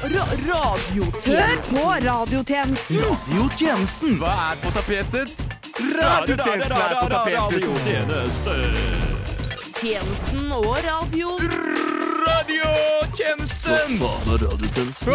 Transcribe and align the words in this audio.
Hør 0.00 1.58
på 1.68 1.82
radiotjenesten. 2.08 2.96
Radiotjenesten. 3.04 4.14
Hva 4.22 4.32
er 4.52 4.56
på 4.62 4.70
tapetet? 4.72 5.34
Radiotjenesten 5.98 6.76
er 6.76 6.94
på 6.96 7.08
tapetet. 7.12 7.62
Tjenesten 9.82 10.52
og 10.52 10.78
radio. 10.86 11.36
Radiotjenesten. 12.22 13.98
Hva 14.00 14.14
faen 14.16 14.32
er 14.32 14.38
radiotjenesten? 14.46 15.12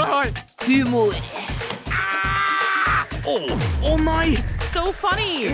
Humor. 0.67 1.13
Å 3.27 3.37
å 3.89 3.97
nei! 4.05 4.56
So 4.73 4.93
funny. 4.93 5.47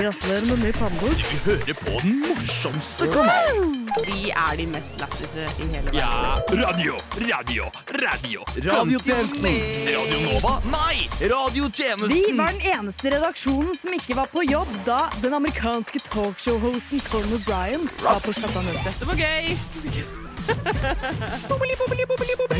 Gratulerer 0.00 0.46
med 0.46 0.64
ny 0.64 0.72
pannebok. 0.72 1.10
Du 1.10 1.50
hører 1.50 1.74
på 1.74 2.00
den 2.02 2.20
morsomste 2.20 3.06
kanalen. 3.12 3.90
Vi 4.06 4.30
er 4.30 4.56
de 4.56 4.66
mest 4.70 5.00
lættise 5.00 5.46
i 5.58 5.66
hele 5.72 5.90
verden. 5.90 5.98
Ja, 5.98 6.34
radio, 6.66 6.94
radio, 7.30 7.64
radio. 8.02 8.44
Radiotjenesten. 8.68 9.58
Radio 9.88 10.18
Nova? 10.26 10.52
Nei! 10.64 11.08
Vi 11.20 12.36
var 12.38 12.52
den 12.52 12.60
eneste 12.74 13.10
redaksjonen 13.16 13.74
som 13.76 13.94
ikke 13.98 14.16
var 14.20 14.30
på 14.32 14.44
jobb 14.46 14.70
da 14.86 15.00
den 15.22 15.34
amerikanske 15.34 16.02
talkshow-hosten 16.10 17.02
Colin 17.10 17.34
O'Brien 17.38 17.88
var 18.04 18.20
på 18.24 18.34
Chattanutte. 18.36 18.84
Dette 18.86 19.08
var 19.10 19.16
gøy. 19.18 19.56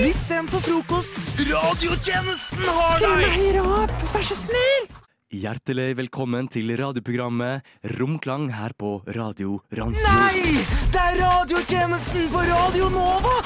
Litt 0.01 0.23
sent 0.23 0.51
på 0.51 0.61
frokost. 0.67 1.23
Radiotjenesten 1.51 2.67
har 2.81 3.07
deg! 3.07 3.31
høyere 3.37 3.65
opp, 3.85 3.97
vær 4.15 4.29
så 4.33 4.37
snill. 4.47 4.91
Hjertelig 5.31 5.93
velkommen 5.95 6.49
til 6.51 6.73
radioprogrammet 6.75 7.63
Romklang 8.01 8.49
her 8.51 8.73
på 8.75 8.97
Radio 9.15 9.61
Randsfjord. 9.79 10.17
Nei! 10.19 10.65
Det 10.91 10.99
er 11.05 11.21
radiotjenesten 11.23 12.25
på 12.33 12.43
Radio 12.49 12.89
Nova! 12.91 13.37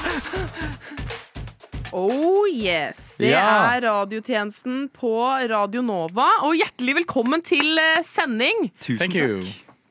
Oh 1.95 2.48
yes, 2.48 3.12
det 3.20 3.34
Ja. 3.34 3.75
er 3.77 3.84
radiotjenesten 3.84 4.89
på 4.97 5.12
Radio 5.52 5.83
Nova. 5.84 6.31
Og 6.48 6.56
hjertelig 6.56 6.97
velkommen 7.03 7.45
til 7.45 7.77
eh, 7.78 8.01
sending. 8.03 8.70
Tusen 8.80 8.98
Thank 9.05 9.14
you. 9.20 9.45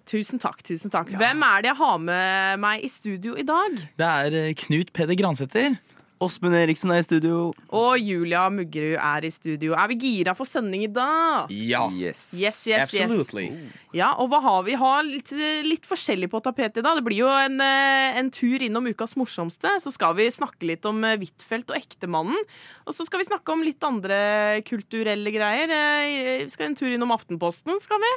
Tusen 0.10 0.38
takk. 0.42 0.60
tusen 0.68 0.92
takk 0.92 1.14
Hvem 1.16 1.42
er 1.46 1.62
det 1.64 1.70
jeg 1.72 1.78
har 1.80 1.98
med 2.02 2.60
meg 2.60 2.84
i 2.84 2.90
studio 2.92 3.38
i 3.40 3.46
dag? 3.48 3.78
Det 4.02 4.10
er 4.10 4.34
eh, 4.50 4.54
Knut 4.66 4.92
Peder 4.94 5.16
Gransæter. 5.16 5.78
Åsmund 6.24 6.56
Eriksen 6.56 6.92
er 6.96 7.02
i 7.02 7.06
studio. 7.06 7.38
Og 7.76 7.94
Julia 8.00 8.46
Muggerud 8.54 8.96
er 8.98 9.26
i 9.28 9.32
studio. 9.34 9.74
Er 9.76 9.90
vi 9.92 9.98
gira 10.02 10.34
for 10.38 10.48
sending 10.48 10.86
i 10.86 10.90
dag? 10.92 11.52
Ja. 11.52 11.84
Yes. 11.92 12.22
Yes, 12.40 12.62
yes, 12.70 12.86
Absolutely. 12.88 13.46
yes. 13.52 13.82
Ja, 13.94 14.14
og 14.22 14.32
hva 14.32 14.40
har 14.46 14.64
vi? 14.66 14.74
Har 14.80 15.04
litt, 15.06 15.30
litt 15.68 15.86
forskjellig 15.90 16.30
på 16.32 16.42
tapetet 16.46 16.80
i 16.82 16.86
dag. 16.86 16.98
Det 16.98 17.06
blir 17.06 17.20
jo 17.24 17.30
en, 17.30 17.60
eh, 17.62 18.18
en 18.22 18.32
tur 18.34 18.64
innom 18.66 18.88
ukas 18.90 19.16
morsomste. 19.20 19.76
Så 19.84 19.94
skal 19.94 20.16
vi 20.18 20.30
snakke 20.34 20.66
litt 20.72 20.88
om 20.90 21.04
eh, 21.04 21.18
Huitfeldt 21.22 21.70
og 21.74 21.78
ektemannen. 21.78 22.40
Og 22.88 22.96
så 22.98 23.06
skal 23.06 23.22
vi 23.22 23.30
snakke 23.30 23.54
om 23.54 23.62
litt 23.66 23.84
andre 23.84 24.62
kulturelle 24.68 25.34
greier. 25.36 25.70
Eh, 25.70 26.44
Vi 26.44 26.50
skal 26.50 26.72
en 26.72 26.76
tur 26.80 26.90
innom 26.94 27.12
Aftenposten, 27.14 27.78
skal 27.84 28.00
vi. 28.02 28.14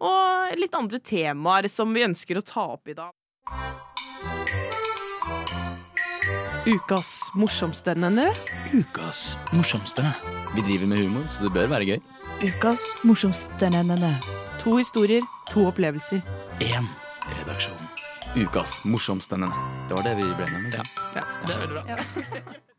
Og 0.00 0.56
litt 0.56 0.74
andre 0.74 0.98
temaer 1.04 1.68
som 1.68 1.92
vi 1.92 2.06
ønsker 2.06 2.40
å 2.40 2.46
ta 2.46 2.64
opp 2.78 2.88
i 2.88 2.96
dag. 2.96 3.12
Ukas 6.66 7.30
morsomste, 7.34 7.94
nevner 7.96 8.36
Ukas 8.76 9.38
morsomste. 9.52 10.04
Vi 10.54 10.60
driver 10.66 10.86
med 10.86 10.98
humor, 10.98 11.24
så 11.28 11.46
det 11.46 11.52
bør 11.54 11.70
være 11.72 11.86
gøy. 11.88 12.00
Ukas 12.44 12.82
morsomste, 13.04 13.70
nevner 13.72 14.18
To 14.60 14.76
historier, 14.76 15.24
to 15.50 15.64
opplevelser. 15.70 16.20
Én 16.60 16.88
redaksjon. 17.38 17.80
Ukas 18.36 18.78
morsomste. 18.84 19.38
nei. 19.40 19.48
Det 19.88 19.96
var 19.96 20.02
det 20.04 20.16
vi 20.20 20.22
ble 20.36 20.46
enige 20.46 20.82
om. 20.82 20.90
ja, 21.16 21.22
Det 21.46 21.54
er 21.54 21.58
veldig 21.64 21.74
bra. 21.74 21.84
Ja, 21.88 22.58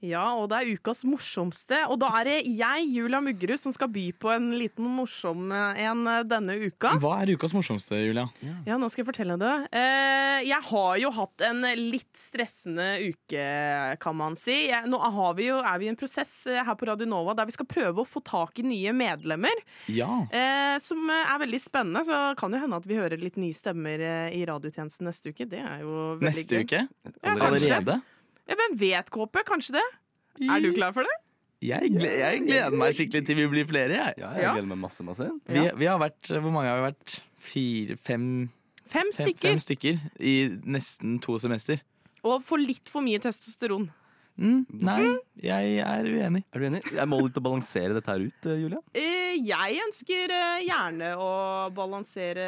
og 0.00 0.46
det 0.50 0.58
er 0.60 0.70
ukas 0.76 1.02
morsomste. 1.08 1.82
Og 1.92 1.98
da 2.00 2.10
er 2.20 2.28
det 2.28 2.36
jeg, 2.48 2.86
Julia 2.94 3.20
Muggerud, 3.24 3.60
som 3.60 3.74
skal 3.74 3.90
by 3.92 4.06
på 4.20 4.32
en 4.32 4.50
liten 4.56 4.86
morsom 4.88 5.50
en 5.52 6.06
denne 6.28 6.56
uka. 6.62 6.94
Hva 7.00 7.18
er 7.22 7.34
ukas 7.36 7.54
morsomste, 7.56 7.98
Julia? 8.00 8.26
Ja, 8.66 8.78
nå 8.80 8.88
skal 8.90 9.04
jeg 9.04 9.10
fortelle 9.10 9.36
det. 9.40 9.54
Eh, 9.76 10.40
jeg 10.48 10.60
har 10.70 10.96
jo 11.02 11.12
hatt 11.14 11.44
en 11.46 11.64
litt 11.76 12.10
stressende 12.16 12.88
uke, 13.10 13.44
kan 14.00 14.16
man 14.16 14.38
si. 14.40 14.62
Nå 14.88 15.00
har 15.00 15.34
vi 15.38 15.50
jo, 15.50 15.60
er 15.60 15.80
vi 15.80 15.88
i 15.88 15.92
en 15.92 15.98
prosess 16.00 16.32
eh, 16.50 16.62
her 16.64 16.78
på 16.78 16.88
Radio 16.88 17.08
Nova 17.10 17.34
der 17.36 17.48
vi 17.48 17.56
skal 17.56 17.68
prøve 17.70 18.02
å 18.02 18.08
få 18.08 18.22
tak 18.24 18.60
i 18.62 18.66
nye 18.66 18.94
medlemmer. 18.96 19.64
Ja. 19.92 20.08
Eh, 20.30 20.76
som 20.82 21.10
er 21.12 21.42
veldig 21.44 21.60
spennende. 21.62 22.04
Så 22.08 22.22
kan 22.40 22.54
jo 22.54 22.62
hende 22.62 22.80
at 22.80 22.88
vi 22.88 22.98
hører 22.98 23.20
litt 23.20 23.38
nye 23.40 23.56
stemmer 23.56 24.00
eh, 24.00 24.38
i 24.38 24.44
radiotjenesten 24.48 25.08
neste 25.08 25.34
uke. 25.34 25.48
Det 25.50 25.60
er 25.60 25.84
jo 25.84 25.98
veldig 26.20 26.30
Neste 26.30 26.64
uke? 26.64 26.86
Ja. 27.04 27.36
Allerede? 27.36 28.00
Ja, 28.00 28.19
hvem 28.56 28.76
vet, 28.80 29.10
Kåpe? 29.10 29.42
Kanskje 29.46 29.72
det? 29.78 29.86
Er 30.48 30.60
du 30.60 30.72
klar 30.72 30.92
for 30.96 31.02
det? 31.04 31.16
Jeg, 31.62 31.90
gle- 31.92 32.14
jeg 32.18 32.40
gleder 32.46 32.72
meg 32.80 32.94
skikkelig 32.96 33.26
til 33.26 33.36
vi 33.36 33.46
blir 33.52 33.66
flere, 33.68 33.90
jeg. 33.92 34.14
Ja, 34.18 34.30
jeg 34.32 34.42
Ja. 34.42 34.52
gleder 34.54 34.66
meg 34.70 34.78
masse, 34.80 35.04
masse. 35.04 35.26
Vi, 35.46 35.70
vi 35.76 35.84
har 35.86 35.98
vært 36.00 36.30
Hvor 36.40 36.50
mange 36.54 36.70
har 36.72 36.80
vi 36.80 36.86
vært? 36.92 37.20
Fire, 37.38 37.96
fem, 37.96 38.50
Fem 38.86 39.12
fem, 39.12 39.28
stykker. 39.28 39.48
fem 39.48 39.58
stykker 39.58 40.00
i 40.20 40.34
nesten 40.64 41.20
to 41.20 41.36
semester. 41.38 41.80
Og 42.24 42.42
får 42.44 42.66
litt 42.66 42.88
for 42.88 43.00
mye 43.02 43.18
testosteron. 43.20 43.90
Mm, 44.40 44.62
nei, 44.86 45.02
jeg 45.44 45.72
er 45.84 46.06
uenig. 46.08 46.40
Er 46.48 46.62
du 46.62 46.66
enig? 46.70 46.80
Jeg 46.96 47.08
må 47.10 47.18
litt 47.24 47.36
å 47.36 47.42
balansere 47.44 47.96
dette 47.96 48.12
her 48.12 48.22
ut, 48.24 48.46
eh, 48.48 48.60
Julia. 48.62 48.78
Eh, 48.96 49.34
jeg 49.44 49.80
ønsker 49.84 50.32
eh, 50.36 50.62
gjerne 50.64 51.10
å 51.20 51.30
balansere 51.76 52.46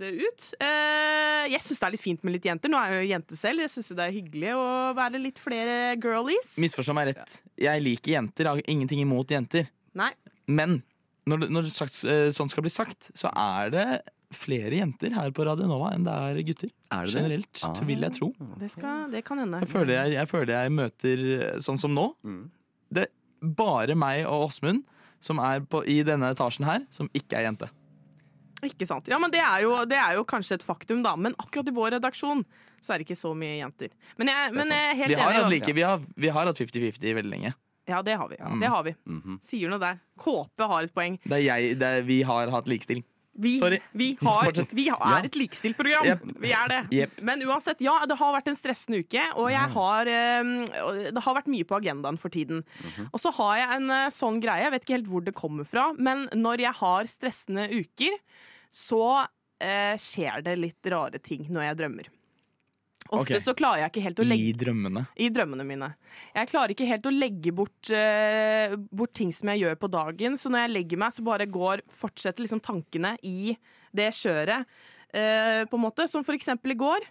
det 0.00 0.10
ut. 0.18 0.48
Eh, 0.58 1.44
jeg 1.52 1.62
syns 1.66 1.82
det 1.82 1.88
er 1.88 1.94
litt 1.94 2.04
fint 2.04 2.24
med 2.26 2.34
litt 2.36 2.48
jenter. 2.48 2.72
Nå 2.72 2.80
er 2.80 2.96
jeg 2.96 3.04
jo 3.04 3.12
jente 3.12 3.38
selv. 3.38 3.62
Jeg 3.62 3.74
syns 3.76 3.92
det 3.94 4.06
er 4.08 4.16
hyggelig 4.16 4.56
å 4.58 4.66
være 4.98 5.22
litt 5.22 5.38
flere 5.42 5.94
girlies. 6.02 6.56
Misforstå 6.62 6.96
meg 6.98 7.12
rett. 7.12 7.36
Jeg 7.62 7.84
liker 7.84 8.16
jenter. 8.16 8.48
Jeg 8.48 8.62
har 8.64 8.74
ingenting 8.74 9.04
imot 9.04 9.36
jenter. 9.36 9.70
Nei. 9.94 10.10
Men 10.50 10.80
når, 11.30 11.46
når 11.52 11.70
sagt, 11.72 12.02
sånn 12.36 12.50
skal 12.52 12.66
bli 12.66 12.72
sagt, 12.74 13.12
så 13.16 13.30
er 13.30 13.70
det 13.72 13.86
flere 14.36 14.70
jenter 14.80 15.14
her 15.16 15.30
på 15.34 15.44
Radio 15.46 15.66
Nova 15.70 15.92
enn 15.94 16.04
det 16.06 16.14
er 16.14 16.40
gutter. 16.48 16.70
Er 16.92 17.06
det 17.06 17.12
det? 17.14 17.20
Generelt, 17.22 17.62
Ah. 17.64 17.80
vil 17.88 18.00
jeg 18.06 18.12
tro. 18.18 18.28
Det, 18.60 18.70
skal, 18.74 19.06
det 19.12 19.24
kan 19.26 19.38
hende. 19.42 19.60
Jeg 19.64 19.70
føler 19.72 19.94
jeg, 19.98 20.12
jeg 20.18 20.28
føler 20.30 20.54
jeg 20.58 20.72
møter 20.74 21.24
eh, 21.38 21.58
sånn 21.64 21.78
som 21.80 21.94
nå. 21.96 22.08
Mm. 22.24 22.42
Det 22.94 23.06
er 23.08 23.54
bare 23.56 23.94
meg 23.98 24.24
og 24.26 24.48
Åsmund 24.50 24.84
som 25.24 25.38
er 25.40 25.60
på, 25.64 25.80
i 25.88 26.02
denne 26.04 26.28
etasjen 26.34 26.66
her, 26.68 26.84
som 26.92 27.08
ikke 27.16 27.38
er 27.40 27.46
jente. 27.48 27.70
Ikke 28.64 28.86
sant. 28.88 29.08
Ja, 29.12 29.18
men 29.20 29.30
det 29.32 29.40
er, 29.44 29.60
jo, 29.64 29.74
det 29.88 29.96
er 30.00 30.14
jo 30.16 30.22
kanskje 30.24 30.56
et 30.58 30.62
faktum, 30.64 31.02
da. 31.04 31.14
Men 31.20 31.34
akkurat 31.40 31.68
i 31.68 31.74
vår 31.76 31.90
redaksjon 31.98 32.44
så 32.84 32.94
er 32.94 33.00
det 33.00 33.06
ikke 33.08 33.16
så 33.20 33.32
mye 33.36 33.58
jenter. 33.58 33.90
Men 34.20 34.30
jeg, 34.32 34.52
men 34.56 34.72
jeg 34.72 34.86
er 34.90 34.96
helt 35.02 35.12
Vi 35.12 35.18
har 35.20 35.30
enig. 35.32 35.42
hatt, 35.42 35.52
like, 35.52 35.74
vi 35.76 35.84
har, 35.84 36.00
vi 36.16 36.30
har 36.32 36.48
hatt 36.48 36.60
50-50 36.60 37.14
veldig 37.18 37.32
lenge. 37.32 37.52
Ja, 37.88 37.98
det 38.04 38.14
har 38.16 38.28
vi. 38.30 38.36
Mm. 38.40 38.60
Det 38.64 38.68
har 38.72 38.84
vi. 38.86 38.94
Mhm. 39.04 39.34
Sier 39.44 39.68
noe 39.68 39.80
der. 39.82 39.98
Kåpe 40.20 40.68
har 40.70 40.86
et 40.86 40.94
poeng. 40.96 41.18
Det 41.24 41.36
er 41.36 41.42
jeg, 41.44 41.74
det 41.80 41.90
er, 41.98 42.06
vi 42.08 42.22
har 42.24 42.48
hatt 42.54 42.68
likestilling. 42.72 43.04
Vi, 43.34 43.54
vi, 43.92 44.08
har, 44.22 44.52
vi 44.74 44.86
er 44.92 45.26
et 45.26 45.36
likestilt 45.38 45.76
program. 45.78 46.06
Yep. 46.06 46.26
Vi 46.42 46.52
er 46.54 46.70
det. 46.70 46.80
Yep. 46.94 47.20
Men 47.26 47.42
uansett, 47.48 47.82
ja, 47.82 47.96
det 48.06 48.16
har 48.20 48.34
vært 48.36 48.50
en 48.52 48.58
stressende 48.58 49.02
uke, 49.02 49.24
og 49.34 49.50
jeg 49.50 49.74
har, 49.74 50.10
eh, 50.10 51.10
det 51.10 51.24
har 51.26 51.38
vært 51.40 51.50
mye 51.50 51.66
på 51.66 51.78
agendaen 51.80 52.20
for 52.20 52.34
tiden. 52.34 52.62
Og 53.10 53.18
så 53.22 53.34
har 53.40 53.60
jeg 53.60 53.80
en 53.80 53.94
eh, 53.98 54.10
sånn 54.14 54.40
greie, 54.44 54.66
jeg 54.66 54.74
vet 54.76 54.86
ikke 54.86 54.98
helt 54.98 55.10
hvor 55.10 55.26
det 55.26 55.36
kommer 55.38 55.68
fra, 55.68 55.88
men 55.98 56.28
når 56.34 56.66
jeg 56.68 56.78
har 56.80 57.10
stressende 57.10 57.66
uker, 57.74 58.18
så 58.74 59.04
eh, 59.62 59.94
skjer 60.00 60.44
det 60.46 60.58
litt 60.60 60.92
rare 60.94 61.20
ting 61.22 61.48
når 61.50 61.68
jeg 61.70 61.80
drømmer. 61.82 62.12
Ofte 63.10 63.34
okay. 63.34 63.42
så 63.44 63.52
klarer 63.56 63.82
jeg 63.82 63.92
ikke 63.92 64.04
helt 64.06 64.20
å 64.22 64.24
legge 64.26 64.46
I 64.48 64.54
drømmene. 64.56 65.02
i 65.20 65.26
drømmene 65.32 65.66
mine. 65.68 65.90
Jeg 66.32 66.48
klarer 66.48 66.72
ikke 66.72 66.88
helt 66.88 67.04
å 67.04 67.12
legge 67.12 67.52
bort, 67.52 67.90
uh, 67.92 68.76
bort 68.88 69.12
ting 69.16 69.32
som 69.34 69.50
jeg 69.52 69.64
gjør 69.66 69.76
på 69.82 69.90
dagen, 69.92 70.38
så 70.40 70.52
når 70.52 70.64
jeg 70.64 70.74
legger 70.78 71.02
meg, 71.04 71.12
så 71.12 71.26
bare 71.26 71.48
går, 71.52 71.84
fortsetter 72.00 72.46
liksom 72.46 72.62
tankene 72.64 73.14
i 73.20 73.52
det 73.94 74.08
kjøret. 74.16 74.64
Uh, 75.12 75.62
på 75.68 75.76
en 75.76 75.84
måte. 75.84 76.08
Som 76.10 76.24
for 76.26 76.34
eksempel 76.34 76.72
i 76.74 76.80
går. 76.80 77.04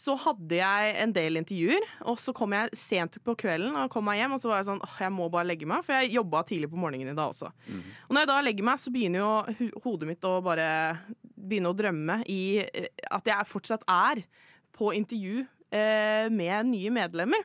Så 0.00 0.14
hadde 0.22 0.56
jeg 0.56 0.92
en 1.02 1.10
del 1.12 1.36
intervjuer, 1.40 1.84
og 2.08 2.16
så 2.20 2.32
kom 2.36 2.54
jeg 2.56 2.76
sent 2.78 3.18
på 3.24 3.34
kvelden 3.36 3.74
og 3.76 3.90
kom 3.92 4.06
meg 4.08 4.20
hjem, 4.20 4.36
og 4.36 4.40
så 4.40 4.48
var 4.48 4.60
jeg 4.60 4.68
sånn 4.70 4.84
åh, 4.86 4.94
jeg 5.02 5.12
må 5.12 5.26
bare 5.32 5.48
legge 5.50 5.68
meg, 5.68 5.82
for 5.84 5.98
jeg 5.98 6.14
jobba 6.14 6.40
tidlig 6.48 6.70
på 6.72 6.80
morgenen 6.80 7.12
i 7.12 7.16
dag 7.18 7.34
også. 7.34 7.50
Og 8.06 8.14
når 8.14 8.24
jeg 8.24 8.30
da 8.30 8.38
legger 8.46 8.68
meg, 8.70 8.80
så 8.80 8.92
begynner 8.94 9.20
jo 9.20 9.68
hodet 9.84 10.08
mitt 10.08 10.24
å 10.24 10.38
bare 10.44 10.70
begynne 11.20 11.72
å 11.72 11.76
drømme 11.76 12.20
i 12.32 12.40
eh, 12.62 12.88
at 13.10 13.28
jeg 13.28 13.50
fortsatt 13.50 13.84
er 13.90 14.22
på 14.80 14.94
intervju 14.96 15.42
eh, 15.44 16.30
med 16.32 16.70
nye 16.72 16.92
medlemmer. 16.94 17.44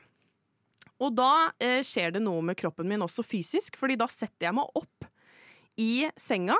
Og 1.02 1.12
da 1.12 1.50
eh, 1.60 1.82
skjer 1.84 2.16
det 2.16 2.24
noe 2.24 2.40
med 2.44 2.56
kroppen 2.56 2.88
min 2.88 3.04
også 3.04 3.24
fysisk, 3.26 3.76
fordi 3.76 3.98
da 4.00 4.08
setter 4.08 4.48
jeg 4.48 4.56
meg 4.56 4.80
opp 4.80 5.08
i 5.76 6.08
senga. 6.16 6.56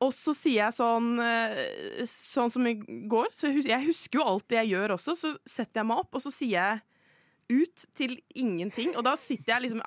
Og 0.00 0.12
så 0.16 0.32
sier 0.36 0.62
jeg 0.62 0.76
sånn 0.76 1.10
eh, 1.20 2.04
Sånn 2.08 2.52
som 2.52 2.64
i 2.68 2.76
går. 2.80 3.32
Så 3.36 3.50
jeg, 3.52 3.80
husker 3.84 4.20
jo 4.20 4.28
alt 4.28 4.46
det 4.48 4.62
jeg 4.62 4.74
gjør 4.74 4.96
også. 4.96 5.16
Så 5.16 5.34
setter 5.48 5.82
jeg 5.82 5.90
meg 5.90 6.04
opp, 6.04 6.16
og 6.16 6.24
så 6.24 6.32
sier 6.32 6.56
jeg 6.56 6.80
ut 7.50 7.84
til 7.98 8.16
ingenting. 8.38 8.94
Og 8.96 9.04
da 9.04 9.16
sitter 9.18 9.56
jeg 9.56 9.66
liksom 9.66 9.82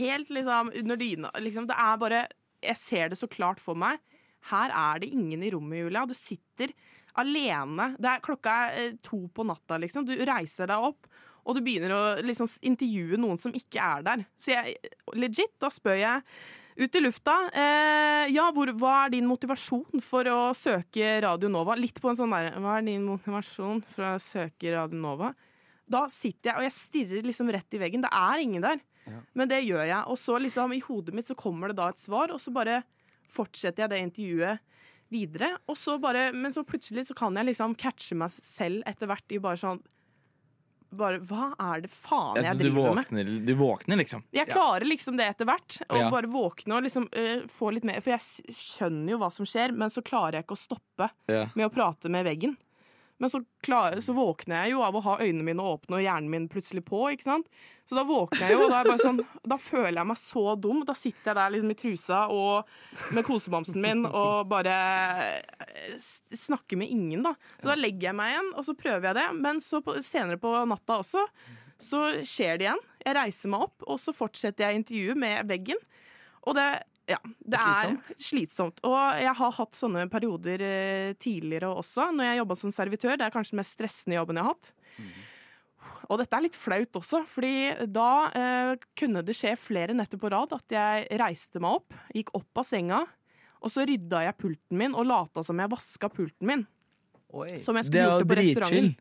helt 0.00 0.32
liksom 0.34 0.72
under 0.82 1.00
dyna. 1.00 1.32
Liksom, 1.40 1.68
det 1.70 1.76
er 1.78 2.00
bare 2.00 2.26
Jeg 2.60 2.76
ser 2.76 3.12
det 3.12 3.20
så 3.20 3.28
klart 3.30 3.60
for 3.62 3.78
meg. 3.78 4.00
Her 4.50 4.72
er 4.72 5.00
det 5.00 5.12
ingen 5.12 5.42
i 5.44 5.50
rommet, 5.52 5.84
Julia. 5.84 6.04
Du 6.08 6.16
sitter 6.16 6.72
alene. 7.20 7.90
Det 8.00 8.12
er 8.12 8.22
klokka 8.24 8.54
er 8.68 8.78
eh, 8.84 8.94
to 9.04 9.24
på 9.34 9.46
natta, 9.48 9.78
liksom. 9.80 10.06
Du 10.08 10.14
reiser 10.16 10.70
deg 10.70 10.86
opp, 10.90 11.10
og 11.44 11.56
du 11.56 11.62
begynner 11.64 11.94
å 11.94 12.00
liksom 12.24 12.48
intervjue 12.70 13.20
noen 13.20 13.40
som 13.40 13.54
ikke 13.56 13.82
er 13.82 14.06
der. 14.06 14.24
Så 14.40 14.54
jeg, 14.54 14.76
legit, 15.16 15.54
da 15.62 15.70
spør 15.72 15.98
jeg 16.00 16.24
ut 16.80 16.96
i 16.96 17.00
lufta 17.02 17.34
eh, 17.50 18.30
Ja, 18.32 18.46
hvor, 18.54 18.70
hva 18.78 18.92
er 19.04 19.14
din 19.16 19.28
motivasjon 19.28 20.00
for 20.04 20.28
å 20.30 20.40
søke 20.56 21.16
Radio 21.24 21.50
Nova? 21.52 21.76
Litt 21.76 22.00
på 22.00 22.12
en 22.12 22.16
sånn 22.16 22.32
der 22.32 22.54
Hva 22.62 22.78
er 22.78 22.86
din 22.86 23.04
motivasjon 23.08 23.82
for 23.90 24.12
å 24.12 24.20
søke 24.22 24.72
Radio 24.76 25.00
Nova? 25.00 25.32
Da 25.90 26.04
sitter 26.12 26.52
jeg 26.52 26.60
og 26.60 26.66
jeg 26.68 26.76
stirrer 26.76 27.26
liksom 27.26 27.50
rett 27.50 27.76
i 27.76 27.80
veggen. 27.82 28.04
Det 28.04 28.12
er 28.14 28.44
ingen 28.44 28.62
der. 28.64 28.78
Men 29.34 29.50
det 29.50 29.62
gjør 29.64 29.82
jeg. 29.82 30.00
Og 30.06 30.18
så 30.20 30.38
liksom 30.38 30.74
i 30.76 30.82
hodet 30.84 31.16
mitt 31.16 31.30
så 31.30 31.36
kommer 31.38 31.72
det 31.72 31.80
da 31.80 31.88
et 31.90 31.98
svar, 31.98 32.30
og 32.30 32.38
så 32.38 32.52
bare 32.54 32.82
fortsetter 33.30 33.84
jeg 33.84 33.92
det 33.92 34.02
intervjuet 34.04 34.78
videre. 35.10 35.56
Og 35.68 35.76
så 35.78 35.98
bare, 36.00 36.28
men 36.32 36.52
så 36.54 36.62
plutselig 36.66 37.06
så 37.10 37.14
kan 37.18 37.34
jeg 37.36 37.50
liksom 37.50 37.74
catche 37.80 38.14
meg 38.18 38.30
selv 38.30 38.82
etter 38.86 39.10
hvert 39.10 39.32
i 39.34 39.38
bare 39.42 39.58
sånn 39.60 39.80
bare, 40.90 41.20
Hva 41.22 41.52
er 41.62 41.84
det 41.84 41.90
faen 41.94 42.40
jeg 42.42 42.56
driver 42.58 42.64
du, 42.64 42.80
driver 42.80 43.12
med? 43.14 43.46
du 43.46 43.52
våkner, 43.54 43.96
liksom. 44.00 44.24
Jeg 44.34 44.48
klarer 44.50 44.86
liksom 44.90 45.16
det 45.20 45.28
etter 45.30 45.46
hvert. 45.46 45.76
Å 45.86 46.00
Ja. 46.00 46.08
bare 46.10 46.26
våkne 46.26 46.74
og 46.80 46.82
liksom 46.82 47.06
uh, 47.14 47.46
få 47.46 47.70
litt 47.76 47.84
mer 47.86 48.00
For 48.02 48.10
jeg 48.16 48.54
skjønner 48.58 49.12
jo 49.14 49.18
hva 49.22 49.28
som 49.30 49.46
skjer, 49.46 49.70
men 49.70 49.88
så 49.88 50.02
klarer 50.02 50.40
jeg 50.40 50.44
ikke 50.48 50.58
å 50.58 50.64
stoppe 50.66 51.10
Ja. 51.30 51.44
med 51.54 51.68
å 51.68 51.72
prate 51.72 52.10
med 52.10 52.26
veggen. 52.26 52.56
Men 53.20 53.30
så, 53.30 53.42
klar, 53.60 53.98
så 54.00 54.14
våkner 54.16 54.64
jeg 54.64 54.72
jo 54.72 54.80
av 54.80 54.96
å 54.96 55.02
ha 55.04 55.18
øynene 55.20 55.44
mine 55.44 55.64
åpne 55.74 55.98
og 55.98 56.04
hjernen 56.04 56.30
min 56.32 56.46
plutselig 56.48 56.80
på. 56.86 57.02
ikke 57.12 57.26
sant? 57.26 57.50
Så 57.84 57.98
da 57.98 58.04
våkner 58.08 58.46
jeg 58.46 58.56
jo, 58.56 58.62
og 58.64 58.72
da, 58.72 58.96
sånn, 58.96 59.20
da 59.52 59.58
føler 59.60 59.98
jeg 60.00 60.08
meg 60.08 60.20
så 60.22 60.44
dum. 60.56 60.80
Da 60.88 60.96
sitter 60.96 61.32
jeg 61.32 61.36
der 61.36 61.52
liksom 61.52 61.74
i 61.74 61.78
trusa 61.82 62.20
og 62.32 63.12
med 63.12 63.26
kosebamsen 63.28 63.80
min 63.84 64.06
og 64.08 64.48
bare 64.48 64.76
eh, 65.26 65.96
snakker 66.00 66.80
med 66.80 66.94
ingen, 66.96 67.26
da. 67.28 67.34
Så 67.60 67.68
da 67.68 67.76
legger 67.76 68.10
jeg 68.10 68.18
meg 68.22 68.32
igjen, 68.32 68.52
og 68.56 68.68
så 68.70 68.76
prøver 68.80 69.10
jeg 69.10 69.20
det. 69.20 69.28
Men 69.44 69.60
så 69.64 69.82
på, 69.84 69.98
senere 70.06 70.40
på 70.40 70.54
natta 70.72 71.00
også, 71.04 71.26
så 71.80 72.04
skjer 72.24 72.56
det 72.56 72.70
igjen. 72.70 72.84
Jeg 73.04 73.16
reiser 73.20 73.52
meg 73.52 73.68
opp, 73.68 73.84
og 73.84 74.00
så 74.00 74.16
fortsetter 74.16 74.68
jeg 74.68 74.80
intervjuet 74.80 75.20
med 75.28 75.52
veggen. 75.52 75.84
Og 76.48 76.56
det, 76.56 76.70
ja, 77.10 77.18
det 77.42 77.58
er 77.60 77.96
slitsomt. 78.16 78.80
Og 78.86 78.96
jeg 79.20 79.34
har 79.40 79.56
hatt 79.56 79.78
sånne 79.78 80.06
perioder 80.12 80.62
eh, 80.64 81.10
tidligere 81.20 81.72
også, 81.74 82.10
når 82.14 82.30
jeg 82.30 82.40
jobba 82.42 82.58
som 82.60 82.74
servitør. 82.74 83.18
Det 83.18 83.26
er 83.26 83.34
kanskje 83.34 83.56
den 83.56 83.62
mest 83.62 83.76
stressende 83.76 84.18
jobben 84.18 84.40
jeg 84.40 84.46
har 84.46 84.54
hatt. 84.54 84.72
Og 86.10 86.18
dette 86.18 86.36
er 86.36 86.44
litt 86.44 86.58
flaut 86.58 86.98
også, 86.98 87.22
fordi 87.28 87.54
da 87.92 88.10
eh, 88.34 88.72
kunne 88.98 89.22
det 89.26 89.36
skje 89.38 89.54
flere 89.60 89.94
netter 89.96 90.20
på 90.20 90.30
rad 90.32 90.52
at 90.56 90.74
jeg 90.74 91.20
reiste 91.20 91.62
meg 91.62 91.80
opp, 91.80 91.96
gikk 92.16 92.32
opp 92.38 92.62
av 92.62 92.66
senga, 92.66 93.04
og 93.60 93.72
så 93.72 93.84
rydda 93.88 94.24
jeg 94.24 94.38
pulten 94.40 94.80
min 94.80 94.96
og 94.96 95.06
lata 95.08 95.44
som 95.46 95.60
jeg 95.60 95.70
vaska 95.70 96.10
pulten 96.12 96.48
min. 96.48 96.66
Som 97.62 97.78
jeg 97.78 97.86
skulle 97.86 98.08
gjort 98.08 98.28
på 98.30 98.40
restauranten. 98.40 98.92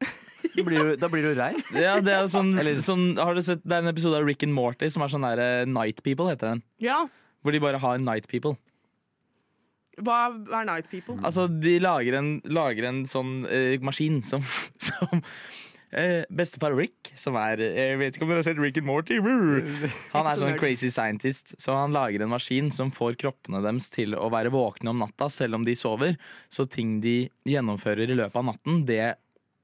Da 0.50 0.64
blir 0.66 0.82
du, 0.82 0.94
da 0.98 1.08
blir 1.12 1.22
du 1.22 1.34
rein. 1.38 1.60
Ja, 1.76 1.98
det 2.02 2.10
er 2.10 2.24
jo 2.24 2.30
sånn, 2.32 2.48
sånn 2.82 3.02
Har 3.20 3.36
du 3.36 3.42
sett 3.44 3.60
Det 3.62 3.76
er 3.76 3.84
en 3.84 3.90
episode 3.92 4.18
av 4.18 4.24
Rick 4.26 4.42
and 4.42 4.54
Morty 4.56 4.88
som 4.90 5.04
er 5.04 5.12
sånn 5.12 5.22
der 5.22 5.42
eh, 5.44 5.68
Night 5.68 6.00
People, 6.02 6.26
heter 6.32 6.56
den. 6.56 6.62
Ja. 6.82 7.04
Hvor 7.40 7.54
de 7.54 7.62
bare 7.62 7.80
har 7.80 8.02
Night 8.02 8.28
People. 8.30 8.56
Hva 10.00 10.20
er 10.30 10.68
Night 10.68 10.90
People? 10.90 11.18
Altså, 11.26 11.46
de 11.50 11.78
lager 11.82 12.16
en, 12.18 12.36
lager 12.48 12.86
en 12.88 13.02
sånn 13.10 13.42
eh, 13.50 13.80
maskin 13.84 14.20
som, 14.26 14.44
som 14.86 15.22
eh, 15.92 16.22
Bestefar 16.32 16.76
Rick, 16.76 17.12
som 17.18 17.36
er 17.40 17.60
Jeg 17.64 17.98
vet 18.00 18.16
ikke 18.16 18.26
om 18.26 18.32
dere 18.32 18.42
har 18.42 18.48
sett 18.48 18.60
Rick 18.62 18.80
and 18.80 18.88
Morty? 18.88 19.18
Han 20.14 20.30
er 20.30 20.40
sånn 20.40 20.58
crazy 20.60 20.92
scientist, 20.92 21.54
så 21.60 21.76
han 21.80 21.96
lager 21.96 22.24
en 22.24 22.32
maskin 22.32 22.70
som 22.74 22.92
får 22.94 23.18
kroppene 23.20 23.62
deres 23.64 23.90
til 23.92 24.16
å 24.16 24.30
være 24.32 24.52
våkne 24.54 24.94
om 24.94 25.02
natta 25.02 25.30
selv 25.32 25.60
om 25.60 25.66
de 25.68 25.76
sover. 25.78 26.16
Så 26.52 26.68
ting 26.70 26.98
de 27.04 27.24
gjennomfører 27.48 28.08
i 28.08 28.18
løpet 28.18 28.40
av 28.40 28.48
natten, 28.52 28.84
det 28.88 29.14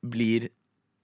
blir 0.06 0.50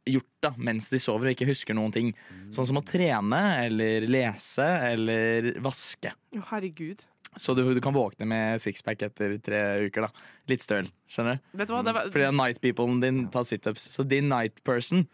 gjort 0.08 0.28
da, 0.42 0.50
mens 0.58 0.88
de 0.90 0.98
sover 1.02 1.30
og 1.30 1.34
ikke 1.36 1.46
husker 1.50 1.76
noen 1.78 1.92
ting. 1.94 2.12
Sånn 2.54 2.66
som 2.70 2.80
å 2.80 2.84
trene 2.86 3.40
eller 3.68 4.06
lese 4.10 4.66
eller 4.92 5.52
vaske. 5.62 6.10
Å, 6.36 6.42
herregud. 6.50 7.04
Så 7.40 7.54
du, 7.56 7.62
du 7.72 7.80
kan 7.80 7.94
våkne 7.96 8.26
med 8.28 8.60
sixpack 8.60 9.06
etter 9.06 9.38
tre 9.40 9.60
uker. 9.86 10.04
da 10.08 10.10
Litt 10.52 10.60
støl. 10.66 10.90
Skjønner 11.08 11.38
du? 11.38 11.46
Vet 11.62 11.70
du 11.70 11.74
hva? 11.76 11.82
Det 11.86 11.94
var, 11.96 12.10
Fordi 12.12 12.30
night 12.36 12.60
peoplen 12.60 12.98
din 13.00 13.22
tar 13.32 13.46
situps. 13.48 13.86
Så 13.94 14.04
din 14.04 14.28
night 14.28 14.60
person 14.68 15.06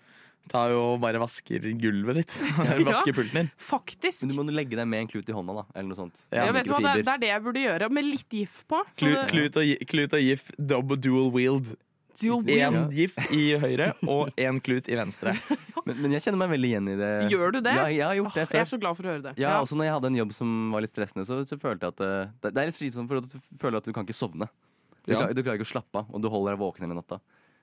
tar 0.48 0.72
jo 0.72 0.96
bare 0.98 1.20
vasker 1.20 1.60
gulvet 1.78 2.22
ditt. 2.22 2.34
vasker 2.88 3.12
pulten 3.14 3.42
din. 3.44 3.50
faktisk. 3.60 4.24
Men 4.24 4.32
du 4.32 4.36
må 4.40 4.46
legge 4.56 4.74
deg 4.80 4.88
med 4.88 5.04
en 5.04 5.10
klut 5.12 5.28
i 5.28 5.36
hånda, 5.36 5.60
da. 5.60 5.64
Eller 5.76 5.92
noe 5.92 5.98
sånt. 6.00 6.24
Ja, 6.32 6.46
Ja, 6.48 6.54
vet 6.56 6.66
du 6.66 6.72
hva? 6.72 6.80
Det, 6.96 7.04
det 7.04 7.12
er 7.14 7.22
det 7.26 7.30
jeg 7.34 7.44
burde 7.44 7.62
gjøre, 7.68 7.90
med 7.92 8.08
litt 8.08 8.34
gif 8.40 8.62
på. 8.72 8.80
Så 8.96 9.04
Klu- 9.04 9.26
Klut 9.30 9.60
og, 9.60 9.86
klut 9.92 10.16
og 10.18 10.24
gif, 10.24 10.48
double 10.58 10.96
dual 10.98 11.28
wield. 11.36 11.74
Én 12.26 12.78
gif 12.94 13.14
i 13.30 13.42
høyre 13.62 13.92
og 14.08 14.30
én 14.36 14.58
klut 14.64 14.88
i 14.90 14.96
venstre. 14.98 15.34
Men, 15.88 16.02
men 16.04 16.12
jeg 16.12 16.20
kjenner 16.26 16.36
meg 16.42 16.50
veldig 16.52 16.68
igjen 16.68 16.88
i 16.92 16.94
det. 17.00 17.10
Gjør 17.32 17.52
du 17.54 17.58
det? 17.64 17.72
Ja, 17.72 17.84
jeg 17.88 18.04
har 18.04 18.16
gjort 18.18 18.34
det 18.36 18.42
før. 18.50 18.56
jeg 18.58 18.60
er 18.60 18.68
så 18.68 18.78
glad 18.82 18.96
for 18.98 19.06
å 19.06 19.08
høre 19.08 19.22
det. 19.24 19.30
Ja, 19.40 19.54
også 19.62 19.76
når 19.78 19.86
jeg 19.86 19.92
hadde 19.94 20.08
en 20.10 20.18
jobb 20.18 20.32
som 20.36 20.50
var 20.74 20.82
litt 20.84 20.92
stressende, 20.92 21.24
så, 21.24 21.38
så 21.48 21.56
følte 21.56 21.88
jeg 21.88 21.94
at 21.96 22.02
eh, 22.04 22.32
det, 22.44 22.50
det 22.52 22.60
er 22.60 22.68
litt 22.68 22.76
slitsomt 22.76 23.08
for 23.08 23.22
at 23.22 23.30
du 23.30 23.56
føler 23.62 23.80
at 23.80 23.88
du 23.88 23.94
kan 23.96 24.04
ikke 24.04 24.16
sovne. 24.18 24.50
Du, 25.06 25.14
Ja. 25.14 25.22
klar, 25.22 25.32
du 25.32 25.40
klarer 25.40 25.56
ikke 25.56 25.64
å 25.64 25.70
slappe 25.70 26.02
av, 26.02 26.10
og 26.12 26.20
du 26.20 26.28
holder 26.28 26.58
deg 26.58 26.60
våken 26.60 26.84
hele 26.84 26.98
natta. 26.98 27.16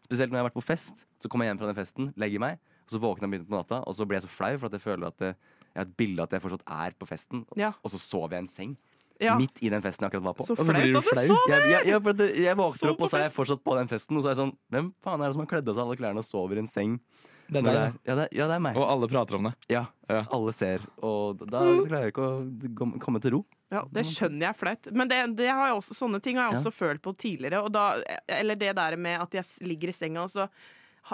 Spesielt 0.07 0.33
når 0.33 0.39
jeg 0.39 0.41
har 0.41 0.49
vært 0.49 0.57
på 0.57 0.65
fest. 0.65 1.05
Så 1.21 1.29
kommer 1.29 1.45
jeg 1.45 1.53
hjem 1.53 1.61
fra 1.61 1.69
den 1.69 1.77
festen, 1.83 2.09
legger 2.17 2.41
meg, 2.47 2.57
og 2.87 2.95
så 2.95 3.01
våkner 3.05 3.27
jeg 3.29 3.33
midt 3.35 3.45
på 3.51 3.57
natta, 3.59 3.83
og 3.85 3.93
så 3.99 4.09
blir 4.09 4.17
jeg 4.17 4.25
så 4.25 4.33
flau 4.33 4.51
for 4.57 4.71
at 4.71 4.79
jeg 4.79 4.85
føler 4.87 5.11
at 5.13 5.21
det, 5.21 5.31
jeg 5.69 5.77
har 5.83 5.85
et 5.85 5.95
bilde 6.01 6.23
av 6.25 6.31
at 6.31 6.33
jeg 6.39 6.45
fortsatt 6.47 6.65
er 6.81 6.97
på 6.97 7.11
festen, 7.13 7.45
Ja. 7.61 7.75
og 7.85 7.93
så 7.93 8.01
sover 8.01 8.39
jeg 8.39 8.41
i 8.41 8.45
en 8.47 8.53
seng. 8.57 8.73
Ja. 9.21 9.37
Midt 9.39 9.61
i 9.63 9.69
den 9.71 9.81
festen 9.81 10.03
jeg 10.03 10.11
akkurat 10.11 10.23
var 10.23 10.33
på. 10.35 10.43
Så 10.47 10.51
Og 10.57 10.65
så 10.65 10.73
blir 10.73 10.91
flaut 10.91 10.91
du 10.91 10.97
at 10.97 11.03
du 11.03 11.09
flau. 11.09 11.25
sover! 11.35 11.53
Jeg, 11.55 11.69
jeg, 11.71 11.85
jeg, 11.93 12.15
det- 12.17 12.35
jeg 12.43 12.57
våkner 12.57 12.89
opp, 12.91 13.01
og 13.01 13.09
så 13.09 13.17
er 13.17 13.23
jeg 13.29 13.31
fortsatt 13.31 13.63
på 13.63 13.75
den 13.77 13.87
festen. 13.87 14.17
Og 14.17 14.23
så 14.23 14.27
er 14.27 14.33
jeg 14.35 14.41
sånn 14.43 14.55
Hvem 14.71 14.93
faen 15.03 15.21
er 15.21 15.27
det 15.27 15.33
som 15.37 15.45
har 15.45 15.47
kledd 15.53 15.69
av 15.69 15.75
seg 15.75 15.83
alle 15.85 15.95
klærne 15.95 16.17
og 16.19 16.25
sover 16.27 16.55
i 16.55 16.59
en 16.65 16.67
seng? 16.67 16.99
Det 17.47 17.61
er 17.61 17.61
deg, 17.61 17.73
det 17.73 17.77
er, 17.77 17.93
ja, 18.09 18.13
det 18.15 18.23
er, 18.25 18.29
ja, 18.35 18.45
det 18.49 18.55
er 18.55 18.59
meg. 18.65 18.75
Og 18.75 18.87
alle 18.89 19.07
prater 19.07 19.35
om 19.37 19.43
det. 19.43 19.53
Ja, 19.69 19.85
Ja. 20.09 20.23
Alle 20.33 20.51
ser. 20.51 20.81
Og 21.05 21.37
da 21.45 21.59
klarer 21.61 22.07
jeg 22.07 22.13
ikke 22.15 22.25
å 22.25 22.99
komme 22.99 23.21
til 23.21 23.31
ro. 23.37 23.45
Ja, 23.71 23.83
det 23.91 24.03
skjønner 24.09 24.47
jeg 24.49 24.55
flaut. 24.57 24.89
Men 24.91 25.07
det, 25.07 25.35
det 25.37 25.47
har 25.53 25.67
jeg 25.69 25.77
også, 25.77 25.93
sånne 25.93 26.19
ting 26.21 26.37
har 26.37 26.49
jeg 26.51 26.57
Ja. 26.57 26.59
også 26.63 26.73
følt 26.73 27.01
på 27.05 27.13
tidligere. 27.15 27.61
Og 27.63 27.71
da, 27.71 28.01
eller 28.27 28.55
det 28.55 28.75
der 28.75 28.97
med 28.97 29.21
at 29.21 29.31
jeg 29.31 29.45
ligger 29.67 29.89
i 29.89 29.91
senga, 29.93 30.23
og 30.23 30.29
så 30.33 30.49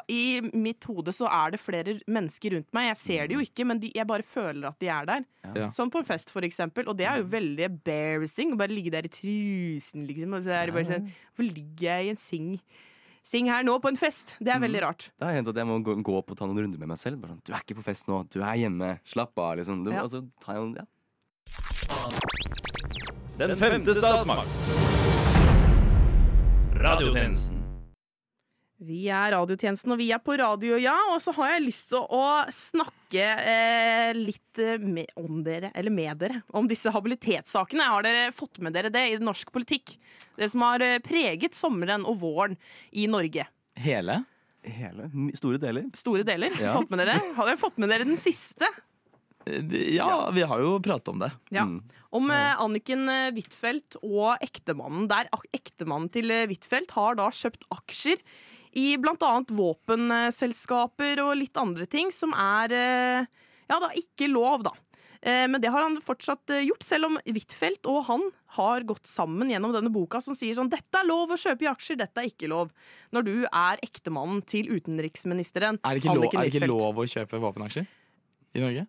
I 0.08 0.40
mitt 0.56 0.86
hode 0.88 1.12
så 1.12 1.28
er 1.28 1.52
det 1.52 1.60
flere 1.60 1.98
mennesker 2.08 2.54
rundt 2.56 2.70
meg. 2.74 2.86
Jeg 2.94 2.98
ser 3.02 3.28
det 3.28 3.36
jo 3.36 3.42
ikke, 3.44 3.66
men 3.68 3.82
de, 3.82 3.90
jeg 3.96 4.08
bare 4.08 4.24
føler 4.24 4.70
at 4.70 4.78
de 4.80 4.88
er 4.88 5.10
der. 5.10 5.26
Ja. 5.58 5.68
Sånn 5.76 5.92
på 5.92 6.00
en 6.00 6.08
fest, 6.08 6.32
for 6.32 6.48
eksempel. 6.48 6.88
Og 6.88 6.96
det 6.96 7.10
er 7.10 7.20
jo 7.20 7.28
veldig 7.34 7.66
embarrassing. 7.68 8.54
Å 8.56 8.60
bare 8.62 8.72
ligge 8.72 8.94
der 8.94 9.10
i 9.10 9.12
trusen, 9.12 10.06
liksom. 10.08 10.38
Og 10.38 10.46
så 10.48 10.56
er 10.56 10.72
det 10.72 10.78
bare 10.78 10.88
sånn 10.88 11.12
Hvor 11.36 11.44
ligger 11.50 11.84
jeg 11.90 12.08
i 12.08 12.14
en 12.16 12.22
seng, 12.24 12.56
Sing 13.22 13.46
her 13.52 13.62
nå 13.62 13.76
på 13.78 13.92
en 13.92 14.00
fest? 14.00 14.32
Det 14.42 14.50
er 14.50 14.58
veldig 14.64 14.80
rart. 14.82 15.12
Det 15.20 15.28
har 15.28 15.36
hendt 15.38 15.52
at 15.52 15.60
jeg 15.60 15.68
må 15.70 15.76
gå, 15.86 15.94
gå 16.02 16.16
opp 16.18 16.32
og 16.34 16.40
ta 16.40 16.48
noen 16.50 16.64
runder 16.64 16.80
med 16.82 16.90
meg 16.90 16.98
selv. 16.98 17.20
Bare 17.22 17.36
sånn, 17.36 17.44
Du 17.46 17.52
er 17.54 17.62
ikke 17.62 17.78
på 17.78 17.84
fest 17.86 18.08
nå, 18.10 18.24
du 18.34 18.40
er 18.42 18.56
hjemme. 18.64 18.96
Slapp 19.06 19.38
av, 19.38 19.58
liksom. 19.60 19.84
Du, 19.86 19.92
Ja. 19.92 20.02
altså, 20.08 20.24
ta 20.42 20.56
en, 20.58 20.74
ja. 20.74 20.88
Den 23.38 23.54
femte 23.58 23.94
statsmakt. 23.94 24.50
Radiotjenesten. 26.82 27.61
Vi 28.82 29.04
er 29.14 29.30
radiotjenesten, 29.36 29.92
og 29.94 30.00
vi 30.00 30.08
er 30.10 30.22
på 30.26 30.34
radio, 30.42 30.74
ja. 30.82 30.96
Og 31.14 31.20
så 31.22 31.34
har 31.38 31.52
jeg 31.54 31.68
lyst 31.68 31.92
til 31.92 32.02
å 32.02 32.22
snakke 32.50 33.22
eh, 33.22 34.10
litt 34.18 34.58
eh, 34.62 34.82
med, 34.82 35.12
om 35.22 35.44
dere, 35.46 35.70
eller 35.78 35.94
med 35.94 36.18
dere, 36.24 36.40
om 36.58 36.66
disse 36.70 36.90
habilitetssakene. 36.90 37.86
Har 37.94 38.08
dere 38.08 38.32
fått 38.34 38.58
med 38.66 38.74
dere 38.74 38.90
det 38.90 39.04
i 39.12 39.20
norsk 39.22 39.54
politikk? 39.54 40.00
Det 40.34 40.50
som 40.50 40.66
har 40.66 40.82
eh, 40.82 40.98
preget 41.06 41.54
sommeren 41.54 42.08
og 42.10 42.24
våren 42.24 42.58
i 42.90 43.06
Norge. 43.12 43.46
Hele? 43.78 44.24
Hele, 44.66 45.12
store 45.38 45.62
deler. 45.62 45.86
Store 45.98 46.26
deler. 46.26 46.58
Ja. 46.58 46.74
Fått 46.80 46.90
med 46.90 47.04
dere? 47.04 47.20
Har 47.38 47.52
dere 47.52 47.62
fått 47.62 47.78
med 47.82 47.94
dere 47.94 48.08
den 48.10 48.18
siste? 48.18 48.66
Eh, 49.46 49.62
Ja, 49.94 50.32
vi 50.34 50.42
har 50.42 50.62
jo 50.62 50.80
pratet 50.82 51.14
om 51.14 51.22
det. 51.22 51.30
Ja. 51.54 51.68
Mm. 51.70 51.84
Om 52.18 52.34
Anniken 52.34 53.06
Huitfeldt 53.38 54.02
og 54.02 54.42
ektemannen 54.42 55.06
der. 55.08 55.30
Ektemannen 55.54 56.10
til 56.12 56.34
Huitfeldt 56.50 56.98
har 56.98 57.22
da 57.22 57.30
kjøpt 57.30 57.70
aksjer 57.78 58.18
i 58.78 58.94
bl.a. 59.02 59.34
våpenselskaper 59.52 61.22
og 61.26 61.36
litt 61.40 61.58
andre 61.60 61.88
ting 61.90 62.12
som 62.16 62.36
er 62.38 62.76
eh, 62.76 63.28
ja 63.72 63.80
da 63.80 63.92
ikke 63.96 64.30
lov, 64.32 64.66
da. 64.68 64.74
Eh, 65.22 65.48
Men 65.48 65.62
det 65.62 65.72
har 65.72 65.86
han 65.86 66.00
fortsatt 66.04 66.50
eh, 66.56 66.66
gjort, 66.68 66.84
selv 66.84 67.12
om 67.12 67.20
Huitfeldt 67.28 67.88
og 67.92 68.04
han 68.10 68.28
har 68.58 68.84
gått 68.88 69.08
sammen 69.08 69.52
gjennom 69.52 69.74
denne 69.76 69.92
boka 69.94 70.22
som 70.24 70.36
sier 70.36 70.58
sånn 70.58 70.72
dette 70.72 70.98
er 70.98 71.08
lov 71.08 71.32
å 71.32 71.40
kjøpe 71.40 71.68
i 71.68 71.72
aksjer, 71.72 72.00
dette 72.02 72.24
er 72.24 72.32
ikke 72.32 72.50
lov. 72.52 72.74
Når 73.16 73.28
du 73.28 73.36
er 73.46 73.82
ektemannen 73.86 74.44
til 74.44 74.72
utenriksministeren. 74.74 75.80
Er 75.86 75.98
det 75.98 76.04
ikke, 76.04 76.18
lov, 76.18 76.30
er 76.34 76.48
det 76.48 76.56
ikke 76.56 76.72
lov 76.72 77.04
å 77.04 77.08
kjøpe 77.08 77.42
våpenaksjer 77.44 77.90
i 78.54 78.62
Norge? 78.64 78.86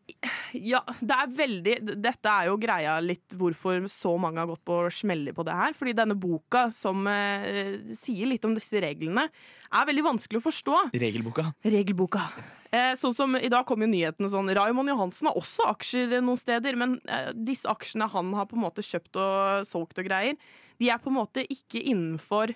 Ja, 0.53 0.81
det 1.01 1.17
er 1.17 1.35
veldig 1.37 1.75
Dette 2.03 2.33
er 2.33 2.49
jo 2.51 2.57
greia 2.61 2.97
litt 3.03 3.37
hvorfor 3.39 3.85
så 3.91 4.15
mange 4.21 4.43
har 4.43 4.51
gått 4.51 4.65
på 4.67 4.79
smeller 4.93 5.37
på 5.37 5.45
det 5.47 5.55
her. 5.57 5.77
Fordi 5.77 5.95
denne 5.97 6.17
boka, 6.19 6.67
som 6.75 7.07
eh, 7.11 7.79
sier 7.97 8.29
litt 8.31 8.45
om 8.49 8.57
disse 8.57 8.83
reglene, 8.83 9.29
er 9.73 9.87
veldig 9.89 10.05
vanskelig 10.11 10.43
å 10.43 10.47
forstå. 10.49 10.81
Regelboka. 10.99 11.47
Regelboka. 11.65 12.27
Eh, 12.73 12.95
sånn 12.97 13.15
som 13.15 13.37
I 13.37 13.51
dag 13.53 13.67
kom 13.69 13.85
jo 13.85 13.91
nyhetene 13.91 14.31
sånn 14.33 14.49
Raymond 14.57 14.89
Johansen 14.89 15.29
har 15.29 15.39
også 15.39 15.67
aksjer 15.75 16.19
noen 16.25 16.41
steder, 16.41 16.77
men 16.81 16.99
eh, 17.05 17.31
disse 17.37 17.69
aksjene 17.69 18.09
han 18.13 18.33
har 18.39 18.49
på 18.49 18.57
en 18.57 18.65
måte 18.65 18.85
kjøpt 18.87 19.19
og 19.21 19.67
solgt 19.69 20.01
og 20.01 20.09
greier, 20.09 20.39
de 20.81 20.89
er 20.91 21.01
på 21.03 21.13
en 21.13 21.19
måte 21.21 21.45
ikke 21.53 21.83
innenfor 21.85 22.55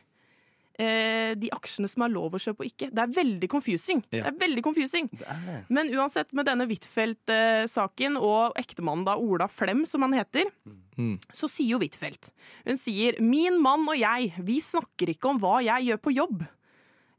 eh, 0.78 1.34
de 1.34 1.48
aksjene 1.52 1.88
som 1.88 2.02
er 2.06 2.12
lov 2.14 2.34
å 2.36 2.40
kjøpe 2.42 2.64
og 2.64 2.70
ikke. 2.70 2.90
Det 2.92 3.02
er 3.02 3.14
veldig 3.16 3.48
confusing. 3.52 4.02
Ja. 4.12 4.24
Det 4.24 4.32
er 4.34 4.38
veldig 4.46 4.62
confusing. 4.66 5.08
Det 5.12 5.26
er 5.26 5.40
det. 5.46 5.58
Men 5.68 5.90
uansett, 5.96 6.32
med 6.32 6.46
denne 6.46 6.66
Huitfeldt-saken 6.68 8.18
og 8.20 8.56
ektemannen 8.60 9.06
da 9.06 9.16
Ola 9.20 9.48
Flem, 9.48 9.84
som 9.88 10.02
han 10.06 10.12
heter, 10.12 10.50
Mm. 10.96 11.18
så 11.30 11.44
sier 11.44 11.74
jo 11.74 11.78
Huitfeldt 11.78 12.30
Hun 12.64 12.78
sier 12.80 13.20
'min 13.20 13.60
mann 13.60 13.86
og 13.86 13.98
jeg, 13.98 14.32
vi 14.40 14.60
snakker 14.60 15.12
ikke 15.12 15.28
om 15.28 15.38
hva 15.38 15.62
jeg 15.62 15.88
gjør 15.90 15.98
på 16.00 16.14
jobb'. 16.16 16.46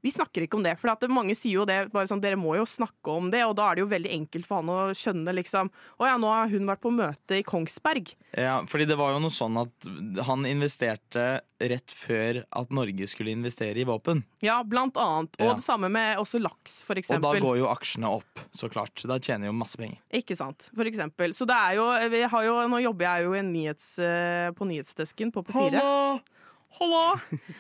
Vi 0.06 0.12
snakker 0.14 0.44
ikke 0.46 0.58
om 0.60 0.64
det, 0.64 0.76
for 0.80 0.92
at 0.94 1.02
mange 1.10 1.34
sier 1.36 1.58
jo 1.58 1.66
det 1.66 1.92
bare 1.92 2.08
sånn, 2.08 2.22
dere 2.22 2.38
må 2.38 2.54
jo 2.56 2.66
snakke 2.70 3.10
om 3.18 3.32
det, 3.34 3.42
og 3.48 3.56
da 3.58 3.72
er 3.72 3.76
det 3.76 3.82
jo 3.82 3.90
veldig 3.92 4.12
enkelt 4.14 4.46
for 4.48 4.62
han 4.62 4.70
å 4.70 4.78
skjønne 4.96 5.34
liksom 5.34 5.72
Å 5.98 6.06
ja, 6.08 6.18
nå 6.22 6.30
har 6.30 6.52
hun 6.52 6.68
vært 6.70 6.82
på 6.84 6.92
møte 6.94 7.40
i 7.40 7.44
Kongsberg. 7.48 8.14
Ja, 8.38 8.60
fordi 8.70 8.86
det 8.86 8.98
var 9.00 9.16
jo 9.16 9.20
noe 9.24 9.34
sånn 9.34 9.58
at 9.62 9.90
han 10.28 10.46
investerte 10.46 11.42
rett 11.58 11.90
før 11.98 12.44
at 12.54 12.70
Norge 12.70 13.08
skulle 13.10 13.34
investere 13.34 13.82
i 13.82 13.86
våpen. 13.90 14.22
Ja, 14.46 14.60
blant 14.64 14.94
annet. 15.02 15.34
Og 15.42 15.48
Ja. 15.48 15.54
det 15.58 15.64
samme 15.66 15.90
med 15.90 16.18
også 16.22 16.40
laks, 16.40 16.82
for 16.86 16.94
eksempel. 16.96 17.26
Og 17.26 17.42
da 17.42 17.42
går 17.48 17.58
jo 17.58 17.68
aksjene 17.72 18.12
opp, 18.20 18.40
så 18.54 18.70
klart. 18.70 19.02
Da 19.10 19.18
tjener 19.18 19.50
jo 19.50 19.54
masse 19.58 19.76
penger. 19.76 19.98
Ikke 20.14 20.38
sant, 20.38 20.70
for 20.76 20.86
eksempel. 20.86 21.34
Så 21.34 21.48
det 21.50 21.58
er 21.58 21.76
jo, 21.80 21.88
vi 22.14 22.22
har 22.22 22.44
jo 22.46 22.68
Nå 22.68 22.82
jobber 22.84 23.06
jeg 23.10 23.26
jo 23.26 23.32
nyhets, 23.50 23.98
eh, 24.00 24.52
på 24.52 24.68
nyhetsdesken 24.70 25.32
på 25.34 25.44
P4. 25.48 25.74
Hallo! 25.82 26.20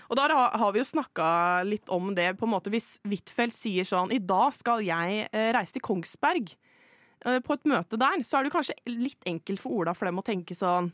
Og 0.09 0.15
da 0.19 0.27
har, 0.29 0.71
vi 0.75 0.79
jo 0.81 0.87
snakka 0.87 1.63
litt 1.67 1.89
om 1.93 2.13
det, 2.15 2.31
på 2.39 2.45
en 2.47 2.53
måte 2.53 2.69
hvis 2.73 2.97
Huitfeldt 3.07 3.55
sier 3.55 3.83
sånn 3.87 4.11
I 4.15 4.19
dag 4.19 4.53
skal 4.53 4.83
jeg 4.85 5.27
eh, 5.31 5.49
reise 5.55 5.73
til 5.73 5.81
Kongsberg. 5.85 6.53
eh, 7.25 7.39
på 7.39 7.53
et 7.57 7.65
møte 7.65 7.97
der, 7.97 8.21
så 8.23 8.37
er 8.39 8.43
det 8.47 8.53
kanskje 8.53 8.75
litt 8.85 9.23
enkelt 9.25 9.59
for 9.63 9.71
Ola 9.73 9.93
for 9.97 10.05
dem 10.05 10.19
å 10.21 10.25
tenke 10.25 10.53
sånn 10.55 10.91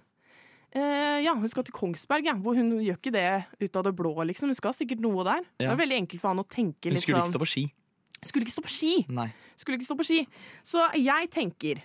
eh, 0.73 1.19
Ja, 1.25 1.35
hun 1.35 1.49
skal 1.51 1.63
til 1.67 1.75
Kongsberg, 1.75 2.25
ja. 2.25 2.33
Hvor 2.39 2.55
hun 2.55 2.71
gjør 2.79 2.97
ikke 2.97 3.11
det 3.13 3.27
ut 3.61 3.75
av 3.79 3.83
det 3.89 3.95
blå, 3.99 4.13
liksom. 4.29 4.49
Hun 4.51 4.55
skal 4.57 4.73
sikkert 4.77 5.03
noe 5.03 5.23
der. 5.27 5.43
Det 5.59 5.67
Ja. 5.67 5.71
er 5.73 5.81
veldig 5.83 5.99
enkelt 6.05 6.21
for 6.23 6.29
han 6.33 6.39
å 6.43 6.47
tenke 6.47 6.89
Hun 6.91 6.97
skulle 7.01 7.19
ikke 7.19 7.27
sånn 7.27 7.35
stå 7.35 7.43
på 7.43 7.51
ski. 7.53 7.65
Skulle 8.23 8.45
ikke 8.47 8.55
stå 8.55 8.63
på 8.63 8.71
ski! 8.71 8.93
Nei. 9.11 9.27
Skulle 9.59 9.75
ikke 9.77 9.89
stå 9.89 9.97
på 9.99 10.05
ski. 10.07 10.21
Så 10.63 10.79
jeg 10.95 11.29
tenker, 11.29 11.81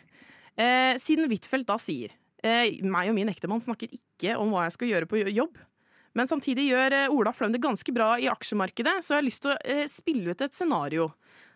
eh, 0.56 0.94
siden 0.94 1.26
Huitfeldt 1.28 1.66
da 1.66 1.76
sier 1.82 2.10
eh, 2.44 2.78
meg 2.86 3.08
og 3.10 3.16
min 3.16 3.28
ektemann 3.28 3.60
snakker 3.60 3.90
ikke 3.90 4.36
om 4.38 4.52
hva 4.54 4.62
jeg 4.68 4.72
skal 4.76 4.88
gjøre 4.92 5.08
på 5.10 5.18
jobb, 5.34 5.58
men 6.16 6.28
samtidig 6.30 6.68
gjør 6.70 6.96
eh, 6.96 7.12
Ola 7.14 7.32
Fløm 7.36 7.52
det 7.54 7.60
ganske 7.64 7.92
bra 7.94 8.12
i 8.20 8.28
aksjemarkedet, 8.30 8.98
så 9.04 9.14
jeg 9.14 9.20
har 9.20 9.26
lyst 9.26 9.44
til 9.44 9.54
å 9.54 9.58
eh, 9.64 9.84
spille 9.90 10.32
ut 10.32 10.44
et 10.44 10.56
scenario. 10.56 11.10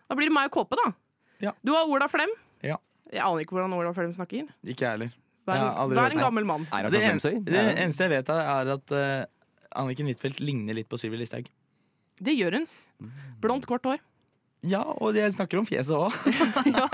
Da 0.09 0.17
blir 0.19 0.29
det 0.29 0.35
meg 0.35 0.51
og 0.51 0.57
Kåpe, 0.59 0.77
da. 0.79 0.91
Ja. 1.43 1.53
Du 1.65 1.73
har 1.75 1.89
Ola 1.89 2.07
Flem. 2.11 2.31
Ja. 2.63 2.77
Jeg 3.11 3.23
aner 3.25 3.43
ikke 3.43 3.57
hvordan 3.57 3.75
Ola 3.75 3.91
Flem 3.95 4.13
snakker. 4.15 4.47
Ikke 4.63 4.85
jeg 4.85 4.95
heller. 4.97 5.13
Vær, 5.43 5.59
Jeg 5.59 5.73
har 5.75 5.91
vær 5.91 6.15
en 6.15 6.23
gammel 6.23 6.47
mann. 6.47 6.65
Er 6.71 6.87
Det, 6.87 7.01
fra 7.03 7.31
en, 7.33 7.43
det 7.43 7.63
eneste 7.73 8.05
jeg 8.05 8.13
vet, 8.13 8.29
er 8.31 8.69
at 8.77 8.93
uh, 8.95 9.25
Anniken 9.81 10.07
Huitfeldt 10.07 10.39
ligner 10.39 10.77
litt 10.77 10.87
på 10.87 10.99
Sylvi 11.01 11.19
Listhaug. 11.19 11.49
Det 12.23 12.35
gjør 12.37 12.61
hun. 12.61 12.67
Blondt, 13.43 13.67
kort 13.67 13.83
hår. 13.89 13.99
Ja, 14.63 14.79
og 15.03 15.17
jeg 15.19 15.33
snakker 15.35 15.59
om 15.59 15.67
fjeset 15.67 15.91
òg. 15.97 16.15
ja, 16.77 16.85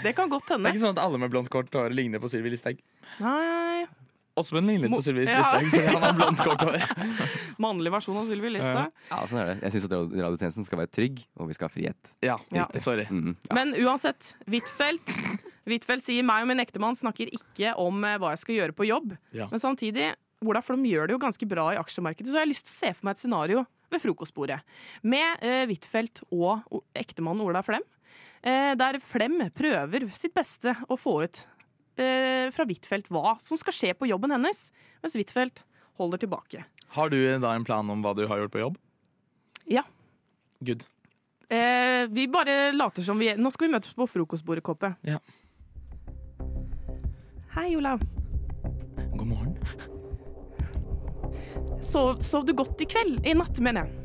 det 0.00 0.14
kan 0.16 0.32
godt 0.32 0.48
hende. 0.54 0.64
Det 0.64 0.72
er 0.72 0.78
ikke 0.78 0.84
sånn 0.86 0.96
at 0.96 1.02
alle 1.04 1.20
med 1.20 1.34
blondt, 1.34 1.52
kort 1.52 1.68
hår 1.76 1.92
ligner 1.92 2.22
på 2.22 2.30
Sylvi 2.32 2.54
Listhaug. 2.54 2.80
Nei, 3.20 3.84
Åsmund 4.36 4.66
ligner 4.66 4.88
litt 4.88 4.96
på 4.96 5.02
Sylvi 5.04 5.24
Ja. 5.28 5.38
Listhaug 5.38 5.68
fordi 5.70 5.86
han 5.94 6.02
har 6.02 6.14
blondt, 6.18 6.40
kort 6.42 6.62
hår. 6.66 6.78
Mannlig 7.64 7.92
versjon 7.94 8.16
av 8.18 8.26
Sylvi 8.26 8.50
Listhaug. 8.56 8.90
Ja, 9.12 9.18
sånn 9.30 9.40
er 9.44 9.50
det. 9.52 9.56
Jeg 9.62 9.74
syns 9.76 9.86
radiotjenesten 9.92 10.66
skal 10.66 10.80
være 10.82 10.90
trygg, 10.90 11.22
og 11.38 11.50
vi 11.50 11.54
skal 11.58 11.68
ha 11.70 11.74
frihet. 11.74 12.10
Ja, 12.24 12.36
Ja. 12.54 12.66
sorry. 12.82 13.06
Mhm. 13.10 13.36
Ja. 13.46 13.54
Men 13.60 13.74
uansett, 13.78 14.32
Huitfeldt 14.50 15.14
Huitfeldt 15.64 16.04
sier 16.04 16.26
meg 16.26 16.42
og 16.44 16.50
min 16.50 16.60
ektemann 16.60 16.98
snakker 16.98 17.30
ikke 17.32 17.70
om 17.80 18.02
eh, 18.04 18.18
hva 18.20 18.34
jeg 18.34 18.42
skal 18.42 18.58
gjøre 18.58 18.76
på 18.76 18.88
jobb. 18.90 19.14
Ja. 19.32 19.46
Men 19.52 19.62
samtidig, 19.62 20.10
Ola 20.44 20.60
de 20.60 20.90
gjør 20.90 21.06
det 21.08 21.14
jo 21.14 21.22
ganske 21.22 21.46
bra 21.48 21.70
i 21.72 21.78
aksjemarkedet, 21.80 22.28
så 22.28 22.36
jeg 22.36 22.42
har 22.44 22.50
lyst 22.50 22.66
til 22.66 22.74
å 22.74 22.80
se 22.82 22.90
for 22.98 23.06
meg 23.06 23.14
et 23.16 23.22
scenario 23.22 23.62
ved 23.90 24.02
frokostbordet. 24.02 24.58
Med 25.02 25.40
Huitfeldt 25.70 26.20
og 26.34 26.82
ektemannen 26.94 27.46
Ola 27.46 27.62
Flem. 27.64 27.80
Uh, 28.44 28.74
der 28.76 28.98
Flem 29.00 29.38
prøver 29.56 30.04
sitt 30.12 30.34
beste 30.36 30.74
å 30.92 30.98
få 31.00 31.22
ut 31.24 31.38
eh, 32.00 32.50
fra 32.54 32.66
Huitfeldt 32.68 33.10
hva 33.12 33.36
som 33.42 33.60
skal 33.60 33.76
skje 33.76 33.92
på 33.98 34.08
jobben 34.10 34.34
hennes, 34.34 34.66
mens 35.02 35.16
Huitfeldt 35.18 35.64
holder 36.00 36.24
tilbake. 36.24 36.64
Har 36.94 37.10
du 37.10 37.18
da 37.42 37.54
en 37.54 37.66
plan 37.66 37.88
om 37.90 38.02
hva 38.04 38.14
du 38.16 38.26
har 38.30 38.42
gjort 38.42 38.54
på 38.54 38.62
jobb? 38.62 38.80
Ja. 39.70 39.82
Good. 40.64 40.84
Eh, 41.48 42.06
vi 42.10 42.28
bare 42.28 42.72
later 42.72 43.04
som 43.04 43.18
vi 43.20 43.28
er 43.28 43.40
Nå 43.40 43.50
skal 43.52 43.68
vi 43.68 43.74
møtes 43.74 43.94
på 43.94 44.06
frokostbordet, 44.08 44.64
Kåpe. 44.64 44.94
Ja. 45.06 45.20
Hei, 47.54 47.74
Olav. 47.76 48.02
God 49.14 49.26
morgen. 49.28 49.58
Sov, 51.84 52.18
sov 52.24 52.46
du 52.48 52.54
godt 52.56 52.80
i 52.82 52.88
kveld? 52.88 53.20
I 53.26 53.34
natt, 53.36 53.60
mener 53.62 53.84
jeg. 53.84 54.00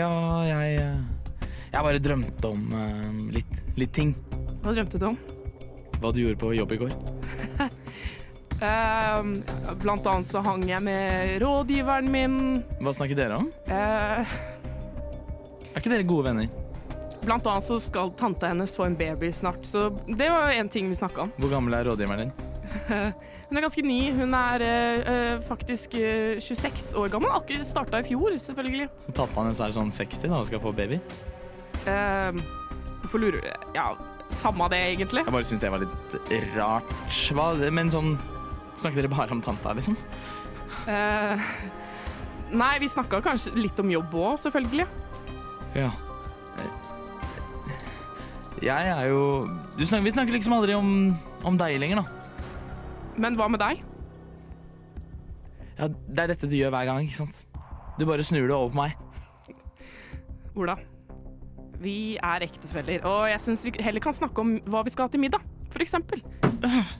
Ja, 0.00 0.10
jeg 0.46 0.78
eh, 0.80 1.48
Jeg 1.72 1.84
bare 1.84 2.00
drømte 2.02 2.48
om 2.48 2.62
uh, 2.72 3.32
litt, 3.34 3.60
litt 3.76 3.92
ting. 3.94 4.14
Hva 4.62 4.72
drømte 4.74 5.00
du 5.02 5.10
om? 5.10 5.18
Hva 6.00 6.12
du 6.12 6.20
gjorde 6.22 6.40
på 6.40 6.52
jobb 6.56 6.74
i 6.76 6.80
går. 6.82 6.92
uh, 8.60 9.22
blant 9.82 10.06
annet 10.12 10.28
så 10.28 10.42
hang 10.44 10.66
jeg 10.68 10.82
med 10.84 11.40
rådgiveren 11.42 12.12
min. 12.12 12.38
Hva 12.80 12.94
snakker 12.96 13.18
dere 13.18 13.40
om? 13.42 13.50
Uh, 13.70 14.22
Er 15.72 15.82
ikke 15.82 15.92
dere 15.92 16.08
gode 16.08 16.30
venner? 16.30 16.54
blant 17.26 17.46
annet 17.50 17.66
så 17.66 17.78
skal 17.82 18.12
tanta 18.14 18.52
hennes 18.52 18.70
få 18.76 18.84
en 18.86 18.94
baby 18.94 19.32
snart, 19.34 19.64
så 19.66 19.88
det 20.06 20.28
var 20.30 20.52
en 20.54 20.68
ting 20.70 20.86
vi 20.88 20.94
snakka 20.94 21.24
om. 21.26 21.32
Hvor 21.42 21.50
gammel 21.50 21.74
er 21.74 21.88
rådgiveren 21.88 22.22
din? 22.22 22.32
Hun 23.48 23.58
er 23.58 23.62
ganske 23.62 23.82
ny. 23.86 24.00
Hun 24.14 24.34
er 24.34 24.62
eh, 24.66 25.40
faktisk 25.46 25.94
eh, 25.94 26.40
26 26.42 26.96
år 26.98 27.12
gammel. 27.12 27.30
Akkurat 27.30 27.66
starta 27.66 28.00
i 28.02 28.06
fjor, 28.08 28.34
selvfølgelig. 28.42 28.88
Så 29.04 29.14
tappa 29.14 29.44
hennes 29.44 29.60
er 29.62 29.74
sånn 29.76 29.92
60 29.94 30.26
da 30.26 30.40
og 30.40 30.48
skal 30.48 30.62
få 30.64 30.72
baby? 30.74 30.98
Uh, 31.86 32.34
lurer 33.14 33.38
du? 33.38 33.52
Ja, 33.76 33.92
samme 34.30 34.68
det, 34.72 34.80
egentlig. 34.94 35.24
Jeg 35.24 35.34
bare 35.34 35.48
syns 35.48 35.62
det 35.62 35.72
var 35.72 35.84
litt 35.84 36.16
rart. 36.56 36.96
Hva? 37.36 37.52
Men 37.70 37.92
sånn 37.92 38.16
Snakker 38.76 39.00
dere 39.00 39.08
bare 39.08 39.32
om 39.32 39.40
tanta, 39.40 39.72
liksom? 39.72 39.94
Uh, 40.84 41.40
nei, 42.52 42.74
vi 42.82 42.90
snakka 42.92 43.22
kanskje 43.24 43.54
litt 43.56 43.78
om 43.80 43.88
jobb 43.88 44.12
òg, 44.20 44.34
selvfølgelig. 44.42 44.84
Ja. 45.78 45.88
Jeg 48.64 48.88
er 48.88 49.08
jo 49.10 49.22
du 49.76 49.84
snakker, 49.84 50.04
Vi 50.04 50.12
snakker 50.14 50.32
liksom 50.32 50.54
aldri 50.56 50.76
om, 50.76 51.16
om 51.44 51.56
deg 51.60 51.76
lenger, 51.80 52.02
da. 52.02 52.36
Men 53.16 53.36
hva 53.36 53.48
med 53.52 53.60
deg? 53.60 53.82
Ja, 55.76 55.88
Det 55.88 56.22
er 56.22 56.32
dette 56.32 56.48
du 56.48 56.56
gjør 56.56 56.72
hver 56.72 56.88
gang, 56.88 57.04
ikke 57.04 57.20
sant? 57.20 57.42
Du 57.96 58.04
bare 58.08 58.24
snur 58.24 58.46
det 58.48 58.56
over 58.56 58.72
på 58.72 58.80
meg. 58.80 58.96
Ola, 60.56 60.76
vi 61.86 62.16
er 62.18 62.44
ektefeller, 62.46 63.04
og 63.06 63.28
jeg 63.30 63.42
syns 63.46 63.62
vi 63.66 63.72
heller 63.86 64.02
kan 64.02 64.16
snakke 64.16 64.42
om 64.42 64.56
hva 64.66 64.82
vi 64.86 64.92
skal 64.94 65.06
ha 65.06 65.12
til 65.14 65.22
middag, 65.22 65.44
for 65.70 65.84
eksempel. 65.84 66.22
Øh, 66.66 66.92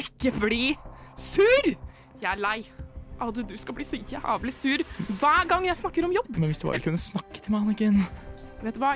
Ikke 0.00 0.32
bli 0.40 0.74
sur! 1.18 1.72
Jeg 2.20 2.28
er 2.34 2.40
lei 2.40 2.58
av 3.20 3.32
du 3.36 3.42
skal 3.60 3.76
bli 3.76 3.84
så 3.84 3.98
jævlig 4.08 4.52
sur 4.56 4.82
hver 5.20 5.46
gang 5.48 5.66
jeg 5.68 5.76
snakker 5.76 6.06
om 6.08 6.12
jobb. 6.14 6.30
Men 6.36 6.48
hvis 6.48 6.60
du 6.60 6.68
bare 6.68 6.80
kunne 6.80 7.00
snakke 7.00 7.40
til 7.40 7.52
meg, 7.52 7.66
Anniken 7.66 8.00
Vet 8.62 8.76
du 8.76 8.80
hva? 8.80 8.94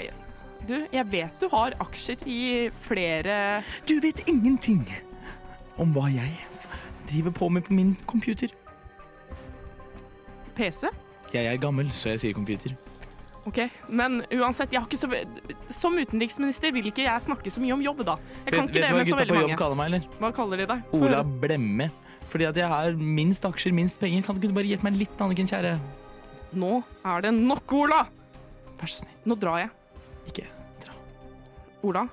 Du, 0.64 0.74
jeg 0.92 1.04
vet 1.12 1.40
du 1.40 1.48
har 1.52 1.74
aksjer 1.84 2.22
i 2.28 2.38
flere 2.86 3.34
Du 3.88 3.98
vet 4.00 4.22
ingenting 4.28 4.84
om 5.80 5.92
hva 5.92 6.06
jeg 6.12 6.32
driver 7.10 7.34
på 7.36 7.48
med 7.52 7.66
på 7.66 7.76
min 7.76 7.96
computer. 8.08 8.48
PC. 10.56 10.86
Jeg 11.34 11.44
er 11.50 11.56
gammel, 11.60 11.90
så 11.92 12.14
jeg 12.14 12.22
sier 12.22 12.36
computer. 12.36 12.76
Ok, 13.44 13.58
Men 13.92 14.22
uansett, 14.32 14.72
jeg 14.72 14.80
har 14.80 14.88
ikke 14.88 14.96
så 14.96 15.08
som 15.74 15.96
utenriksminister 16.00 16.72
vil 16.72 16.86
ikke 16.88 17.04
jeg 17.04 17.24
snakke 17.26 17.50
så 17.52 17.60
mye 17.60 17.74
om 17.76 17.82
jobb, 17.84 18.00
da. 18.08 18.14
Jeg 18.46 18.54
kan 18.54 18.64
vet, 18.64 18.70
ikke 18.70 18.80
vet 18.80 18.80
det 18.80 18.88
du 18.88 18.94
hva 18.94 18.96
med 18.96 19.10
gutta 19.10 19.26
på 19.26 19.36
jobb 19.36 19.42
mange. 19.50 19.58
kaller 19.60 19.76
meg, 19.80 19.90
eller? 19.90 20.06
Hva 20.22 20.30
kaller 20.38 20.62
de 20.62 20.66
deg? 20.70 20.96
Ola. 20.96 21.20
Blemme. 21.44 21.90
Fordi 22.32 22.48
at 22.48 22.56
jeg 22.56 22.68
har 22.72 22.96
minst 22.96 23.44
aksjer, 23.44 23.74
minst 23.76 24.00
penger. 24.00 24.24
Kan 24.24 24.40
du 24.40 24.48
ikke 24.48 24.56
bare 24.56 24.70
hjelpe 24.72 24.88
meg 24.88 24.96
litt, 24.96 25.20
Anniken, 25.20 25.50
kjære? 25.50 25.74
Nå 26.56 26.72
er 27.04 27.20
det 27.26 27.34
nok, 27.36 27.76
Ola! 27.76 28.00
Vær 28.80 28.90
så 28.90 29.02
snill. 29.04 29.14
Nå 29.28 29.36
drar 29.38 29.60
jeg. 29.60 29.70
Ikke 30.32 30.46
dra. 30.82 30.96
Ola, 31.84 32.06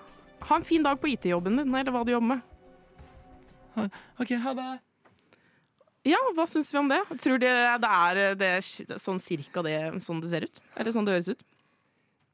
ha 0.50 0.56
en 0.60 0.68
fin 0.68 0.84
dag 0.84 1.00
på 1.00 1.14
IT-jobben 1.14 1.62
din, 1.62 1.76
eller 1.76 1.96
hva 1.96 2.04
du 2.06 2.12
jobber 2.12 2.36
med. 2.36 3.92
OK, 4.20 4.36
ha 4.44 4.54
det. 4.58 4.70
Ja, 6.08 6.18
hva 6.34 6.48
syns 6.50 6.72
vi 6.74 6.80
om 6.80 6.90
det? 6.90 7.00
Tror 7.22 7.38
du 7.38 7.46
det 7.46 7.52
er 7.52 8.20
det, 8.40 8.48
er 8.58 8.98
sånn 9.02 9.20
cirka 9.22 9.62
det, 9.66 9.76
sånn 10.02 10.22
det 10.24 10.32
ser 10.32 10.48
ut? 10.48 10.62
Eller 10.76 10.96
sånn 10.96 11.06
det 11.06 11.14
høres 11.18 11.30
ut? 11.36 11.44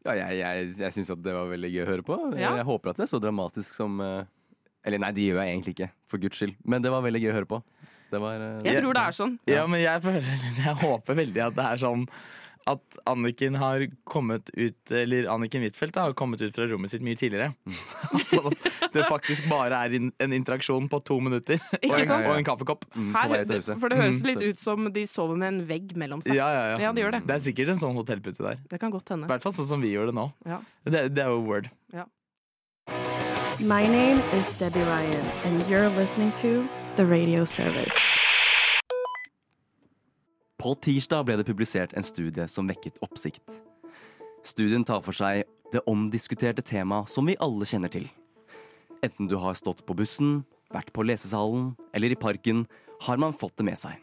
Ja, 0.07 0.13
jeg 0.15 0.39
jeg, 0.39 0.69
jeg 0.79 0.95
syns 0.95 1.11
at 1.11 1.23
det 1.25 1.33
var 1.35 1.49
veldig 1.51 1.71
gøy 1.73 1.83
å 1.83 1.89
høre 1.89 2.05
på. 2.07 2.17
Ja. 2.39 2.53
jeg 2.61 2.67
håper 2.69 2.93
at 2.93 3.01
det 3.01 3.07
er 3.07 3.11
så 3.11 3.19
dramatisk 3.19 3.75
som 3.75 3.99
eh, 4.03 4.23
Eller 4.87 5.01
nei, 5.03 5.11
det 5.11 5.25
gjør 5.25 5.41
jeg 5.41 5.55
egentlig 5.57 5.75
ikke, 5.75 5.89
for 6.07 6.23
guds 6.23 6.39
skyld. 6.39 6.55
Men 6.63 6.85
det 6.85 6.93
var 6.93 7.03
veldig 7.03 7.23
gøy 7.25 7.31
å 7.33 7.37
høre 7.41 7.51
på. 7.51 7.61
Det 8.07 8.21
var 8.23 8.39
eh, 8.39 8.61
Jeg 8.69 8.79
tror 8.79 8.95
det 8.95 9.03
er 9.03 9.17
sånn. 9.17 9.35
Ja, 9.51 9.65
men 9.67 9.83
jeg 9.83 10.03
føler 10.05 10.29
Jeg 10.63 10.75
håper 10.85 11.19
veldig 11.25 11.43
at 11.49 11.57
det 11.57 11.65
er 11.73 11.81
sånn 11.83 12.07
at 12.67 12.97
Anniken 13.07 13.55
har 13.55 13.85
kommet 14.03 14.49
ut 14.53 14.91
Eller 14.91 15.27
Anniken 15.31 15.61
Huitfeldt 15.63 15.95
har 15.95 16.13
kommet 16.19 16.41
ut 16.43 16.55
fra 16.55 16.67
rommet 16.67 16.91
sitt 16.91 17.03
mye 17.05 17.15
tidligere. 17.19 17.53
sånn 18.27 18.49
at 18.51 18.91
det 18.93 19.05
faktisk 19.07 19.47
bare 19.51 19.79
er 19.87 19.95
en 19.97 20.33
interaksjon 20.35 20.89
på 20.91 20.99
to 21.07 21.19
minutter 21.23 21.61
og 21.77 21.95
en, 21.99 22.11
og 22.17 22.33
en 22.37 22.47
kaffekopp. 22.47 22.85
Mm, 22.95 23.13
Her, 23.15 23.35
huset. 23.53 23.79
for 23.79 23.89
det 23.93 24.01
høres 24.01 24.19
Mm. 24.21 24.27
litt 24.31 24.43
ut 24.51 24.59
som 24.59 24.91
de 24.93 25.05
sover 25.07 25.37
med 25.39 25.47
en 25.53 25.61
vegg 25.69 25.95
mellom 25.95 26.21
seg. 26.25 26.35
Ja, 26.35 26.47
ja, 26.51 26.63
ja. 26.73 26.77
Ja, 26.87 26.91
det 26.93 27.03
gjør 27.05 27.11
det. 27.17 27.23
Det 27.27 27.35
er 27.37 27.43
sikkert 27.47 27.69
en 27.75 27.81
sånn 27.81 27.95
hotellpute 27.95 28.43
der. 28.43 28.57
Det 28.69 28.79
kan 28.79 28.91
godt 28.91 29.11
I 29.15 29.21
hvert 29.29 29.41
fall 29.43 29.53
sånn 29.53 29.67
som 29.69 29.81
vi 29.81 29.93
gjør 29.95 30.11
det 30.11 30.15
nå. 30.17 30.27
Ja. 30.45 30.59
Det, 30.83 31.07
det 31.15 31.23
er 31.23 31.31
jo 31.33 31.41
word. 31.47 31.69
My 33.59 33.87
name 33.87 34.21
is 34.37 34.53
Debbie 34.53 34.83
Ryan, 34.83 35.25
and 35.45 35.63
you're 35.63 35.89
listening 35.97 36.31
to 36.33 36.67
The 36.95 37.05
Radio 37.05 37.43
Service. 37.43 37.97
På 40.67 40.73
tirsdag 40.75 41.23
ble 41.23 41.37
det 41.39 41.45
publisert 41.47 41.93
en 41.95 42.03
studie 42.03 42.43
som 42.51 42.67
vekket 42.67 42.97
oppsikt. 43.05 43.61
Studien 44.43 44.83
tar 44.83 44.99
for 45.05 45.15
seg 45.15 45.45
det 45.71 45.79
omdiskuterte 45.87 46.59
temaet 46.59 47.07
som 47.07 47.23
vi 47.29 47.37
alle 47.39 47.63
kjenner 47.63 47.93
til. 47.93 48.09
Enten 48.99 49.29
du 49.31 49.37
har 49.39 49.55
stått 49.55 49.85
på 49.87 49.95
bussen, 49.95 50.41
vært 50.67 50.91
på 50.91 51.07
lesesalen 51.07 51.71
eller 51.95 52.11
i 52.11 52.19
parken, 52.19 52.65
har 53.07 53.15
man 53.15 53.31
fått 53.31 53.55
det 53.55 53.69
med 53.69 53.79
seg. 53.79 53.95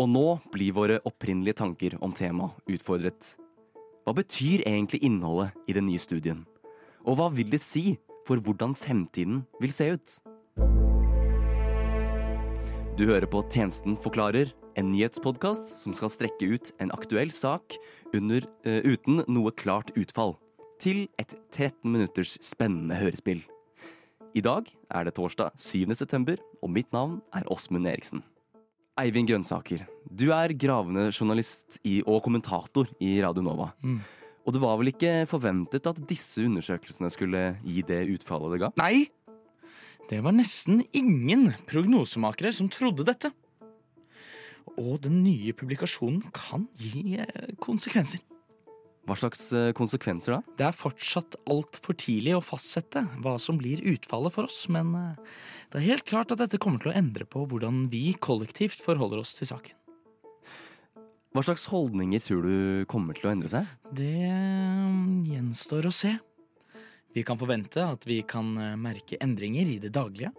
Og 0.00 0.08
nå 0.08 0.24
blir 0.48 0.72
våre 0.80 0.98
opprinnelige 1.04 1.60
tanker 1.60 2.00
om 2.00 2.16
temaet 2.16 2.56
utfordret. 2.72 3.34
Hva 4.08 4.16
betyr 4.16 4.64
egentlig 4.64 5.04
innholdet 5.04 5.52
i 5.68 5.76
den 5.76 5.90
nye 5.92 6.00
studien? 6.00 6.46
Og 7.04 7.20
hva 7.20 7.28
vil 7.36 7.52
det 7.52 7.60
si 7.60 7.98
for 8.24 8.40
hvordan 8.40 8.72
fremtiden 8.72 9.44
vil 9.60 9.76
se 9.76 9.92
ut? 9.92 10.20
Du 12.96 13.10
hører 13.12 13.28
på 13.28 13.44
Tjenesten 13.52 14.00
forklarer, 14.00 14.56
en 14.76 14.92
nyhetspodkast 14.92 15.76
som 15.80 15.94
skal 15.96 16.12
strekke 16.12 16.48
ut 16.52 16.72
en 16.82 16.92
aktuell 16.94 17.32
sak 17.34 17.78
under, 18.16 18.44
uh, 18.68 18.80
uten 18.84 19.24
noe 19.26 19.52
klart 19.56 19.92
utfall, 19.96 20.36
til 20.82 21.06
et 21.20 21.32
13 21.54 21.88
minutters 21.88 22.36
spennende 22.44 22.98
hørespill. 23.00 23.42
I 24.36 24.42
dag 24.44 24.68
er 24.92 25.06
det 25.08 25.14
torsdag 25.16 25.56
7. 25.56 25.94
september, 25.96 26.40
og 26.60 26.72
mitt 26.74 26.90
navn 26.92 27.22
er 27.32 27.46
Åsmund 27.48 27.88
Eriksen. 27.88 28.20
Eivind 29.00 29.28
Grønnsaker, 29.28 29.86
du 30.08 30.30
er 30.32 30.54
gravende 30.56 31.08
journalist 31.10 31.78
i, 31.84 32.02
og 32.04 32.22
kommentator 32.24 32.88
i 33.00 33.16
Radio 33.24 33.44
Nova. 33.44 33.70
Mm. 33.84 34.00
Og 34.46 34.54
det 34.54 34.62
var 34.62 34.76
vel 34.78 34.92
ikke 34.92 35.12
forventet 35.28 35.88
at 35.90 36.00
disse 36.08 36.44
undersøkelsene 36.44 37.10
skulle 37.12 37.42
gi 37.64 37.82
det 37.84 38.04
utfallet 38.14 38.54
det 38.54 38.62
ga? 38.62 38.70
Nei! 38.80 39.08
Det 40.06 40.20
var 40.22 40.36
nesten 40.36 40.84
ingen 40.94 41.48
prognosemakere 41.66 42.52
som 42.54 42.70
trodde 42.70 43.08
dette. 43.08 43.32
Og 44.76 44.98
den 45.06 45.22
nye 45.24 45.54
publikasjonen 45.56 46.24
kan 46.36 46.66
gi 46.76 47.16
eh, 47.22 47.52
konsekvenser. 47.62 48.20
Hva 49.06 49.16
slags 49.16 49.48
eh, 49.56 49.70
konsekvenser 49.76 50.36
da? 50.36 50.40
Det 50.58 50.66
er 50.66 50.76
fortsatt 50.76 51.38
altfor 51.48 51.96
tidlig 51.96 52.34
å 52.36 52.44
fastsette 52.44 53.06
hva 53.24 53.36
som 53.40 53.60
blir 53.60 53.80
utfallet 53.94 54.34
for 54.34 54.50
oss, 54.50 54.66
men 54.72 54.92
eh, 54.98 55.34
det 55.72 55.80
er 55.80 55.88
helt 55.92 56.06
klart 56.08 56.34
at 56.34 56.42
dette 56.42 56.60
kommer 56.62 56.82
til 56.82 56.92
å 56.92 56.98
endre 56.98 57.24
på 57.24 57.46
hvordan 57.48 57.86
vi 57.92 58.10
kollektivt 58.20 58.82
forholder 58.84 59.22
oss 59.22 59.36
til 59.38 59.48
saken. 59.52 59.74
Hva 61.36 61.44
slags 61.44 61.66
holdninger 61.68 62.22
tror 62.24 62.46
du 62.46 62.86
kommer 62.88 63.16
til 63.16 63.28
å 63.28 63.34
endre 63.34 63.50
seg? 63.52 63.68
Det 63.92 64.08
gjenstår 65.28 65.88
å 65.88 65.92
se. 65.92 66.14
Vi 67.16 67.24
kan 67.28 67.40
forvente 67.40 67.80
at 67.84 68.04
vi 68.08 68.22
kan 68.28 68.48
merke 68.80 69.18
endringer 69.24 69.68
i 69.68 69.76
det 69.80 69.92
daglige. 69.92 70.32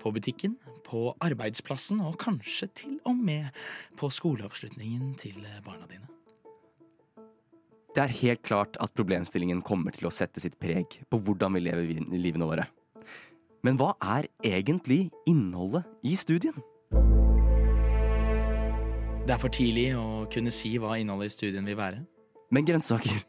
På 0.00 0.12
butikken, 0.14 0.56
på 0.86 1.12
arbeidsplassen 1.20 2.00
og 2.00 2.16
kanskje 2.22 2.68
til 2.80 2.96
og 3.08 3.16
med 3.16 3.52
på 4.00 4.08
skoleavslutningen 4.10 5.14
til 5.20 5.44
barna 5.64 5.88
dine. 5.90 6.08
Det 7.92 8.00
er 8.00 8.14
helt 8.22 8.40
klart 8.42 8.78
at 8.80 8.94
problemstillingen 8.96 9.60
kommer 9.60 9.92
til 9.92 10.08
å 10.08 10.14
sette 10.14 10.40
sitt 10.40 10.56
preg 10.60 11.02
på 11.12 11.18
hvordan 11.20 11.52
vi 11.58 11.66
lever 11.66 11.90
livene 12.16 12.48
våre. 12.48 12.64
Men 13.62 13.76
hva 13.78 13.92
er 14.00 14.30
egentlig 14.42 15.10
innholdet 15.28 15.84
i 16.02 16.16
studien? 16.16 16.56
Det 19.22 19.36
er 19.36 19.38
for 19.38 19.52
tidlig 19.54 19.92
å 19.94 20.24
kunne 20.32 20.50
si 20.50 20.72
hva 20.82 20.96
innholdet 20.98 21.30
i 21.30 21.36
studien 21.36 21.68
vil 21.68 21.76
være. 21.78 22.00
Men 22.52 22.66
grønnsaker, 22.68 23.22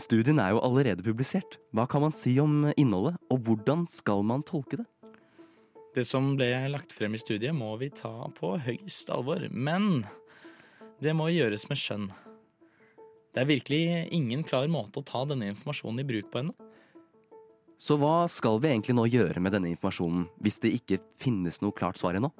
studien 0.00 0.40
er 0.42 0.54
jo 0.54 0.62
allerede 0.64 1.04
publisert. 1.04 1.58
Hva 1.74 1.84
kan 1.90 2.02
man 2.06 2.14
si 2.14 2.32
om 2.42 2.70
innholdet, 2.72 3.18
og 3.30 3.44
hvordan 3.46 3.84
skal 3.92 4.24
man 4.26 4.42
tolke 4.46 4.80
det? 4.80 4.86
Det 5.94 6.02
som 6.02 6.32
ble 6.34 6.48
lagt 6.72 6.90
frem 6.90 7.14
i 7.14 7.20
studiet, 7.22 7.54
må 7.54 7.76
vi 7.78 7.86
ta 7.94 8.26
på 8.34 8.56
høyst 8.58 9.12
alvor. 9.14 9.44
Men 9.50 10.02
det 10.98 11.12
må 11.14 11.28
gjøres 11.30 11.68
med 11.70 11.78
skjønn. 11.78 12.08
Det 13.34 13.42
er 13.42 13.50
virkelig 13.50 14.08
ingen 14.14 14.42
klar 14.46 14.66
måte 14.70 14.98
å 14.98 15.06
ta 15.06 15.22
denne 15.30 15.52
informasjonen 15.52 16.02
i 16.02 16.06
bruk 16.08 16.32
på 16.32 16.40
ennå. 16.42 16.54
Så 17.78 17.94
hva 17.98 18.24
skal 18.30 18.58
vi 18.62 18.70
egentlig 18.72 18.94
nå 18.98 19.04
gjøre 19.10 19.42
med 19.42 19.54
denne 19.54 19.70
informasjonen, 19.70 20.28
hvis 20.42 20.60
det 20.62 20.74
ikke 20.80 20.98
finnes 21.20 21.60
noe 21.62 21.74
klart 21.74 21.98
svar 21.98 22.18
ennå? 22.18 22.30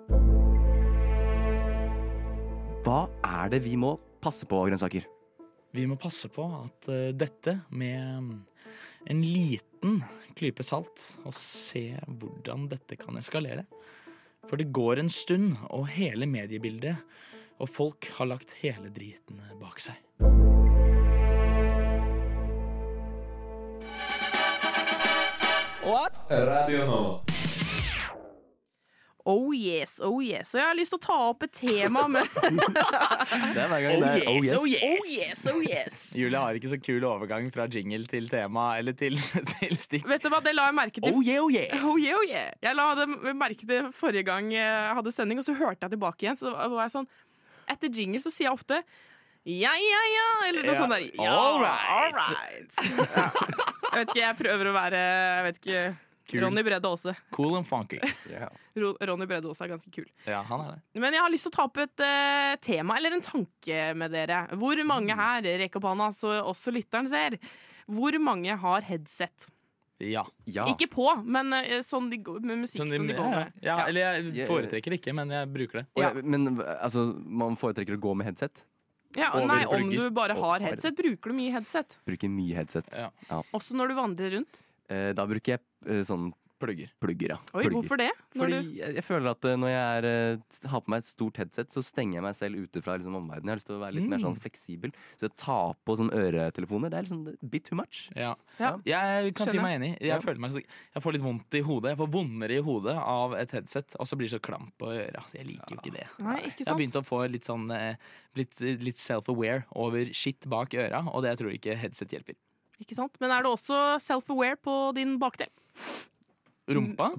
Hva 2.86 3.00
er 3.26 3.54
det 3.54 3.62
vi 3.64 3.74
må 3.78 3.94
passe 4.22 4.50
på, 4.50 4.62
grønnsaker? 4.66 5.06
Vi 5.74 5.86
må 5.90 5.98
passe 5.98 6.30
på 6.30 6.46
at 6.58 6.90
eh, 6.90 7.14
dette 7.14 7.60
med 7.74 8.34
en 9.06 9.22
liten 9.22 10.02
klype 10.34 10.64
salt, 10.66 11.02
og 11.24 11.34
se 11.36 11.92
hvordan 12.06 12.68
dette 12.72 12.98
kan 12.98 13.18
eskalere. 13.20 13.66
For 14.48 14.60
det 14.60 14.72
går 14.74 15.00
en 15.00 15.12
stund, 15.12 15.54
og 15.70 15.88
hele 15.94 16.26
mediebildet 16.28 16.96
og 17.62 17.70
folk 17.70 18.08
har 18.18 18.28
lagt 18.28 18.56
hele 18.62 18.90
driten 18.94 19.42
bak 19.60 19.80
seg. 19.82 20.00
What? 25.84 26.16
Radio 26.30 26.86
Nova. 26.88 27.33
Oh 29.26 29.54
yes, 29.56 29.94
oh 30.04 30.18
yes. 30.20 30.50
Og 30.52 30.58
jeg 30.60 30.66
har 30.68 30.76
lyst 30.76 30.92
til 30.92 30.98
å 30.98 31.02
ta 31.06 31.14
opp 31.30 31.44
et 31.46 31.52
tema 31.56 32.02
med 32.12 32.26
Det 32.44 33.62
er 33.62 33.70
hver 33.70 33.84
gang 33.86 34.02
det 34.02 34.10
er 34.10 34.26
Oh 34.28 34.42
yes, 34.44 34.52
oh 34.58 34.66
Oh 34.84 35.06
yes, 35.08 35.44
oh 35.48 35.62
yes. 35.64 35.96
Julie 36.20 36.36
har 36.42 36.58
ikke 36.58 36.68
så 36.74 36.78
kul 36.84 37.06
overgang 37.08 37.48
fra 37.54 37.64
jingle 37.72 38.04
til 38.10 38.28
tema 38.28 38.66
eller 38.82 38.92
til, 39.00 39.16
til 39.54 39.72
stikk. 39.80 40.04
Vet 40.10 40.26
du 40.26 40.28
hva, 40.28 40.42
det 40.44 40.52
la 40.58 40.66
jeg 40.68 40.76
merke 40.76 41.00
til. 41.00 41.08
Oh 41.16 41.24
yeah, 41.24 41.40
oh 41.40 41.48
yeah! 41.54 41.72
Oh 41.88 41.96
yeah, 41.96 42.18
oh 42.20 42.26
yeah. 42.28 42.52
Jeg 42.68 42.76
la 42.76 42.90
det 43.00 43.08
merke 43.40 43.64
til 43.64 43.88
forrige 43.96 44.26
gang 44.28 44.52
jeg 44.52 44.92
hadde 45.00 45.14
sending, 45.16 45.40
og 45.40 45.48
så 45.48 45.56
hørte 45.56 45.86
jeg 45.88 45.96
tilbake 45.96 46.26
igjen. 46.28 46.40
Så 46.44 46.52
var 46.52 46.84
jeg 46.84 46.92
sånn 46.98 47.08
Etter 47.72 47.88
jingle 47.96 48.20
så 48.20 48.28
sier 48.28 48.50
jeg 48.50 48.58
ofte 48.58 48.82
ja, 49.44 49.72
ja, 49.76 49.98
ja, 50.08 50.28
eller 50.48 50.64
noe 50.64 50.72
Ja. 50.72 50.76
sånt 50.80 50.92
der. 50.94 51.02
Ja, 51.20 51.32
All 51.36 51.58
right. 51.60 51.88
all 51.92 52.12
right. 52.16 52.72
Ja. 52.92 53.26
Jeg 53.94 54.00
vet 54.00 54.08
ikke, 54.10 54.22
jeg 54.24 54.36
prøver 54.40 54.68
å 54.70 54.72
være 54.74 55.00
Jeg 55.04 55.42
vet 55.44 55.58
ikke 55.60 55.82
Kul. 56.26 56.40
Ronny 56.40 56.62
Brede 56.64 56.88
Aase. 56.88 57.12
Cool 57.36 57.56
and 57.58 57.66
funky. 57.68 57.98
Yeah. 58.30 58.48
Ronny 58.76 59.26
Brede 59.28 59.44
Aase 59.50 59.64
er 59.66 59.68
ganske 59.74 59.90
kul. 59.92 60.06
Ja, 60.26 60.42
han 60.48 60.60
er 60.64 60.70
det. 60.74 61.00
Men 61.02 61.12
jeg 61.12 61.20
har 61.20 61.30
lyst 61.34 61.44
til 61.44 61.52
å 61.52 61.56
ta 61.58 61.64
opp 61.68 61.76
et 61.82 62.00
uh, 62.00 62.54
tema, 62.64 62.96
eller 62.96 63.12
en 63.18 63.24
tanke 63.24 63.82
med 63.94 64.10
dere. 64.16 64.38
Hvor 64.56 64.80
mange 64.88 65.12
her, 65.18 65.42
rekk 65.60 65.76
opp 65.76 65.84
hånda 65.90 66.08
så 66.16 66.32
også 66.48 66.72
lytteren 66.72 67.10
ser, 67.12 67.36
hvor 67.86 68.16
mange 68.24 68.56
har 68.56 68.80
headset? 68.88 69.50
Ja. 70.00 70.24
Ja. 70.50 70.64
Ikke 70.72 70.88
på, 70.90 71.04
men 71.22 71.52
uh, 71.54 71.78
sånn 71.86 72.08
de, 72.10 72.18
med 72.40 72.64
musikk 72.64 72.80
som 72.82 72.88
de- 72.90 72.98
de 73.12 73.14
går 73.20 73.28
med. 73.30 73.52
ja, 73.62 73.76
Ja. 73.78 73.86
eller 73.86 74.32
jeg 74.34 74.48
foretrekker 74.48 74.90
det 74.96 75.02
ikke, 75.02 75.14
men 75.20 75.28
jeg 75.30 75.52
bruker 75.54 75.82
det. 75.82 75.86
Og 75.94 76.02
jeg- 76.08 76.24
Men 76.24 76.56
altså, 76.80 77.04
man 77.44 77.54
foretrekker 77.60 77.94
å 77.94 78.00
gå 78.00 78.16
med 78.16 78.26
headset? 78.32 78.64
Ja, 79.14 79.28
nei, 79.46 79.60
om 79.70 79.90
du 79.92 80.08
bare 80.10 80.34
har 80.34 80.40
har- 80.58 80.60
headset, 80.72 80.96
bruker 80.98 81.30
du 81.30 81.36
mye 81.36 81.52
headset. 81.54 81.98
Bruker 82.08 82.28
mye 82.32 82.56
headset. 82.56 82.88
Ja. 82.96 83.10
Også 83.54 83.76
når 83.78 83.92
du 83.92 83.94
vandrer 84.00 84.32
rundt. 84.40 84.58
Eh, 84.90 85.12
da 85.16 85.26
bruker 85.26 85.56
jeg 85.56 85.60
eh, 85.88 86.02
sånn 86.04 86.32
Plugger. 86.64 86.88
plugger, 87.02 87.28
ja. 87.34 87.36
Oi, 87.52 87.64
Plugger. 87.66 87.72
hvorfor 87.74 87.98
det? 87.98 88.06
Når 88.32 88.40
Fordi 88.40 88.58
du, 88.62 88.68
jeg, 88.78 88.92
jeg 88.94 89.04
føler 89.04 89.28
at 89.34 89.44
eh, 89.50 89.56
når 89.58 89.68
jeg 89.68 89.82
er, 89.98 90.68
har 90.70 90.80
på 90.80 90.88
meg 90.94 91.02
et 91.02 91.04
stort 91.08 91.36
headset, 91.36 91.68
så 91.74 91.82
stenger 91.84 92.14
jeg 92.14 92.22
meg 92.24 92.36
selv 92.38 92.60
ute 92.62 92.80
fra 92.80 92.94
liksom, 92.96 93.16
omverdenen. 93.18 93.50
Jeg 93.50 93.52
har 93.52 93.58
lyst 93.58 93.68
til 93.68 93.74
å 93.76 93.80
være 93.82 93.96
litt 93.98 94.06
mer 94.08 94.22
sånn 94.22 94.36
Mm. 94.38 94.40
fleksibel. 94.40 94.94
Så 95.18 95.26
jeg 95.26 95.34
tar 95.42 95.74
på 95.84 95.96
sånn 95.98 96.12
øretelefoner. 96.14 96.88
Det 96.94 96.96
er 97.00 97.02
liksom 97.08 97.50
bit 97.52 97.64
too 97.68 97.76
much. 97.76 98.04
Ja. 98.16 98.30
Ja. 98.62 98.70
Jeg 98.86 99.34
kan 99.34 99.50
si 99.50 99.58
meg 99.58 99.76
enig. 99.80 99.90
Jeg, 99.98 100.08
Ja. 100.14 100.20
føler 100.24 100.40
meg 100.40 100.54
så, 100.54 100.62
jeg 100.94 101.02
får 101.04 101.12
litt 101.18 101.26
vondt 101.26 101.58
i 101.58 101.60
hodet. 101.66 101.90
Jeg 101.92 101.98
får 102.00 102.12
vondere 102.16 102.56
i 102.56 102.62
hodet 102.70 102.96
av 102.96 103.34
et 103.42 103.50
headset, 103.58 103.96
og 104.00 104.06
så 104.08 104.16
blir 104.16 104.30
det 104.30 104.38
så 104.38 104.42
klamp 104.48 104.72
på 104.78 104.88
øra. 104.94 105.26
Så 105.28 105.36
jeg 105.42 105.46
liker 105.50 105.74
jo 105.74 105.82
ikke 105.82 105.96
det. 105.98 106.06
Nei, 106.22 106.38
ikke 106.48 106.64
Jeg 106.64 106.70
har 106.70 106.78
begynt 106.80 106.96
å 107.02 107.04
få 107.04 107.20
litt 107.28 107.44
sånn 107.44 107.68
litt, 108.38 108.60
litt 108.80 108.96
self-aware 108.96 109.64
over 109.74 110.06
shit 110.14 110.48
bak 110.48 110.70
øra, 110.72 111.04
og 111.12 111.22
det 111.26 111.34
jeg 111.34 111.42
tror 111.44 111.52
ikke 111.58 111.76
headset 111.76 112.08
hjelper. 112.14 112.34
Ikke 112.82 112.96
sant? 112.96 113.14
Men 113.22 113.34
er 113.34 113.44
du 113.44 113.50
også 113.52 113.78
self-aware 114.02 114.58
på 114.60 114.74
din 114.96 115.16
bakdel? 115.20 115.50
Rumpa? 116.70 117.10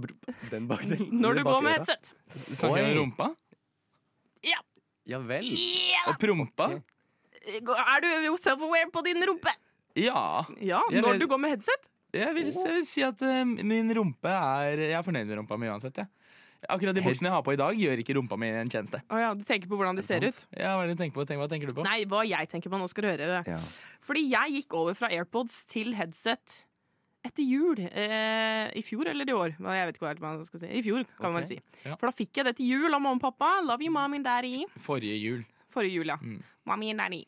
Den 0.52 0.68
bakdelen. 0.70 1.10
Når 1.24 1.40
du 1.40 1.44
går 1.46 1.62
med 1.66 1.78
headset? 1.78 2.16
Snakker 2.34 2.82
jeg 2.82 2.96
om 2.96 3.02
rumpa? 3.04 3.30
Ja 4.46 4.62
Ja 5.10 5.20
vel. 5.22 5.48
Og 6.10 6.18
prompa? 6.22 6.72
Er 7.46 8.02
du 8.02 8.10
self-aware 8.42 8.90
på 8.94 9.06
din 9.06 9.22
rumpe? 9.30 9.54
Ja. 9.96 10.44
Ja, 10.60 10.82
når 10.92 11.14
vil, 11.14 11.22
du 11.22 11.28
går 11.32 11.40
med 11.40 11.54
headset? 11.56 11.86
Jeg 12.16 12.34
vil, 12.36 12.50
jeg 12.52 12.74
vil 12.74 12.86
si 12.88 13.04
at 13.06 13.22
uh, 13.24 13.44
min 13.46 13.92
rumpe 13.96 14.32
er 14.32 14.82
Jeg 14.82 14.98
er 14.98 15.06
fornøyd 15.06 15.28
med 15.30 15.38
rumpa 15.40 15.58
mi 15.60 15.70
uansett, 15.72 16.02
jeg. 16.02 16.10
Akkurat 16.70 16.98
de 16.98 17.04
buksene 17.06 17.30
jeg 17.30 17.36
har 17.36 17.44
på 17.46 17.54
i 17.56 17.60
dag, 17.60 17.80
gjør 17.80 18.02
ikke 18.04 18.16
rumpa 18.18 18.38
mi 18.42 18.50
en 18.50 18.70
tjeneste. 18.72 19.02
Oh, 19.10 19.20
ja, 19.22 19.34
du 19.38 19.44
tenker 19.48 19.70
på 19.72 19.78
hvordan 19.80 19.98
de 20.00 20.06
ser 20.06 20.24
ut? 20.26 20.38
Ja, 20.56 20.76
Hva 20.76 20.86
er 20.86 20.92
det 20.92 20.98
du 20.98 21.04
tenker 21.04 21.18
på? 21.20 21.26
Tenk, 21.30 21.42
hva 21.42 21.50
tenker 21.52 21.72
du 21.72 21.76
på? 21.78 21.86
Nei, 21.88 22.00
hva 22.10 22.24
jeg 22.28 22.50
tenker 22.52 22.74
på, 22.74 22.80
nå 22.82 22.88
skal 22.92 23.06
du 23.06 23.12
høre. 23.14 23.42
Ja. 23.48 23.60
Fordi 24.06 24.24
jeg 24.30 24.56
gikk 24.60 24.78
over 24.78 24.98
fra 24.98 25.10
AirPods 25.14 25.64
til 25.72 25.94
headset 25.98 26.64
etter 27.26 27.46
jul. 27.46 27.80
Eh, 27.82 28.70
I 28.78 28.84
fjor 28.86 29.10
eller 29.10 29.30
i 29.30 29.36
år? 29.36 29.56
Jeg 29.58 29.90
vet 29.90 29.98
ikke 29.98 30.12
hva 30.12 30.16
man 30.28 30.44
skal 30.46 30.62
si. 30.62 30.70
I 30.70 30.84
fjor, 30.86 31.06
kan 31.20 31.34
man 31.34 31.42
vel 31.42 31.50
si. 31.56 31.60
ja. 31.86 31.96
For 31.98 32.10
da 32.10 32.16
fikk 32.16 32.42
jeg 32.42 32.50
det 32.50 32.58
til 32.60 32.74
jul 32.76 32.90
av 32.92 33.02
mamma 33.02 33.18
og 33.18 33.24
pappa. 33.26 33.56
Love 33.66 33.86
you, 33.88 33.94
mommy 33.94 34.22
and 34.22 34.28
daddy. 34.28 34.66
Forrige 34.86 35.18
jul. 35.22 35.46
Forrige 35.74 36.00
jul, 36.00 36.14
ja. 36.14 36.20
Mm. 36.22 36.44
Mommy 36.70 36.92
and 36.94 37.02
daddy. 37.02 37.24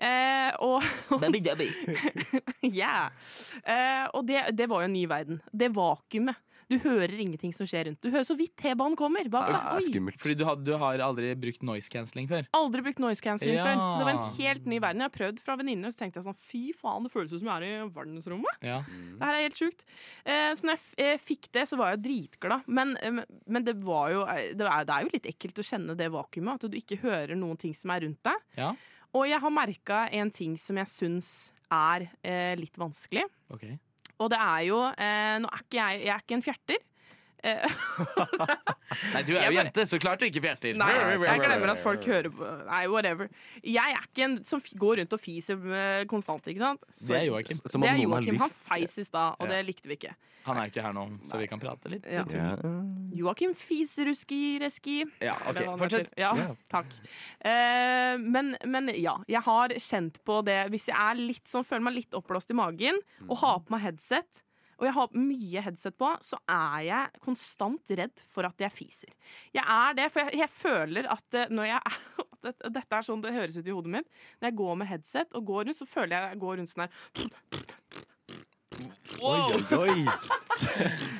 Eh, 0.00 0.52
og 0.64 0.82
yeah. 2.64 3.10
eh, 3.72 4.06
og 4.14 4.24
det, 4.26 4.46
det 4.56 4.68
var 4.70 4.84
jo 4.84 4.88
en 4.88 4.94
ny 4.96 5.04
verden. 5.10 5.42
Det 5.52 5.68
vakuumet. 5.76 6.38
Du 6.70 6.76
hører 6.84 7.10
ingenting 7.18 7.50
som 7.56 7.66
skjer 7.66 7.88
rundt. 7.88 7.98
Du 8.00 8.12
hører 8.14 8.22
så 8.28 8.36
vidt 8.38 8.52
T-banen 8.60 8.94
kommer. 8.98 9.26
Bak 9.32 9.48
deg. 9.50 9.64
Oi. 9.74 9.80
skummelt. 9.88 10.20
Fordi 10.22 10.36
du 10.38 10.44
har, 10.46 10.56
du 10.62 10.70
har 10.78 11.02
aldri 11.02 11.32
brukt 11.34 11.64
noise 11.66 11.90
cancelling 11.90 12.28
før? 12.30 12.46
Aldri 12.54 12.84
brukt 12.86 13.00
noise 13.02 13.20
cancelling 13.24 13.56
Ja. 13.58 13.64
før. 13.66 13.80
Så 13.82 13.96
det 13.98 14.06
var 14.06 14.12
en 14.14 14.36
helt 14.38 14.68
ny 14.70 14.78
verden. 14.78 15.02
Jeg 15.02 15.10
har 15.10 15.16
prøvd 15.18 15.40
fra 15.42 15.56
venninner, 15.58 15.90
og 15.90 15.96
så 15.96 16.04
tenkte 16.04 16.20
jeg 16.22 16.28
sånn 16.28 16.38
fy 16.38 16.62
faen, 16.78 17.02
det 17.02 17.10
føles 17.10 17.32
ut 17.34 17.40
som 17.42 17.50
jeg 17.50 17.66
er 17.66 17.82
i 17.82 17.90
verdensrommet. 17.98 18.62
Ja. 18.62 18.78
Det 18.86 19.26
her 19.26 19.34
er 19.40 19.44
helt 19.48 19.58
sjukt. 19.58 19.82
Eh, 20.24 20.52
så 20.54 20.62
når 20.70 20.76
jeg 20.76 20.82
f 20.84 20.94
eh, 21.08 21.18
fikk 21.26 21.50
det, 21.58 21.66
så 21.72 21.76
var 21.82 21.90
jeg 21.96 22.02
dritglad. 22.06 22.62
Men, 22.70 22.96
eh, 23.02 23.20
men 23.50 23.66
det 23.66 23.76
var 23.82 24.14
jo 24.14 24.22
eh, 24.30 24.54
det 24.54 24.70
er, 24.70 24.84
det 24.86 24.94
er 24.94 25.02
jo 25.08 25.12
litt 25.18 25.26
ekkelt 25.34 25.58
å 25.58 25.66
kjenne 25.66 25.96
det 25.98 26.10
vakuumet. 26.14 26.54
At 26.62 26.70
du 26.70 26.78
ikke 26.78 27.00
hører 27.02 27.34
noen 27.34 27.58
ting 27.58 27.74
som 27.74 27.90
er 27.90 28.06
rundt 28.06 28.22
deg. 28.22 28.38
ja. 28.56 28.72
Og 29.10 29.24
jeg 29.26 29.40
har 29.42 29.50
merka 29.50 30.04
en 30.14 30.30
ting 30.30 30.52
som 30.56 30.76
jeg 30.78 30.86
syns 30.86 31.50
er 31.74 32.04
eh, 32.22 32.54
litt 32.54 32.76
vanskelig. 32.78 33.24
Ok. 33.50 33.64
Og 34.20 34.30
det 34.32 34.38
er 34.40 34.62
jo 34.68 34.78
eh, 34.92 35.36
Nå 35.40 35.48
er 35.48 35.64
ikke 35.64 35.80
jeg 35.80 36.04
Jeg 36.04 36.14
er 36.14 36.24
ikke 36.24 36.38
en 36.38 36.46
fjerter. 36.46 36.86
Eh, 37.42 37.64
Nei, 39.14 39.22
du 39.24 39.32
er 39.38 39.46
jo 39.48 39.54
jente, 39.56 39.84
så 39.88 39.98
klart 40.02 40.20
du 40.20 40.26
ikke 40.26 40.42
fjerter. 40.44 40.74
Nei, 40.76 40.90
jeg 41.24 41.40
glemmer 41.44 41.72
at 41.74 41.80
folk 41.82 42.04
hører 42.10 42.28
på 42.34 42.48
Nei, 42.66 42.82
whatever. 42.92 43.30
Jeg 43.64 43.94
er 43.96 44.08
ikke 44.08 44.26
en 44.26 44.34
som 44.44 44.60
går 44.82 45.00
rundt 45.00 45.14
og 45.16 45.22
fiser 45.22 45.60
eh, 45.72 46.02
konstant, 46.10 46.44
ikke 46.50 46.60
sant? 46.64 46.84
Det 47.06 47.16
er 47.20 47.28
Joakim. 47.30 47.62
Som 47.70 47.86
det 47.86 47.92
er 47.94 48.02
Joakim. 48.02 48.40
Han 48.42 48.52
feis 48.66 48.98
i 49.00 49.06
stad, 49.08 49.38
og 49.40 49.48
Ja. 49.48 49.54
det 49.56 49.62
likte 49.70 49.88
vi 49.90 49.96
ikke. 50.00 50.12
Han 50.46 50.56
er 50.56 50.70
ikke 50.70 50.82
her 50.82 50.94
nå, 50.96 51.02
så 51.28 51.36
vi 51.40 51.46
kan 51.50 51.60
prate 51.60 51.90
litt. 51.92 52.06
Ja. 52.08 52.22
Ja. 52.32 52.54
Joakim 53.14 53.52
Fiseruski-reski. 53.56 55.02
Ja, 55.20 55.34
ok, 55.50 55.60
fortsett. 55.80 56.12
Ja, 56.16 56.32
Ja. 56.36 56.54
takk. 56.72 56.92
Eh, 57.44 58.16
men, 58.18 58.56
men 58.66 58.88
ja, 58.96 59.18
jeg 59.28 59.42
har 59.46 59.68
kjent 59.80 60.18
på 60.24 60.40
det 60.44 60.70
Hvis 60.72 60.88
jeg 60.88 60.96
er 60.96 61.14
litt 61.20 61.46
sånn, 61.48 61.64
føler 61.66 61.84
meg 61.88 61.94
litt 62.00 62.16
oppblåst 62.16 62.50
i 62.50 62.56
magen 62.56 62.98
og 63.28 63.36
har 63.42 63.60
på 63.60 63.74
meg 63.76 63.82
headset, 63.84 64.42
og 64.80 64.86
jeg 64.88 64.96
har 64.96 65.16
mye 65.20 65.62
headset 65.66 65.96
på, 66.00 66.08
så 66.24 66.38
er 66.48 66.78
jeg 66.86 67.22
konstant 67.24 67.92
redd 68.00 68.22
for 68.32 68.48
at 68.48 68.64
jeg 68.64 68.72
fiser. 68.72 69.12
Jeg 69.52 69.64
er 69.64 69.96
det, 69.98 70.08
for 70.12 70.24
jeg, 70.24 70.40
jeg 70.40 70.52
føler 70.54 71.08
at 71.12 71.36
eh, 71.36 71.52
når 71.52 71.68
jeg 71.68 71.80
er 71.80 71.98
at 72.50 72.62
Dette 72.72 72.96
er 72.96 73.04
sånn 73.04 73.20
det 73.20 73.34
høres 73.34 73.58
ut 73.60 73.66
i 73.68 73.74
hodet 73.74 73.92
mitt. 73.98 74.08
Når 74.40 74.48
jeg 74.48 74.56
går 74.62 74.78
med 74.80 74.88
headset 74.88 75.36
og 75.36 75.44
går 75.50 75.66
rundt, 75.68 75.76
så 75.76 75.88
føler 75.88 76.16
jeg 76.16 76.30
jeg 76.30 76.40
går 76.40 76.56
rundt 76.60 76.72
sånn 76.72 76.86
her 76.86 76.92
Oi, 79.20 79.40
oi, 79.52 79.62
oi. 79.76 79.98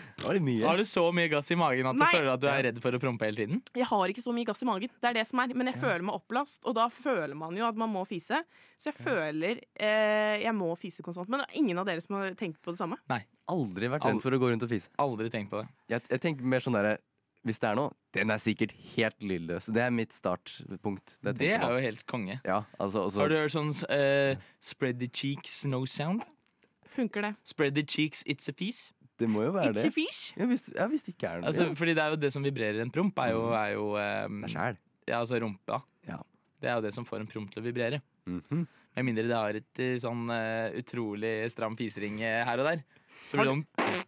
Var 0.21 0.37
det 0.37 0.43
mye. 0.45 0.61
Har 0.67 0.77
du 0.81 0.85
så 0.85 1.03
mye 1.17 1.31
gass 1.33 1.51
i 1.51 1.57
magen 1.59 1.89
at 1.91 1.97
du 1.97 2.03
Nei. 2.03 2.11
føler 2.13 2.31
at 2.33 2.43
du 2.43 2.47
er 2.51 2.63
redd 2.69 2.81
for 2.85 2.97
å 2.97 3.01
prompe 3.03 3.27
hele 3.29 3.41
tiden? 3.41 3.63
Jeg 3.77 3.89
har 3.89 4.13
ikke 4.13 4.25
så 4.25 4.35
mye 4.37 4.49
gass 4.49 4.63
i 4.63 4.69
magen, 4.69 4.93
det 5.01 5.11
er 5.11 5.19
det 5.21 5.27
som 5.31 5.43
er. 5.43 5.55
Men 5.57 5.71
jeg 5.73 5.81
føler 5.81 6.05
meg 6.07 6.19
opplast, 6.21 6.61
og 6.69 6.77
da 6.77 6.87
føler 6.93 7.37
man 7.39 7.57
jo 7.57 7.67
at 7.69 7.79
man 7.81 7.93
må 7.93 8.05
fise. 8.09 8.43
Så 8.81 8.91
jeg 8.93 8.99
føler 9.01 9.63
eh, 9.75 10.41
jeg 10.45 10.55
må 10.57 10.69
fise 10.81 11.05
konstant. 11.07 11.31
Men 11.33 11.43
det 11.43 11.49
er 11.49 11.61
ingen 11.63 11.81
av 11.81 11.89
dere 11.89 12.05
som 12.05 12.19
har 12.21 12.35
tenkt 12.39 12.61
på 12.65 12.75
det 12.75 12.81
samme. 12.83 13.01
Nei. 13.13 13.23
Aldri 13.51 13.89
vært 13.91 14.05
redd 14.07 14.21
for 14.23 14.37
å 14.37 14.39
gå 14.39 14.51
rundt 14.53 14.67
og 14.67 14.71
fise. 14.71 14.93
Aldri 15.03 15.31
tenkt 15.33 15.51
på 15.51 15.63
det. 15.63 15.71
Jeg, 15.91 16.05
jeg 16.13 16.23
tenker 16.23 16.47
mer 16.53 16.63
sånn 16.63 16.77
derre 16.79 16.99
Hvis 17.49 17.59
det 17.59 17.71
er 17.71 17.79
noe, 17.79 17.95
den 18.13 18.31
er 18.31 18.39
sikkert 18.43 18.75
helt 18.93 19.25
lydløs. 19.25 19.71
Det 19.73 19.81
er 19.81 19.91
mitt 19.97 20.13
startpunkt. 20.13 21.17
Det, 21.25 21.33
Det 21.41 21.55
er 21.57 21.65
jo 21.65 21.81
helt 21.81 22.05
konge. 22.07 22.37
Ja, 22.45 22.61
altså, 22.79 23.07
altså 23.09 23.23
Har 23.25 23.33
du 23.33 23.39
hørt 23.41 23.55
sånn 23.57 23.73
uh, 23.89 24.37
Spread 24.61 25.01
the 25.01 25.09
cheeks, 25.09 25.65
no 25.65 25.87
sound? 25.89 26.23
Funker 26.91 27.25
det? 27.25 27.35
Spread 27.49 27.75
the 27.75 27.83
cheeks, 27.87 28.23
it's 28.27 28.51
a 28.51 28.53
fis. 28.53 28.91
Det 29.21 29.29
må 29.29 29.45
jo 29.45 29.53
være 29.53 29.75
Ikke 29.75 29.83
det. 29.85 29.93
fish? 29.95 30.33
Ja, 30.39 30.49
hvis, 30.49 30.67
ja, 30.73 30.87
hvis 30.89 31.05
det 31.05 31.15
ikke 31.15 31.29
er 31.29 31.43
noe 31.43 31.51
Altså, 31.51 31.67
fordi 31.77 31.95
det 31.99 32.03
er 32.05 32.15
jo 32.15 32.21
det 32.23 32.33
som 32.33 32.47
vibrerer 32.47 32.81
en 32.85 32.93
promp, 32.95 33.19
er 33.21 33.35
jo, 33.35 33.43
er 33.57 33.73
jo 33.75 33.87
um, 33.95 34.41
Det 34.41 34.51
er 34.51 34.55
sjæl. 34.55 34.79
Ja, 35.11 35.19
altså 35.21 35.41
rumpa. 35.43 35.81
Ja. 36.09 36.21
Det 36.61 36.71
er 36.71 36.79
jo 36.79 36.85
det 36.87 36.95
som 36.97 37.07
får 37.09 37.25
en 37.25 37.29
promp 37.31 37.53
til 37.53 37.63
å 37.63 37.67
vibrere. 37.67 38.01
Mhm. 38.29 38.67
Med 38.97 39.07
mindre 39.07 39.23
det 39.29 39.37
har 39.37 39.55
et 39.55 39.81
eh, 39.81 39.99
sånn 40.03 40.25
uh, 40.33 40.67
utrolig 40.77 41.35
stram 41.53 41.77
fisering 41.79 42.17
eh, 42.27 42.41
her 42.45 42.59
og 42.59 42.67
der. 42.67 42.81
Så 43.29 43.39
Har 43.39 43.47
blir 43.47 43.53
det 43.53 43.53
sånn 43.55 44.01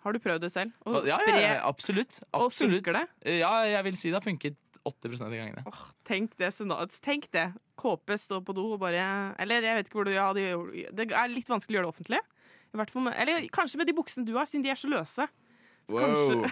Har 0.00 0.16
du 0.16 0.18
prøvd 0.24 0.46
det 0.46 0.50
selv? 0.54 0.72
Å 0.88 1.02
ja, 1.04 1.10
ja, 1.10 1.18
spre 1.20 1.42
ja, 1.42 1.52
absolutt. 1.68 2.20
Og 2.38 2.46
funker 2.56 2.96
det? 2.96 3.04
Ja, 3.42 3.52
jeg 3.68 3.84
vil 3.90 3.98
si 4.00 4.08
det 4.08 4.16
har 4.16 4.24
funket 4.24 4.56
80 4.88 5.20
av 5.26 5.34
gangene. 5.34 5.62
Åh, 5.68 5.82
Tenk 6.08 6.32
det, 6.40 6.48
scenariet. 6.56 6.96
tenk 7.04 7.28
det. 7.36 7.50
Kåpe 7.76 8.16
står 8.18 8.40
på 8.48 8.56
do 8.56 8.64
og 8.74 8.80
bare 8.80 9.04
Eller 9.40 9.64
jeg 9.64 9.76
vet 9.76 9.88
ikke 9.88 10.00
hvor 10.00 10.08
du 10.08 10.12
ja, 10.12 10.32
det, 10.36 10.48
Det 10.96 11.06
er 11.12 11.32
litt 11.32 11.48
vanskelig 11.48 11.76
å 11.76 11.78
gjøre 11.78 11.90
det 11.90 11.94
offentlig. 11.94 12.22
I 12.70 12.78
hvert 12.78 12.90
fall 12.94 13.02
med, 13.08 13.16
eller 13.18 13.46
kanskje 13.52 13.80
med 13.80 13.88
de 13.90 13.94
buksene 13.96 14.26
du 14.26 14.34
har, 14.38 14.46
siden 14.48 14.64
de 14.64 14.70
er 14.72 14.78
så 14.78 14.90
løse. 14.90 15.26
Så 15.26 15.26
Wow. 15.90 16.44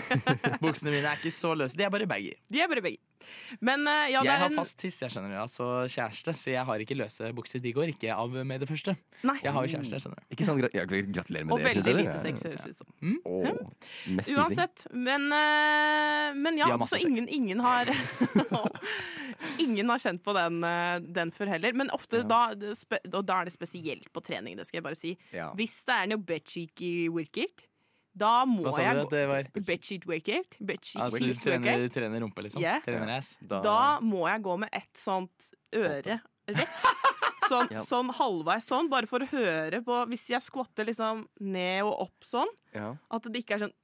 Buksene 0.62 0.92
mine 0.94 1.08
er 1.10 1.18
ikke 1.18 1.32
så 1.34 1.50
løse. 1.58 1.74
De 1.74 1.82
er 1.82 1.90
bare 1.90 2.06
baggy. 2.06 2.36
De 2.52 2.60
er 2.62 2.68
bare 2.70 2.82
begge. 2.84 3.00
Men 3.64 3.86
eh, 3.90 4.10
ja, 4.12 4.22
det 4.22 4.30
jeg 4.30 4.34
er 4.34 4.42
har 4.44 4.52
en 4.52 4.58
fast 4.60 4.78
tiss, 4.80 5.00
jeg 5.02 5.14
skjønner 5.14 5.34
du. 5.34 5.38
Altså 5.42 5.68
kjæreste, 5.90 6.34
så 6.40 6.54
jeg 6.54 6.68
har 6.68 6.84
ikke 6.84 6.98
løse 6.98 7.30
bukser. 7.36 7.62
De 7.64 7.74
går 7.76 7.94
ikke 7.94 8.14
av 8.14 8.38
med 8.46 8.64
det 8.64 8.68
første. 8.70 8.96
Nei. 9.24 9.36
Jeg 9.44 9.54
har 9.56 9.66
jo 9.66 9.74
kjæreste, 9.74 10.00
skjønner 10.04 10.22
du. 10.22 10.28
Ikke 10.36 10.48
sånn 10.48 10.62
gra 10.62 10.72
ja, 10.74 10.86
gratulerer 10.88 11.48
med 11.48 11.56
Og 11.56 11.62
det. 11.62 11.70
veldig 11.72 11.96
lite 12.00 12.16
sex, 12.22 12.46
høres 12.48 12.64
det 12.64 12.74
ut 12.74 12.82
som. 12.82 12.90
Mest 14.14 14.30
fising. 14.30 14.40
Uansett. 14.40 14.86
Men, 14.92 15.28
uh, 15.32 16.30
men 16.38 16.60
ja, 16.60 16.70
så 16.90 17.00
ingen, 17.00 17.28
ingen 17.28 17.64
har 17.64 17.90
Ingen 19.58 19.90
har 19.90 20.00
kjent 20.00 20.22
på 20.24 20.32
den, 20.36 20.62
eh, 20.64 20.98
den 21.16 21.32
før 21.34 21.50
heller. 21.54 21.74
Men 21.76 21.90
ofte 21.94 22.22
da, 22.26 22.46
og 22.54 23.22
da 23.26 23.40
er 23.40 23.48
det 23.48 23.54
spesielt 23.54 24.10
på 24.14 24.22
trening, 24.24 24.56
det 24.58 24.66
skal 24.68 24.78
jeg 24.80 24.86
bare 24.86 24.98
si. 24.98 25.14
Ja. 25.34 25.50
Hvis 25.58 25.80
det 25.88 25.96
er 25.96 26.10
noe 26.12 26.22
bedsheet 26.22 26.84
workout, 27.12 27.66
da 28.14 28.44
må 28.46 28.62
Hva 28.68 28.72
sa 28.76 28.82
jeg 28.84 28.94
du 28.94 29.02
at 29.02 29.14
det 29.14 29.22
var? 29.26 29.48
Bedsheet 29.66 30.04
workout? 30.06 30.56
Bedsheet 30.62 31.02
Altså, 31.02 31.18
du 31.18 31.34
trener, 31.40 31.88
trener 31.90 32.22
rumpe, 32.22 32.44
liksom? 32.46 32.62
Yeah. 32.62 32.82
Trener 32.84 33.16
ass? 33.16 33.32
Da, 33.42 33.58
Da 33.64 33.78
må 34.04 34.22
jeg 34.30 34.44
gå 34.46 34.54
med 34.62 34.70
ett 34.72 34.92
sånt 35.00 35.50
øre 35.74 36.20
vekk. 36.50 36.76
Sånn, 37.44 37.68
Ja. 37.74 37.82
sånn 37.84 38.08
halvveis 38.16 38.64
sånn, 38.64 38.86
bare 38.88 39.04
for 39.04 39.20
å 39.20 39.26
høre 39.28 39.82
på 39.84 39.96
Hvis 40.08 40.30
jeg 40.32 40.40
skvatter 40.40 40.86
liksom 40.88 41.26
ned 41.44 41.82
og 41.84 42.06
opp 42.06 42.24
sånn, 42.24 42.48
ja. 42.72 42.94
at 43.12 43.26
det 43.28 43.42
ikke 43.42 43.58
er 43.58 43.66
sånn 43.66 43.74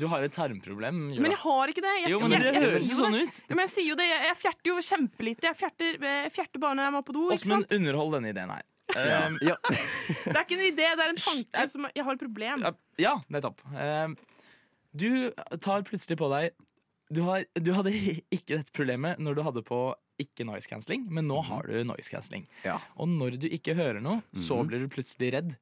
Du 0.00 0.08
har 0.10 0.24
et 0.26 0.34
tarmproblem, 0.34 1.04
Jura. 1.12 1.22
Men 1.22 1.36
jeg 1.36 1.40
har 1.44 1.70
ikke 1.70 1.84
det! 1.84 1.92
Jeg, 2.00 2.10
Jo, 2.16 2.18
men 2.24 2.34
jeg, 2.34 2.42
det 2.48 2.64
høres 2.64 2.90
jo 2.90 2.96
sånn 2.98 3.14
ut. 3.14 3.38
Ja, 3.44 3.54
Men 3.54 3.62
jeg 3.66 3.72
sier 3.76 3.88
jo 3.92 3.96
det, 4.00 4.08
jeg, 4.10 4.36
fjerter 4.42 4.70
jo 4.72 4.76
kjempelite. 4.88 5.46
Jeg 5.50 5.58
fjerter, 5.60 5.96
jeg 6.10 6.34
fjerter 6.34 6.62
bare 6.62 6.78
når 6.78 6.88
jeg 6.88 6.94
må 6.96 7.00
på 7.06 7.14
do. 7.16 7.24
Åsmund, 7.34 7.70
underhold 7.78 8.14
denne 8.18 8.34
ideen 8.34 8.52
her. 8.56 8.66
Ja. 8.96 9.26
Um, 9.28 9.38
ja. 9.44 9.56
Det 10.24 10.34
er 10.36 10.42
ikke 10.44 10.56
en 10.58 10.64
idé, 10.66 10.86
det 10.96 11.04
er 11.04 11.12
en 11.12 11.20
tanke 11.22 11.68
som 11.70 11.86
Jeg 11.94 12.04
har 12.06 12.16
et 12.16 12.22
problem. 12.24 12.64
Ja, 12.66 12.72
Ja, 12.98 13.14
nettopp. 13.32 13.60
Um, 13.74 14.16
du 14.96 15.30
tar 15.62 15.84
plutselig 15.86 16.16
på 16.18 16.26
deg 16.32 16.50
du, 17.10 17.20
har, 17.26 17.44
du 17.58 17.72
hadde 17.74 17.90
ikke 18.36 18.56
dette 18.60 18.72
problemet 18.74 19.18
når 19.22 19.34
du 19.38 19.42
hadde 19.46 19.62
på 19.66 19.80
ikke 20.20 20.44
noise 20.44 20.68
cancelling, 20.68 21.06
men 21.08 21.26
nå 21.30 21.38
har 21.46 21.64
du 21.66 21.78
noise 21.88 22.10
cancelling. 22.12 22.44
Ja. 22.66 22.76
Og 23.00 23.08
når 23.08 23.38
du 23.40 23.46
ikke 23.48 23.72
hører 23.78 24.02
noe, 24.04 24.20
så 24.36 24.58
Mhm. 24.60 24.66
blir 24.68 24.82
du 24.84 24.88
plutselig 24.92 25.30
redd 25.32 25.54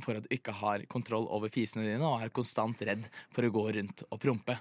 for 0.00 0.16
at 0.16 0.24
du 0.24 0.32
ikke 0.34 0.54
har 0.56 0.80
kontroll 0.88 1.26
over 1.28 1.50
fisene 1.52 1.84
dine, 1.84 2.00
og 2.00 2.22
er 2.24 2.30
konstant 2.32 2.80
redd 2.80 3.04
for 3.30 3.44
å 3.44 3.50
gå 3.52 3.66
rundt 3.76 4.02
og 4.10 4.18
prompe. 4.22 4.56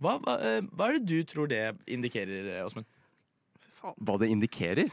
Hva, 0.00 0.14
hva, 0.22 0.36
eh, 0.38 0.60
hva 0.70 0.86
er 0.88 0.98
det 1.00 1.06
du 1.10 1.24
tror 1.26 1.48
det 1.50 1.64
indikerer, 1.90 2.62
Åsmund? 2.64 2.86
Hva 3.82 4.14
det 4.22 4.30
indikerer? 4.30 4.92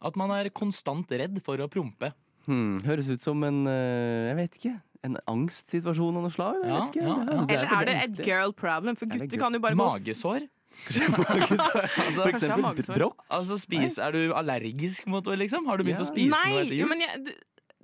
At 0.00 0.16
man 0.16 0.30
er 0.30 0.48
konstant 0.54 1.10
redd 1.10 1.40
for 1.42 1.58
å 1.58 1.68
prompe. 1.68 2.12
Hmm, 2.46 2.78
høres 2.86 3.08
ut 3.10 3.20
som 3.20 3.42
en 3.44 3.66
eh, 3.66 4.28
Jeg 4.30 4.36
vet 4.38 4.58
ikke. 4.60 4.74
En 5.06 5.16
angstsituasjon 5.30 6.16
av 6.18 6.22
noe 6.26 6.30
slag? 6.34 6.56
Jeg 6.62 6.70
Ja, 6.70 6.78
vet 6.84 6.94
ikke. 6.94 7.02
ja, 7.06 7.16
ja. 7.26 7.42
Eller 7.48 7.74
er 7.78 7.84
det 7.86 7.96
et 8.04 8.22
girl 8.26 8.52
problem? 8.52 8.96
For 8.98 9.06
Er 9.10 9.18
gutter 9.26 9.38
kan 9.38 9.52
jo 9.54 9.60
bare 9.60 9.74
gå 9.74 9.88
Magesår? 9.98 10.48
For 10.88 12.30
eksempel 12.30 12.62
magesår. 12.62 12.94
brokk. 12.98 13.22
Altså, 13.34 13.58
spis, 13.60 13.98
Er 13.98 14.12
du 14.14 14.32
allergisk 14.34 15.06
mot 15.10 15.24
det, 15.24 15.38
liksom? 15.44 15.66
Har 15.66 15.78
du 15.78 15.84
begynt 15.84 15.98
Ja. 16.02 16.06
å 16.06 16.10
spise 16.12 16.30
noe 16.30 16.62
etter 16.62 16.74
jul? 16.78 16.88
men 16.88 17.00
jeg, 17.00 17.24
du- 17.24 17.38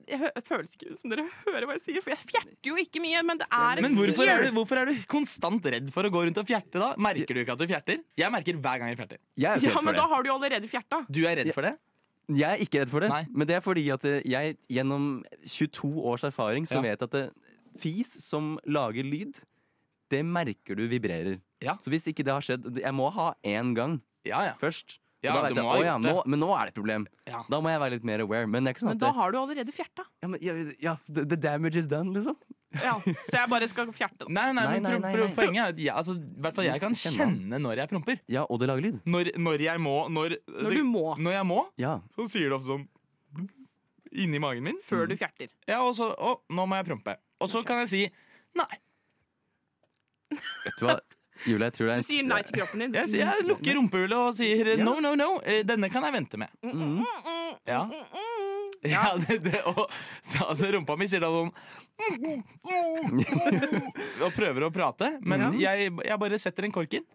jeg 0.07 0.20
føles 0.44 0.74
ikke 0.77 0.96
som 1.00 1.11
dere 1.11 1.24
hører 1.46 1.64
hva 1.66 1.72
jeg 1.79 1.81
sier, 1.81 2.03
for 2.05 2.11
jeg 2.12 2.18
fjerter 2.29 2.68
jo 2.68 2.74
ikke 2.77 3.00
mye. 3.00 3.22
Men 3.24 3.38
det 3.38 3.46
er 3.50 3.81
Men 3.81 3.94
hvorfor 3.96 4.29
er, 4.29 4.42
du, 4.42 4.50
hvorfor 4.53 4.77
er 4.83 4.87
du 4.87 4.94
konstant 5.09 5.64
redd 5.64 5.90
for 5.92 6.05
å 6.05 6.11
gå 6.12 6.24
rundt 6.27 6.38
og 6.38 6.46
fjerte, 6.46 6.79
da? 6.79 6.94
Merker 6.98 7.35
du 7.35 7.40
ikke 7.40 7.53
at 7.57 7.59
du 7.59 7.66
fjerter? 7.66 7.98
Jeg 8.16 8.31
merker 8.31 8.53
hver 8.61 8.79
gang 8.79 8.88
jeg 8.92 8.98
fjerter. 8.98 9.18
Jeg 9.37 9.50
er 9.50 9.59
Ja, 9.70 9.81
men 9.83 9.94
det. 9.94 10.00
da 10.03 10.07
har 10.09 10.22
du 10.22 10.29
jo 10.29 10.35
allerede 10.38 10.68
fjerta. 10.68 11.07
Du 11.11 11.24
er 11.27 11.37
redd 11.40 11.55
for 11.55 11.62
det? 11.62 11.79
Jeg 12.32 12.48
er 12.48 12.62
ikke 12.64 12.80
redd 12.80 12.88
for 12.92 13.00
det, 13.04 13.10
Nei. 13.12 13.26
men 13.32 13.46
det 13.46 13.56
er 13.58 13.60
fordi 13.64 13.82
at 13.92 14.04
eh, 14.08 14.22
jeg 14.24 14.56
gjennom 14.72 15.22
22 15.44 15.90
års 16.08 16.24
erfaring 16.24 16.64
så 16.64 16.78
Ja. 16.80 16.80
vet 16.94 17.02
at 17.02 17.10
det, 17.10 17.24
fis 17.78 18.08
som 18.24 18.58
lager 18.64 19.04
lyd, 19.04 19.40
det 20.10 20.22
merker 20.24 20.76
du 20.78 20.87
vibrerer. 20.88 21.40
Ja. 21.60 21.76
Så 21.82 21.90
hvis 21.92 22.06
ikke 22.08 22.24
det 22.24 22.32
har 22.32 22.40
skjedd 22.44 22.76
Jeg 22.80 22.92
må 22.94 23.10
ha 23.12 23.34
én 23.44 23.74
gang 23.74 24.00
Ja, 24.24 24.42
ja. 24.44 24.54
først. 24.60 24.98
Ja, 25.24 25.48
jeg, 25.48 25.56
«Å 25.56 25.80
ja, 25.82 25.94
nå, 25.96 26.22
men 26.28 26.38
nå 26.38 26.50
er 26.52 26.66
det 26.68 26.74
et 26.74 26.76
problem. 26.76 27.06
Ja. 27.26 27.40
Da 27.48 27.58
må 27.64 27.70
jeg 27.72 27.80
være 27.80 27.94
litt 27.96 28.04
mer 28.04 28.20
aware. 28.20 28.46
Men 28.46 28.66
sånn 28.76 28.90
Men 28.90 28.98
da 28.98 29.06
det, 29.08 29.14
har 29.16 29.32
du 29.32 29.38
allerede 29.38 29.72
fjerta. 29.72 30.04
ja, 30.20 30.28
men, 30.28 30.38
ja, 30.44 30.52
ja, 30.80 30.96
the, 31.08 31.24
the 31.24 31.37
damage 31.37 31.76
is 31.80 31.87
done, 31.88 32.12
liksom. 32.12 32.37
Ja, 32.82 32.94
så 33.04 33.37
jeg 33.38 33.48
bare 33.52 33.68
skal 33.70 33.92
fjerte 33.94 34.24
den. 34.26 34.34
Nei, 34.34 34.46
nei, 34.56 34.64
Nei, 34.66 34.78
nei, 34.82 34.98
nei, 34.98 35.12
nei. 35.20 35.28
poenget 35.37 35.60
er 35.62 35.68
at 35.74 35.78
jeg, 35.78 35.94
altså, 35.94 36.14
hvert 36.42 36.54
fall 36.58 36.64
jeg 36.66 36.80
kan 36.82 36.94
kjenne 36.98 37.60
når 37.62 37.82
jeg 37.84 37.88
promper. 37.92 38.18
Ja, 38.32 38.42
og 38.50 38.58
det 38.60 38.68
lager 38.70 38.82
lyd. 38.88 39.00
Når, 39.06 39.30
når 39.38 39.64
jeg 39.66 39.80
må 39.84 39.94
når, 40.08 40.37
Når 40.48 40.78
du 40.78 40.82
må. 40.88 41.04
Når 41.18 41.37
jeg 41.38 41.46
må, 41.46 41.60
Ja. 41.78 41.98
så 42.16 42.26
sier 42.30 42.48
det 42.50 42.58
ofte 42.58 42.72
sånn 42.74 42.88
inni 44.14 44.38
magen 44.42 44.62
min. 44.66 44.78
Før 44.87 45.06
du 45.10 45.16
fjerter. 45.18 45.48
Ja, 45.66 45.80
og 45.82 45.94
så 45.98 46.10
Å, 46.14 46.37
nå 46.50 46.66
må 46.70 46.76
jeg 46.78 46.87
prompe. 46.90 47.16
Og 47.42 47.48
så 47.50 47.64
kan 47.66 47.80
jeg 47.84 47.88
si 47.90 48.02
nei. 48.54 48.70
Vet 50.64 50.78
du 50.80 50.87
hva, 50.87 50.98
Julie, 51.44 51.66
jeg 51.66 51.74
tror 51.76 51.88
det 51.90 51.94
er 51.94 52.02
Du 52.04 52.06
sier 52.08 52.26
nei 52.26 52.42
til 52.46 52.58
kroppen 52.60 52.84
din. 52.84 52.94
Jeg, 52.94 53.08
sier- 53.10 53.26
jeg 53.26 53.46
lukker 53.48 53.74
rumpehullet 53.78 54.18
og 54.18 54.37
sier 54.38 54.70
no, 54.82 54.96
no, 55.02 55.14
no. 55.18 55.40
eh, 55.44 55.62
Denne 55.66 55.90
kan 55.92 56.06
jeg 56.06 56.14
vente 56.14 56.38
med. 56.40 56.48
Mm. 56.62 57.02
Ja. 57.66 57.82
Ja, 58.85 59.14
det, 59.16 59.38
det, 59.47 59.61
og 59.64 59.87
så, 60.23 60.44
altså, 60.51 60.68
rumpa 60.75 60.97
mi 61.01 61.07
sier 61.09 61.20
da 61.25 61.31
sånn 61.33 61.53
Og 64.23 64.33
prøver 64.37 64.66
å 64.66 64.70
prate, 64.75 65.09
men 65.25 65.55
jeg, 65.61 65.90
jeg 66.05 66.18
bare 66.20 66.38
setter 66.42 66.66
en 66.68 66.75
kork 66.75 66.92
inn. 66.99 67.07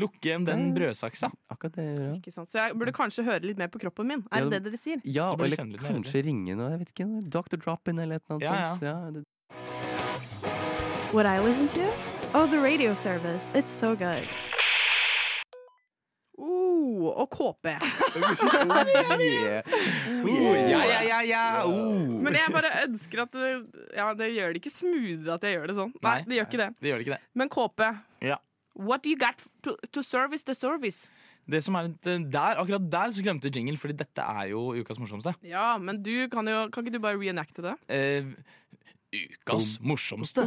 Lukker 0.00 0.30
igjen 0.30 0.44
den 0.46 0.68
brødsaksa. 0.76 1.28
Akkurat 1.50 1.74
det 1.76 1.84
gjør 1.88 2.04
jeg. 2.04 2.18
Ikke 2.20 2.32
sant? 2.32 2.48
Så 2.52 2.60
jeg 2.60 2.76
burde 2.78 2.92
kanskje 2.96 3.24
høre 3.26 3.42
litt 3.48 3.58
mer 3.58 3.68
på 3.72 3.80
kroppen 3.82 4.06
min. 4.12 4.22
Er 4.30 4.44
Ja, 4.44 4.48
det 4.48 4.60
det- 4.62 4.70
dere 4.70 4.78
sier? 4.80 5.00
Ja, 5.04 5.32
eller 5.34 5.56
kanskje 5.82 6.22
ringe 6.28 6.54
noe, 6.56 6.70
jeg 6.76 6.78
vet 6.84 6.92
ikke, 6.94 7.06
noe 7.10 7.22
Dr. 7.26 7.56
Drop-in 7.64 7.98
eller 7.98 8.16
et 8.20 8.24
eller 8.30 8.36
annet 8.38 8.46
Ja, 8.46 8.54
ja. 8.54 8.70
sånt. 8.76 8.82
Ja, 8.86 9.10
det, 9.10 9.24
What 11.12 11.26
I 11.26 11.40
listen 11.42 11.66
to? 11.74 11.90
Oh, 12.34 12.46
the 12.46 12.60
radio 12.62 12.94
service. 12.94 13.50
It's 13.52 13.68
so 13.68 13.96
good. 13.96 14.28
Og 17.08 17.30
kåpe. 17.32 17.72
yeah. 19.20 19.62
Oh, 20.20 20.52
ja, 20.54 20.80
ja, 20.84 21.00
ja, 21.06 21.20
ja. 21.24 21.42
Oh. 21.66 21.96
Men 22.20 22.34
jeg 22.36 22.52
bare 22.52 22.70
ønsker 22.84 23.22
at 23.24 23.32
det, 23.32 23.50
Ja, 23.96 24.10
det 24.14 24.28
gjør 24.34 24.52
det 24.54 24.60
ikke 24.62 24.72
smoothere 24.74 25.34
at 25.38 25.46
jeg 25.46 25.56
gjør 25.56 25.66
det 25.72 25.76
sånn. 25.78 25.92
Nei, 26.04 26.18
det 26.28 26.38
gjør 26.38 26.48
ikke 26.50 26.60
det. 26.62 26.68
Det 26.80 26.92
gjør 26.92 27.04
ikke 27.04 27.14
det. 27.16 27.20
Men 27.40 27.48
KP, 27.52 27.80
Ja. 28.28 28.36
what 28.74 29.02
do 29.02 29.10
you 29.10 29.16
got 29.18 29.40
to, 29.64 29.76
to 29.92 30.02
service 30.02 30.44
the 30.44 30.54
service? 30.54 31.08
Det 31.50 31.62
som 31.64 31.74
er 31.80 31.88
eh, 32.06 32.20
der, 32.30 32.60
Akkurat 32.60 32.84
der 32.92 33.10
så 33.16 33.22
glemte 33.24 33.50
jingle, 33.50 33.78
Fordi 33.80 33.96
dette 33.98 34.22
er 34.22 34.50
jo 34.52 34.60
ukas 34.76 35.00
morsomste. 35.02 35.32
Ja, 35.42 35.72
men 35.78 36.02
du 36.04 36.28
kan 36.30 36.46
jo 36.46 36.66
Kan 36.70 36.84
ikke 36.84 36.98
du 36.98 37.02
bare 37.02 37.18
reenacte 37.18 37.64
det? 37.64 37.74
Eh, 37.88 38.28
ukas 39.10 39.78
morsomste. 39.82 40.44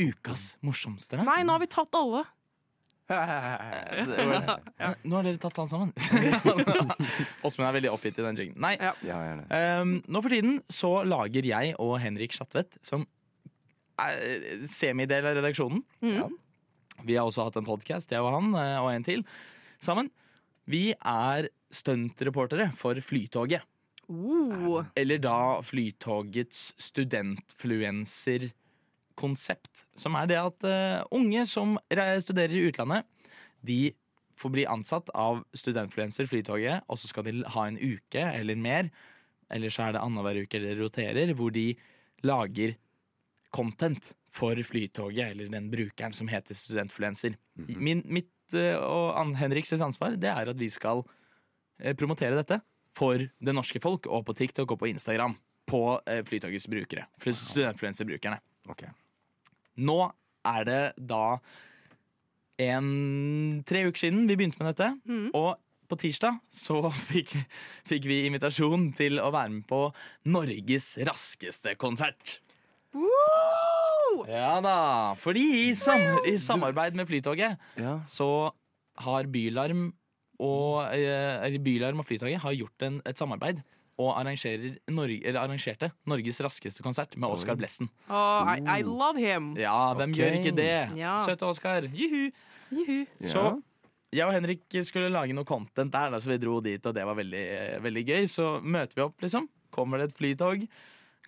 Ukas 0.00 0.54
morsomste. 0.64 1.18
Nei, 1.20 1.42
nå 1.44 1.52
har 1.52 1.60
vi 1.60 1.68
tatt 1.74 1.92
alle. 1.98 2.22
Nå 5.04 5.18
har 5.18 5.26
dere 5.26 5.36
tatt 5.42 5.58
han 5.60 5.68
sammen. 5.68 5.90
Åsmund 7.44 7.66
er 7.68 7.74
veldig 7.76 7.90
oppgitt 7.92 8.18
i 8.18 8.24
den 8.24 8.38
jingen. 8.40 8.56
Nei, 8.64 8.74
Ja. 8.80 8.94
Ja, 9.04 9.18
gjerne. 9.26 9.44
ehm, 9.52 9.92
nå 10.08 10.22
for 10.24 10.32
tiden 10.32 10.56
så 10.72 10.92
lager 11.04 11.44
jeg 11.44 11.74
og 11.82 11.98
Henrik 12.00 12.32
Schatvedt, 12.36 12.78
som 12.86 13.04
er 14.00 14.64
semidel 14.66 15.26
av 15.28 15.36
redaksjonen 15.38 15.84
Mm. 16.00 16.32
Vi 17.04 17.16
har 17.18 17.26
også 17.26 17.44
hatt 17.48 17.56
en 17.58 17.66
podkast, 17.66 18.10
jeg 18.14 18.22
og 18.22 18.30
han, 18.32 18.52
eh, 18.54 18.78
og 18.80 18.88
en 18.92 19.02
til, 19.04 19.24
sammen. 19.82 20.08
Vi 20.70 20.92
er 20.94 21.48
stuntreportere 21.74 22.70
for 22.78 22.94
Flytoget. 23.02 23.60
Uh. 24.08 24.84
Eller 24.96 25.18
da 25.18 25.60
Flytogets 25.64 26.72
studentfluenser-konsept. 29.14 29.84
Som 29.96 30.14
er 30.16 30.26
det 30.26 30.38
at 30.38 30.64
uh, 30.64 31.04
unge 31.10 31.46
som 31.46 31.78
studerer 32.20 32.52
i 32.52 32.68
utlandet, 32.68 33.04
de 33.62 33.94
får 34.36 34.50
bli 34.50 34.66
ansatt 34.66 35.10
av 35.14 35.44
studentfluenser 35.54 36.26
Flytoget, 36.26 36.82
og 36.88 36.98
så 36.98 37.08
skal 37.08 37.24
de 37.24 37.44
ha 37.46 37.66
en 37.66 37.78
uke 37.78 38.20
eller 38.20 38.56
mer, 38.56 38.90
eller 39.50 39.70
så 39.70 39.86
er 39.88 39.94
det 39.94 40.02
annenhver 40.02 40.42
uke 40.42 40.58
eller 40.58 40.80
roterer, 40.82 41.32
hvor 41.34 41.50
de 41.50 41.74
lager 42.22 42.76
content 43.50 44.12
for 44.30 44.56
Flytoget, 44.56 45.30
eller 45.30 45.48
den 45.48 45.70
brukeren 45.70 46.12
som 46.12 46.28
heter 46.28 46.54
studentfluenser. 46.54 47.36
Min, 47.54 48.02
mitt 48.04 48.32
uh, 48.54 48.76
og 48.82 49.18
Ann 49.20 49.36
Henrik 49.38 49.66
sitt 49.66 49.80
ansvar 49.82 50.18
det 50.18 50.32
er 50.32 50.50
at 50.50 50.58
vi 50.58 50.68
skal 50.68 51.04
eh, 51.80 51.94
promotere 51.94 52.36
dette 52.36 52.60
for 52.94 53.18
det 53.18 53.54
norske 53.54 53.80
folk, 53.82 54.06
og 54.06 54.26
på 54.26 54.34
TikTok 54.34 54.74
og 54.74 54.82
på 54.82 54.90
Instagram. 54.90 55.38
På 55.64 55.96
Flytogets 56.28 56.68
brukere. 56.68 57.06
Studentfluenserbrukerne. 57.16 58.36
Studentfluencer-brukerne. 58.60 59.03
Nå 59.76 59.98
er 60.44 60.66
det 60.68 60.82
da 61.10 61.38
en, 62.62 63.62
tre 63.66 63.84
uker 63.88 64.04
siden 64.06 64.26
vi 64.28 64.36
begynte 64.38 64.60
med 64.60 64.72
dette. 64.72 64.90
Mm. 65.08 65.28
Og 65.34 65.56
på 65.90 65.98
tirsdag 66.00 66.38
så 66.54 66.80
fikk, 67.10 67.34
fikk 67.88 68.06
vi 68.08 68.22
invitasjon 68.28 68.90
til 68.96 69.20
å 69.22 69.30
være 69.34 69.52
med 69.58 69.66
på 69.70 69.86
Norges 70.30 70.94
raskeste 71.08 71.74
konsert. 71.80 72.38
Woo! 72.94 74.24
Ja 74.30 74.60
da, 74.62 74.76
fordi 75.18 75.42
i, 75.64 75.70
sam 75.74 76.20
i 76.30 76.36
samarbeid 76.38 76.94
med 76.94 77.08
Flytoget 77.10 77.58
Ja. 77.80 77.96
så 78.06 78.52
har 79.02 79.26
Bylarm 79.26 79.88
og, 80.38 80.94
eh, 80.94 81.56
Bylarm 81.62 81.98
og 81.98 82.06
Flytoget 82.06 82.38
har 82.44 82.54
gjort 82.54 82.84
en, 82.86 83.00
et 83.06 83.18
samarbeid 83.18 83.58
og 84.00 84.16
Norge, 84.90 85.20
eller 85.22 85.40
arrangerte 85.40 85.90
Norges 86.10 86.40
raskeste 86.42 86.82
konsert 86.82 87.14
med 87.16 87.30
Oscar 87.30 87.54
Blessen. 87.58 87.90
Oh, 88.08 88.48
I, 88.50 88.80
I 88.80 88.82
love 88.82 89.20
him. 89.20 89.54
Ja, 89.60 89.94
hvem 89.94 90.10
okay. 90.10 90.22
gjør 90.22 90.40
ikke 90.40 90.56
det? 90.56 90.72
Ja. 90.98 91.14
Søte 91.24 91.46
Oscar. 91.46 91.86
Juhu. 91.94 92.30
Juhu. 92.74 93.04
Så 93.22 93.44
jeg 94.14 94.26
og 94.26 94.34
Henrik 94.34 94.64
skulle 94.86 95.12
lage 95.12 95.34
noe 95.34 95.46
content 95.48 95.92
der, 95.92 96.12
da, 96.14 96.20
så 96.22 96.30
vi 96.30 96.40
dro 96.42 96.60
dit, 96.62 96.82
og 96.86 96.94
det 96.94 97.06
var 97.06 97.18
veldig, 97.18 97.44
eh, 97.54 97.78
veldig 97.82 98.04
gøy. 98.06 98.26
Så 98.30 98.48
møter 98.62 98.98
vi 98.98 99.06
opp, 99.06 99.16
liksom. 99.22 99.48
Kommer 99.74 99.98
det 99.98 100.10
et 100.10 100.18
flytog. 100.18 100.66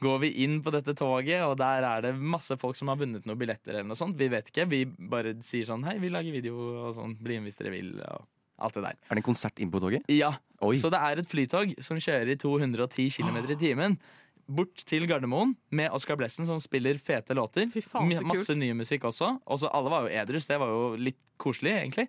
Går 0.03 0.19
vi 0.21 0.31
inn 0.45 0.61
på 0.63 0.71
dette 0.75 0.93
toget, 0.95 1.41
og 1.47 1.57
der 1.59 1.87
er 1.89 2.03
det 2.05 2.15
masse 2.15 2.55
folk 2.61 2.77
som 2.77 2.93
har 2.93 2.99
vunnet 3.01 3.25
noen 3.27 3.39
billetter. 3.41 3.73
eller 3.73 3.89
noe 3.89 3.97
sånt. 3.97 4.17
Vi 4.17 4.29
vet 4.29 4.51
ikke. 4.53 4.69
Vi 4.69 4.85
bare 4.85 5.35
sier 5.41 5.65
sånn 5.65 5.85
Hei, 5.89 5.99
vi 5.99 6.13
lager 6.13 6.33
video 6.33 6.87
og 6.87 6.95
sånn. 6.95 7.17
Bli 7.17 7.41
med 7.41 7.49
hvis 7.49 7.59
dere 7.59 7.73
vil. 7.73 7.95
Og 8.05 8.27
alt 8.59 8.77
det 8.77 8.85
der. 8.87 9.01
Er 9.09 9.19
det 9.19 9.23
en 9.23 9.31
konsert 9.31 9.59
inn 9.63 9.73
på 9.73 9.81
toget? 9.83 10.07
Ja, 10.13 10.35
Oi. 10.65 10.77
Så 10.81 10.89
det 10.93 11.01
er 11.05 11.21
et 11.21 11.29
flytog 11.29 11.75
som 11.85 11.99
kjører 12.01 12.33
i 12.33 12.39
210 12.41 13.11
km 13.19 13.43
i 13.45 13.59
timen. 13.61 13.99
Bort 14.47 14.85
til 14.87 15.05
Gardermoen 15.11 15.57
med 15.75 15.91
Oscar 15.93 16.17
Blessen 16.17 16.47
som 16.49 16.61
spiller 16.63 17.01
fete 17.03 17.35
låter. 17.35 17.67
Fy 17.73 17.83
faen, 17.83 18.13
så 18.15 18.25
Masse 18.25 18.55
ny 18.57 18.71
musikk 18.79 19.05
også. 19.11 19.35
også. 19.45 19.69
Alle 19.75 19.93
var 19.93 20.07
jo 20.07 20.15
edrus, 20.23 20.47
det 20.47 20.61
var 20.63 20.71
jo 20.71 20.95
litt 20.97 21.19
koselig, 21.37 21.75
egentlig. 21.81 22.07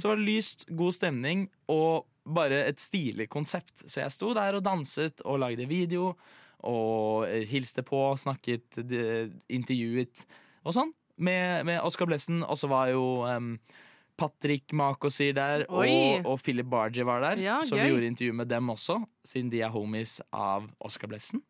Så 0.00 0.08
var 0.08 0.18
det 0.18 0.26
lyst, 0.26 0.66
god 0.72 0.96
stemning 0.96 1.46
og 1.70 2.08
bare 2.26 2.64
et 2.66 2.80
stilig 2.82 3.28
konsept. 3.30 3.84
Så 3.84 4.00
jeg 4.00 4.14
sto 4.16 4.32
der 4.34 4.58
og 4.58 4.64
danset 4.66 5.22
og 5.24 5.38
lagde 5.44 5.68
video 5.70 6.14
og 6.66 7.28
eh, 7.28 7.44
hilste 7.46 7.84
på, 7.86 8.00
snakket, 8.18 8.80
intervjuet 9.52 10.24
og 10.66 10.74
sånn 10.74 10.90
med, 11.22 11.66
med 11.68 11.84
Oscar 11.84 12.08
Blessen. 12.08 12.42
Og 12.42 12.58
så 12.58 12.72
var 12.72 12.90
jo 12.90 13.04
em, 13.28 13.52
Patrick 14.16 14.72
Makosir 14.72 15.34
der, 15.36 15.66
Oi. 15.68 15.88
og, 16.20 16.26
og 16.32 16.40
Philip 16.42 16.66
Barger 16.72 17.04
var 17.08 17.20
der. 17.24 17.42
Ja, 17.44 17.58
så 17.60 17.76
gøy. 17.76 17.82
vi 17.84 17.90
gjorde 17.92 18.10
intervju 18.12 18.36
med 18.38 18.48
dem 18.48 18.70
også, 18.72 19.00
siden 19.26 19.50
de 19.52 19.60
er 19.66 19.72
homies 19.74 20.18
av 20.32 20.68
Oscar 20.80 21.10
Blessen. 21.12 21.42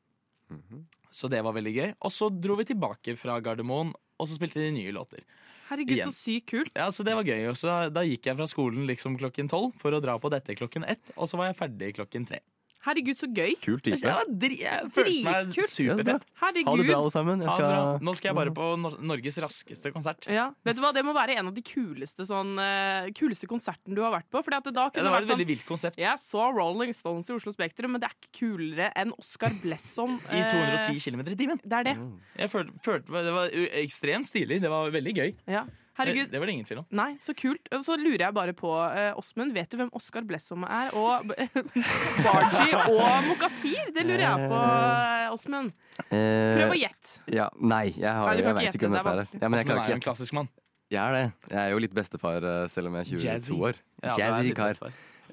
Så 1.10 1.30
det 1.32 1.40
var 1.42 1.54
veldig 1.56 1.72
gøy. 1.74 1.92
Og 2.04 2.12
så 2.12 2.28
dro 2.30 2.56
vi 2.58 2.66
tilbake 2.68 3.16
fra 3.18 3.38
Gardermoen, 3.40 3.92
og 4.18 4.28
så 4.28 4.36
spilte 4.38 4.60
de 4.62 4.72
nye 4.74 4.92
låter. 4.94 5.22
Herregud, 5.70 5.96
Igjen. 5.96 6.12
så 6.12 6.14
sykt 6.14 6.50
kult. 6.52 6.74
Ja, 6.78 6.90
så 6.94 7.02
det 7.06 7.16
var 7.18 7.26
gøy. 7.26 7.48
Og 7.50 7.56
så 7.58 7.78
da 7.90 8.04
gikk 8.06 8.28
jeg 8.28 8.38
fra 8.38 8.46
skolen 8.50 8.86
liksom 8.86 9.16
klokken 9.18 9.48
tolv 9.50 9.74
for 9.80 9.96
å 9.96 10.02
dra 10.02 10.14
på 10.22 10.30
dette 10.30 10.54
klokken 10.58 10.86
ett, 10.86 11.10
og 11.16 11.26
så 11.30 11.40
var 11.40 11.50
jeg 11.50 11.58
ferdig 11.58 11.94
klokken 11.98 12.28
tre. 12.28 12.42
Herregud, 12.86 13.18
så 13.18 13.26
gøy. 13.34 13.54
Kult. 13.64 13.82
Det 13.86 13.98
Ja, 14.02 14.20
dri 14.30 14.60
jeg 14.62 14.90
følte 14.94 15.24
meg 15.26 15.48
Dritkult. 15.50 15.72
superfett. 15.72 16.26
Ha 16.40 16.50
det 16.54 16.64
bra, 16.64 16.98
alle 17.00 17.10
sammen. 17.10 17.40
Jeg 17.42 17.50
Ha 17.50 17.56
det 17.58 17.66
bra. 17.66 17.80
skal... 17.96 18.06
Nå 18.06 18.14
skal 18.16 18.28
jeg 18.30 18.36
bare 18.38 18.52
på 18.54 18.68
Nor 18.78 18.96
Norges 19.02 19.38
raskeste 19.42 19.92
konsert. 19.94 20.28
Ja, 20.30 20.46
vet 20.64 20.76
du 20.78 20.82
hva, 20.84 20.92
Det 20.94 21.02
må 21.04 21.14
være 21.16 21.36
en 21.40 21.50
av 21.50 21.54
de 21.56 21.62
kuleste, 21.66 22.22
sånn, 22.28 22.54
eh, 22.62 23.10
kuleste 23.18 23.48
konserten 23.50 23.94
du 23.96 24.02
har 24.02 24.12
vært 24.14 24.28
på. 24.30 24.42
Fordi 24.46 24.56
at 24.60 24.64
det 24.70 24.74
da 24.76 24.84
Ja, 24.86 24.90
kunne 24.94 25.04
det 25.04 25.10
var 25.10 25.18
vært 25.18 25.26
et 25.26 25.30
sånn 25.32 25.38
veldig 25.38 25.48
vilt 25.50 25.66
konsept. 25.66 25.98
Jeg 25.98 26.18
så 26.22 26.46
Rolling 26.54 26.92
Stones 26.94 27.28
i 27.28 27.34
Oslo 27.34 27.52
Spektrum, 27.52 27.90
men 27.96 28.00
det 28.00 28.10
er 28.10 28.14
ikke 28.14 28.32
kulere 28.46 28.92
enn 28.94 29.12
Oscar 29.18 29.50
Blesson. 29.62 30.20
I 30.30 30.44
210 30.46 31.00
km 31.10 31.26
i 31.26 31.34
timen. 31.42 31.60
Det 31.64 31.72
er 31.80 31.90
det. 31.90 31.96
Jeg 32.38 32.50
følte, 32.54 32.78
følte 32.86 33.24
Det 33.26 33.32
var 33.34 33.50
ekstremt 33.82 34.30
stilig. 34.30 34.60
Det 34.62 34.70
var 34.70 34.90
veldig 34.94 35.14
gøy. 35.16 35.34
Ja. 35.50 35.64
Det, 35.96 36.02
Herregud. 36.02 36.28
det 36.28 36.40
var 36.42 36.50
det 36.50 36.52
ingen 36.52 36.66
tvil 36.68 36.80
om. 36.82 36.86
Nei, 36.98 37.08
så 37.24 37.32
kult. 37.32 37.70
Og 37.72 37.84
så 37.86 37.96
lurer 37.96 38.26
jeg 38.26 38.36
bare 38.36 38.52
på, 38.56 38.68
eh, 38.92 39.16
Åsmund, 39.16 39.54
vet 39.56 39.70
du 39.72 39.78
hvem 39.80 39.88
Oskar 39.96 40.26
Blessom 40.28 40.66
er? 40.68 40.92
Og 40.92 41.30
Barji 42.26 42.68
og 42.92 43.24
Mokasir? 43.30 43.94
Det 43.96 44.04
lurer 44.04 44.26
jeg 44.26 44.50
på, 44.52 44.60
eh, 44.60 45.32
Åsmund. 45.32 45.72
Prøv 46.10 46.76
å 46.76 46.76
gjette. 46.76 47.16
Ja, 47.32 47.48
nei, 47.56 47.86
jeg, 47.94 48.12
har, 48.12 48.28
Nei, 48.28 48.36
jeg 48.36 48.44
ikke 48.44 48.60
vet 48.60 48.78
ikke 48.78 48.86
hvem 48.90 48.98
det 48.98 49.04
dette 49.08 49.24
er. 49.24 49.40
Ja, 49.40 49.48
men 49.48 49.62
jeg 49.62 49.70
klarer 49.70 49.84
er 49.86 49.94
jo 49.94 49.98
en 50.02 50.06
klassisk 50.10 50.36
mann. 50.36 50.52
Jeg 50.92 51.02
er 51.02 51.16
det. 51.16 51.24
Jeg 51.50 51.58
er 51.64 51.72
jo 51.72 51.82
litt 51.82 51.94
bestefar, 51.96 52.44
eh, 52.46 52.64
selv 52.70 52.92
om 52.92 53.00
jeg 53.00 53.06
er 53.06 53.10
22 53.16 53.26
Jazzy. 53.26 53.56
år. 53.58 53.80
Ja, 54.04 54.18
Jazzy 54.20 54.52
kar. 54.54 54.78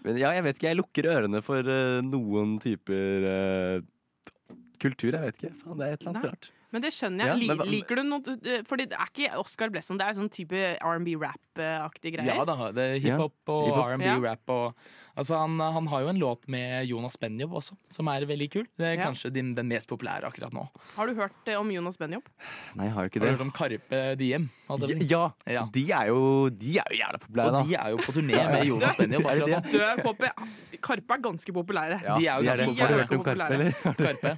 Men 0.04 0.17
ja, 0.19 0.32
jeg 0.36 0.43
vet 0.47 0.58
ikke. 0.58 0.71
Jeg 0.71 0.80
lukker 0.80 1.08
ørene 1.13 1.43
for 1.45 1.69
uh, 1.69 1.99
noen 2.04 2.58
typer 2.63 3.28
uh, 3.30 4.58
kultur. 4.82 5.13
Jeg 5.13 5.30
vet 5.30 5.39
ikke. 5.39 5.54
Faen, 5.62 5.78
det 5.80 5.86
er 5.88 5.95
et 5.95 6.02
eller 6.02 6.12
annet 6.15 6.26
Nei. 6.26 6.32
rart. 6.34 6.49
Men 6.73 6.81
det 6.81 6.89
skjønner 6.95 7.29
jeg. 7.29 7.45
Ja, 7.47 7.55
men 7.59 7.69
liker 7.69 7.99
du 7.99 8.03
noe 8.07 8.33
eh, 8.49 8.63
Fordi 8.65 8.88
det 8.89 8.97
er 8.97 9.12
ikke 9.12 9.38
Oscar 9.38 9.69
Blesson, 9.69 9.99
det 10.01 10.07
er 10.09 10.17
sånn 10.17 10.31
type 10.33 10.57
R&B-rap-aktig 10.81 12.15
greier. 12.17 12.33
Ja 12.41 12.45
da, 12.49 12.71
det 12.73 12.88
er 12.95 12.99
hiphop 13.03 13.53
og 13.53 13.67
Ja, 13.67 13.73
hiphop. 13.73 13.91
R&B, 13.93 14.05
Ja. 14.09 14.17
rap 14.31 14.49
og 14.49 14.73
Altså, 15.15 15.38
han, 15.38 15.60
han 15.60 15.88
har 15.91 16.02
jo 16.02 16.08
en 16.10 16.17
låt 16.19 16.47
med 16.49 16.88
Jonas 16.89 17.17
Benjob 17.21 17.52
også, 17.60 17.76
som 17.93 18.08
er 18.10 18.26
veldig 18.26 18.47
kul. 18.54 18.63
Det 18.80 18.88
er 18.88 18.95
Ja. 18.97 19.06
kanskje 19.12 19.30
din, 19.34 19.52
den 19.54 19.67
mest 19.69 19.88
populære 19.88 20.26
akkurat 20.26 20.54
nå. 20.56 20.63
Har 20.95 21.08
du 21.08 21.13
hørt 21.19 21.36
eh, 21.45 21.54
om 21.60 21.69
Jonas 21.69 21.97
Benjob? 22.02 22.23
Nei, 22.76 22.88
jeg 22.88 22.93
har 22.95 23.04
jo 23.06 23.10
ikke 23.12 23.19
det. 23.21 23.30
Har 23.30 23.38
du 23.38 23.38
hørt 23.38 23.45
om 23.47 23.52
Karpe 23.54 24.02
Diem? 24.17 24.49
Ja, 25.06 25.30
Ja. 25.45 25.67
de 25.71 25.84
er 25.91 26.08
jo, 26.10 26.49
de 26.49 26.71
er 26.82 26.88
jo 26.89 26.97
jævla 26.97 27.19
populære, 27.21 27.54
Og 27.62 27.67
de 27.67 27.76
er 27.76 27.89
jo 27.93 27.97
på 28.02 28.12
turné 28.15 28.39
med 28.49 28.65
Jonas 28.71 28.95
Benjob 28.97 29.26
Er 29.30 29.36
det 29.36 29.54
akkurat. 29.54 29.69
Du, 29.69 30.02
KP, 30.02 30.80
Karpe 30.82 31.13
er 31.13 31.21
ganske 31.28 31.54
populære. 31.54 31.99
Ja, 32.04 32.15
de 32.17 32.28
er 32.28 32.34
jo 32.34 32.41
de 32.41 32.47
ganske 32.49 32.65
populære. 32.65 32.88
Har 32.88 32.88
du 32.88 32.97
hørt 32.97 33.13
om 33.13 33.23
Karpe, 33.23 33.54
eller? 33.54 33.71
Karpe. 34.08 34.34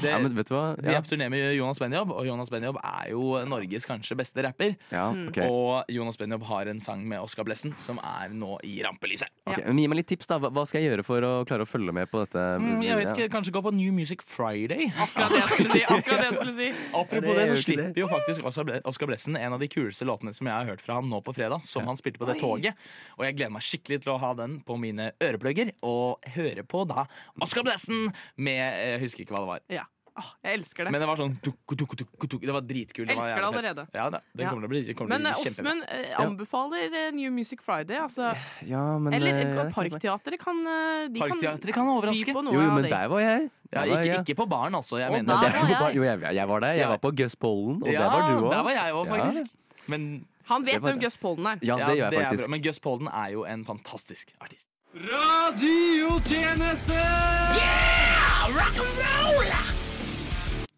Det, 0.00 0.08
Ja, 0.08 0.18
men 0.22 0.34
vet 0.36 0.48
du 0.48 0.54
hva? 0.54 0.64
De 0.80 0.88
er 0.94 1.02
på 1.04 1.10
turné 1.12 1.28
med 1.32 1.52
Jonas 1.58 1.78
Benjob, 1.82 2.10
og 2.16 2.24
Jonas 2.26 2.50
Benjob 2.54 2.78
er 2.80 3.10
jo 3.12 3.44
Norges 3.50 3.84
kanskje 3.88 4.16
beste 4.16 4.42
rapper. 4.46 4.74
ja 4.92 5.04
okay. 5.10 5.48
Og 5.50 5.84
Jonas 5.92 6.16
Benjob 6.16 6.42
har 6.48 6.70
en 6.72 6.80
sang 6.80 7.04
med 7.08 7.20
Oskar 7.20 7.44
Blessen 7.44 7.74
som 7.78 8.00
er 8.00 8.32
nå 8.32 8.56
i 8.64 8.78
rampelyset. 8.86 9.28
Ok, 9.46 9.60
men 9.66 9.78
Gi 9.84 9.88
meg 9.92 10.00
litt 10.00 10.13
tips, 10.14 10.28
da. 10.30 10.38
Hva 10.40 10.64
skal 10.68 10.80
jeg 10.82 10.90
gjøre 10.92 11.04
for 11.06 11.26
å 11.26 11.32
klare 11.48 11.66
å 11.66 11.68
følge 11.68 11.92
med 11.96 12.08
på 12.12 12.22
dette? 12.24 12.42
Mm, 12.62 12.80
jeg 12.86 12.98
vet 13.00 13.10
ikke, 13.12 13.28
Kanskje 13.34 13.54
gå 13.54 13.62
på 13.66 13.72
New 13.74 13.92
Music 13.96 14.22
Friday? 14.24 14.88
Akkurat 14.94 15.32
det 15.34 15.40
jeg 15.42 15.50
skulle 15.52 15.74
si. 15.74 15.82
akkurat 15.84 16.20
det 16.22 16.28
jeg 16.28 16.36
skulle 16.38 16.54
si 16.58 16.68
Apropos 17.00 17.30
det 17.30 17.36
det, 17.36 17.44
er 17.44 17.52
så 17.54 17.62
slipper 17.64 18.00
jo 18.04 18.08
faktisk 18.12 18.48
Oskar 18.50 18.68
Ble- 18.70 19.10
Blessen 19.10 19.38
en 19.40 19.56
av 19.56 19.62
de 19.62 19.68
kuleste 19.72 20.06
låtene 20.08 20.32
som 20.36 20.48
jeg 20.48 20.54
har 20.56 20.70
hørt 20.72 20.84
fra 20.84 20.98
han 21.00 21.10
nå 21.10 21.20
på 21.24 21.34
fredag, 21.36 21.64
som 21.66 21.84
han 21.88 21.98
spilte 22.00 22.20
på 22.22 22.28
det 22.30 22.38
toget. 22.40 22.78
Og 23.18 23.26
jeg 23.26 23.36
gleder 23.38 23.52
meg 23.56 23.66
skikkelig 23.66 24.00
til 24.04 24.14
å 24.14 24.20
ha 24.22 24.32
den 24.38 24.58
på 24.64 24.78
mine 24.80 25.10
øreplugger 25.22 25.74
og 25.84 26.24
høre 26.36 26.64
på 26.66 26.86
da 26.88 27.04
Oskar 27.44 27.66
Blessen 27.66 28.08
med 28.36 28.62
Jeg 28.64 29.02
husker 29.04 29.26
ikke 29.26 29.36
hva 29.36 29.44
det 29.44 29.52
var. 29.54 29.66
Ja. 29.72 29.84
Åh, 30.14 30.28
jeg 30.46 30.54
elsker 30.60 30.86
det. 30.86 30.90
Men 30.94 31.02
det 31.02 31.06
var 31.10 31.18
sånn 31.18 31.32
tuk, 31.42 31.58
tuk, 31.74 31.90
tuk, 31.98 32.38
Det 32.38 32.52
var 32.54 32.62
dritkult. 32.62 33.02
Det 33.08 33.16
var 33.18 33.26
Elsker 33.26 33.34
det 33.34 33.42
fett. 33.42 33.50
allerede. 33.50 33.82
Ja, 33.98 34.04
det, 34.14 34.20
det 34.38 34.46
kommer 34.46 34.62
til 34.62 34.68
å 34.68 34.70
bli, 34.70 34.82
det 34.86 34.94
kommer 34.94 35.10
Men 35.18 35.26
eh. 35.26 35.34
Åsmund 35.42 35.82
eh, 35.90 36.14
anbefaler 36.22 36.86
eh, 37.00 37.10
New 37.16 37.32
Music 37.34 37.58
Friday. 37.66 37.98
Altså, 37.98 38.30
Ja, 38.62 38.84
men 38.98 39.10
eller. 39.18 39.66
Parkteatret 39.74 40.38
kan 40.38 40.62
de 41.10 41.18
Parkteatret 41.18 41.74
kan 41.74 41.82
overraske. 41.90 42.30
på 42.30 42.42
noe 42.46 42.54
Jo, 42.54 42.62
jo, 42.62 42.70
men 42.78 42.86
der 42.86 43.08
var 43.10 43.18
jeg. 43.24 43.50
Ja, 43.74 43.80
var 43.80 43.86
ikke, 44.04 44.20
ikke 44.22 44.36
på 44.38 44.46
baren, 44.54 44.74
altså. 44.78 44.98
Jeg 45.02 45.10
mener 45.10 45.34
der 45.34 45.50
Jeg, 45.50 45.58
var 45.80 45.88
jeg. 45.90 45.96
jo, 45.96 46.02
jeg, 46.06 46.22
jeg 46.38 46.46
var 46.48 46.58
der. 46.62 46.72
Jeg 46.78 46.88
var 46.94 46.98
på 47.02 47.10
Gus 47.18 47.34
Pollen, 47.36 47.82
og 47.82 47.88
ja, 47.90 47.98
der 48.04 48.10
var 48.14 48.20
du 48.30 48.34
òg. 48.46 48.50
Der 48.54 48.62
var 48.62 48.70
jeg 48.70 48.92
òg, 48.94 49.06
Ja. 49.06 49.12
faktisk. 49.18 49.42
Men, 49.88 50.24
Han 50.46 50.62
vet 50.64 50.78
hvem 50.80 50.94
det. 51.00 51.04
Gus 51.08 51.16
Polden 51.16 51.46
er. 51.46 51.58
Ja, 51.62 51.74
det 51.88 51.96
gjør 51.98 52.10
jeg 52.12 52.22
faktisk. 52.28 52.48
Men 52.54 52.62
Gus 52.62 52.78
Polden 52.78 53.08
er 53.10 53.28
jo 53.34 53.42
en 53.50 53.64
fantastisk 53.66 54.30
artist. 54.40 54.68
Radiotjeneste! 54.94 57.02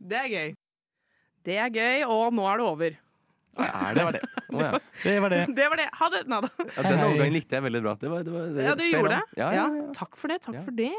Det 0.07 0.21
er 0.23 0.31
gøy. 0.31 0.55
Det 1.47 1.59
er 1.63 1.75
gøy, 1.75 2.05
og 2.11 2.33
nå 2.35 2.47
er 2.51 2.61
det 2.63 2.67
over. 2.67 2.97
Er 3.57 3.97
det? 3.97 4.05
det. 4.19 4.21
Å, 4.53 4.59
ja. 4.61 4.71
Det 5.03 5.15
var 5.25 5.33
det. 5.33 5.39
Det 5.57 5.67
var 5.73 5.81
det. 5.81 5.87
Ha 5.97 6.09
det. 6.13 6.21
Nada. 6.29 6.51
Ja, 6.61 6.83
den 6.85 7.01
overgangen 7.07 7.35
likte 7.39 7.57
jeg 7.57 7.65
veldig 7.65 7.81
bra. 7.87 7.95
Det 8.01 8.11
var, 8.13 8.25
det 8.27 8.35
var, 8.35 8.51
det 8.53 8.67
Ja, 8.67 8.75
du 8.77 8.85
gjorde 8.85 9.15
det? 9.15 9.21
Ja, 9.41 9.49
ja, 9.57 9.65
ja. 9.79 9.87
Takk 9.97 10.19
for 10.21 10.33
det. 10.33 10.41
takk 10.45 10.59
Ja. 10.59 10.65
for 10.67 10.77
det. 10.77 10.91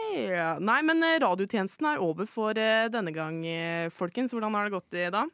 Nei, 0.65 0.78
men 0.89 1.06
eh, 1.06 1.20
radiotjenesten 1.22 1.91
er 1.91 2.02
over 2.04 2.26
for 2.30 2.58
eh, 2.58 2.88
denne 2.93 3.13
gang, 3.15 3.38
eh, 3.46 3.91
folkens. 3.93 4.34
Hvordan 4.34 4.58
har 4.58 4.65
det 4.67 4.74
gått 4.80 4.98
i 4.98 5.06
dag? 5.13 5.30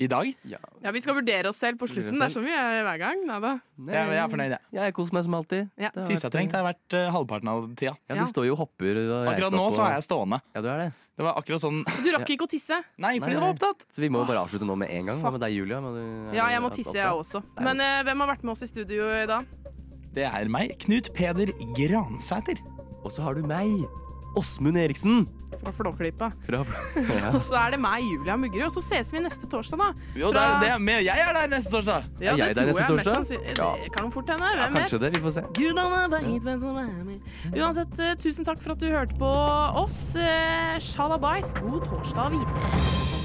I 0.00 0.06
dag? 0.08 0.30
Ja. 0.48 0.58
Ja, 0.82 0.90
Vi 0.90 1.00
skal 1.00 1.14
vurdere 1.14 1.48
oss 1.48 1.56
selv 1.60 1.78
på 1.78 1.86
slutten. 1.86 2.16
Det 2.16 2.22
er 2.22 2.32
som 2.32 2.42
vi 2.44 2.50
gjør 2.50 2.82
hver 2.88 2.98
gang. 2.98 3.26
Nada. 3.28 3.52
Nei, 3.78 3.92
Jeg, 3.94 4.08
jeg 4.08 4.22
er 4.24 4.28
fornøyd, 4.32 4.50
jeg. 4.56 4.60
Ja, 4.72 4.82
jeg 4.88 4.94
koser 4.94 5.12
meg 5.12 5.24
som 5.24 5.34
alltid. 5.34 5.70
Ja. 5.78 5.90
Tissetrengt 6.08 6.52
har 6.56 6.64
vært- 6.64 6.96
eh, 6.98 7.10
halvparten 7.12 7.48
av 7.48 7.68
tida. 7.76 7.96
Ja, 8.08 8.14
Ja. 8.16 8.24
står 8.24 8.46
jo 8.46 8.52
og 8.52 8.58
hopper. 8.64 8.96
Og 8.96 9.28
Akkurat 9.34 9.52
nå 9.52 9.66
opp 9.68 9.74
så 9.74 9.84
er 9.86 9.94
jeg 10.00 10.02
stående. 10.08 10.40
Ja, 10.54 10.60
du 10.60 10.68
er 10.68 10.78
det. 10.78 10.92
Det 11.12 11.24
var 11.26 11.34
akkurat 11.36 11.60
sånn 11.60 11.84
Du 11.84 12.08
rakk 12.16 12.26
ikke 12.30 12.46
å 12.46 12.50
tisse. 12.50 12.82
Nei, 12.98 13.18
fordi 13.20 13.34
du 13.34 13.38
det 13.38 13.42
var 13.44 13.52
opptatt. 13.54 13.84
Så 13.92 14.00
vi 14.00 14.08
må 14.08 14.26
bare 14.26 14.40
avslutte 14.46 14.64
nå 14.64 14.76
med 14.76 14.88
en 14.90 15.06
gang. 15.06 15.20
Hva 15.20 15.30
med 15.30 15.40
deg, 15.42 15.52
Julia? 15.52 15.78
Du, 15.80 16.34
Ja, 16.34 16.48
jeg 16.48 16.60
må 16.62 16.70
tisse, 16.72 16.94
jeg 16.94 17.06
også. 17.06 17.42
Men 17.60 17.78
uh, 17.80 18.02
hvem 18.02 18.18
har 18.24 18.34
vært 18.34 18.42
med 18.42 18.52
oss 18.52 18.62
i 18.62 18.66
studio 18.66 19.10
i 19.22 19.26
dag? 19.26 19.46
Det 20.14 20.24
er 20.24 20.48
meg, 20.48 20.78
Knut 20.80 21.12
Peder 21.14 21.52
Gransæter. 21.76 22.58
Og 23.04 23.10
så 23.10 23.22
har 23.22 23.34
du 23.34 23.42
meg, 23.42 23.68
Åsmund 24.38 24.78
Eriksen. 24.78 25.26
Fra 25.60 25.72
Flåklypa. 25.76 26.30
Fra, 26.46 26.62
ja. 26.96 27.30
Og 27.34 27.42
så 27.44 27.58
er 27.60 27.74
det 27.74 27.80
meg, 27.82 28.02
Julia 28.08 28.36
Muggerud. 28.40 28.70
Og 28.70 28.74
så 28.74 28.82
ses 28.86 29.12
vi 29.12 29.20
neste 29.22 29.48
torsdag, 29.52 29.78
da. 29.78 29.90
Jo, 30.18 30.32
det 30.32 30.42
er, 30.42 30.54
det 30.62 30.70
er 30.72 30.82
med. 30.82 31.02
Jeg 31.06 31.24
er 31.26 31.36
der 31.36 31.50
neste 31.52 31.74
torsdag. 31.76 32.08
Ja, 32.18 32.32
Er 32.32 32.40
jeg 32.40 32.56
der 32.56 32.70
neste 32.70 32.86
jeg 32.86 33.04
torsdag? 33.04 33.48
Ja. 33.60 33.70
Kan 33.94 34.12
fort 34.14 34.32
hende. 34.32 34.48
Hvem 34.48 34.62
ja, 34.64 34.70
kanskje 34.80 35.02
det. 35.04 35.12
Vi 35.16 35.24
får 35.26 35.36
se. 35.38 35.46
Gudene 35.58 36.04
veit 36.16 36.46
hvem 36.48 36.62
som 36.64 36.78
er 36.82 36.92
med. 37.06 37.34
Uansett, 37.52 37.98
eh, 38.00 38.14
tusen 38.22 38.48
takk 38.48 38.62
for 38.64 38.74
at 38.76 38.82
du 38.82 38.88
hørte 38.90 39.18
på 39.20 39.32
oss. 39.84 39.98
Eh, 40.16 40.78
Shalabais, 40.82 41.54
god 41.60 41.84
torsdag 41.90 42.38
videre. 42.38 43.21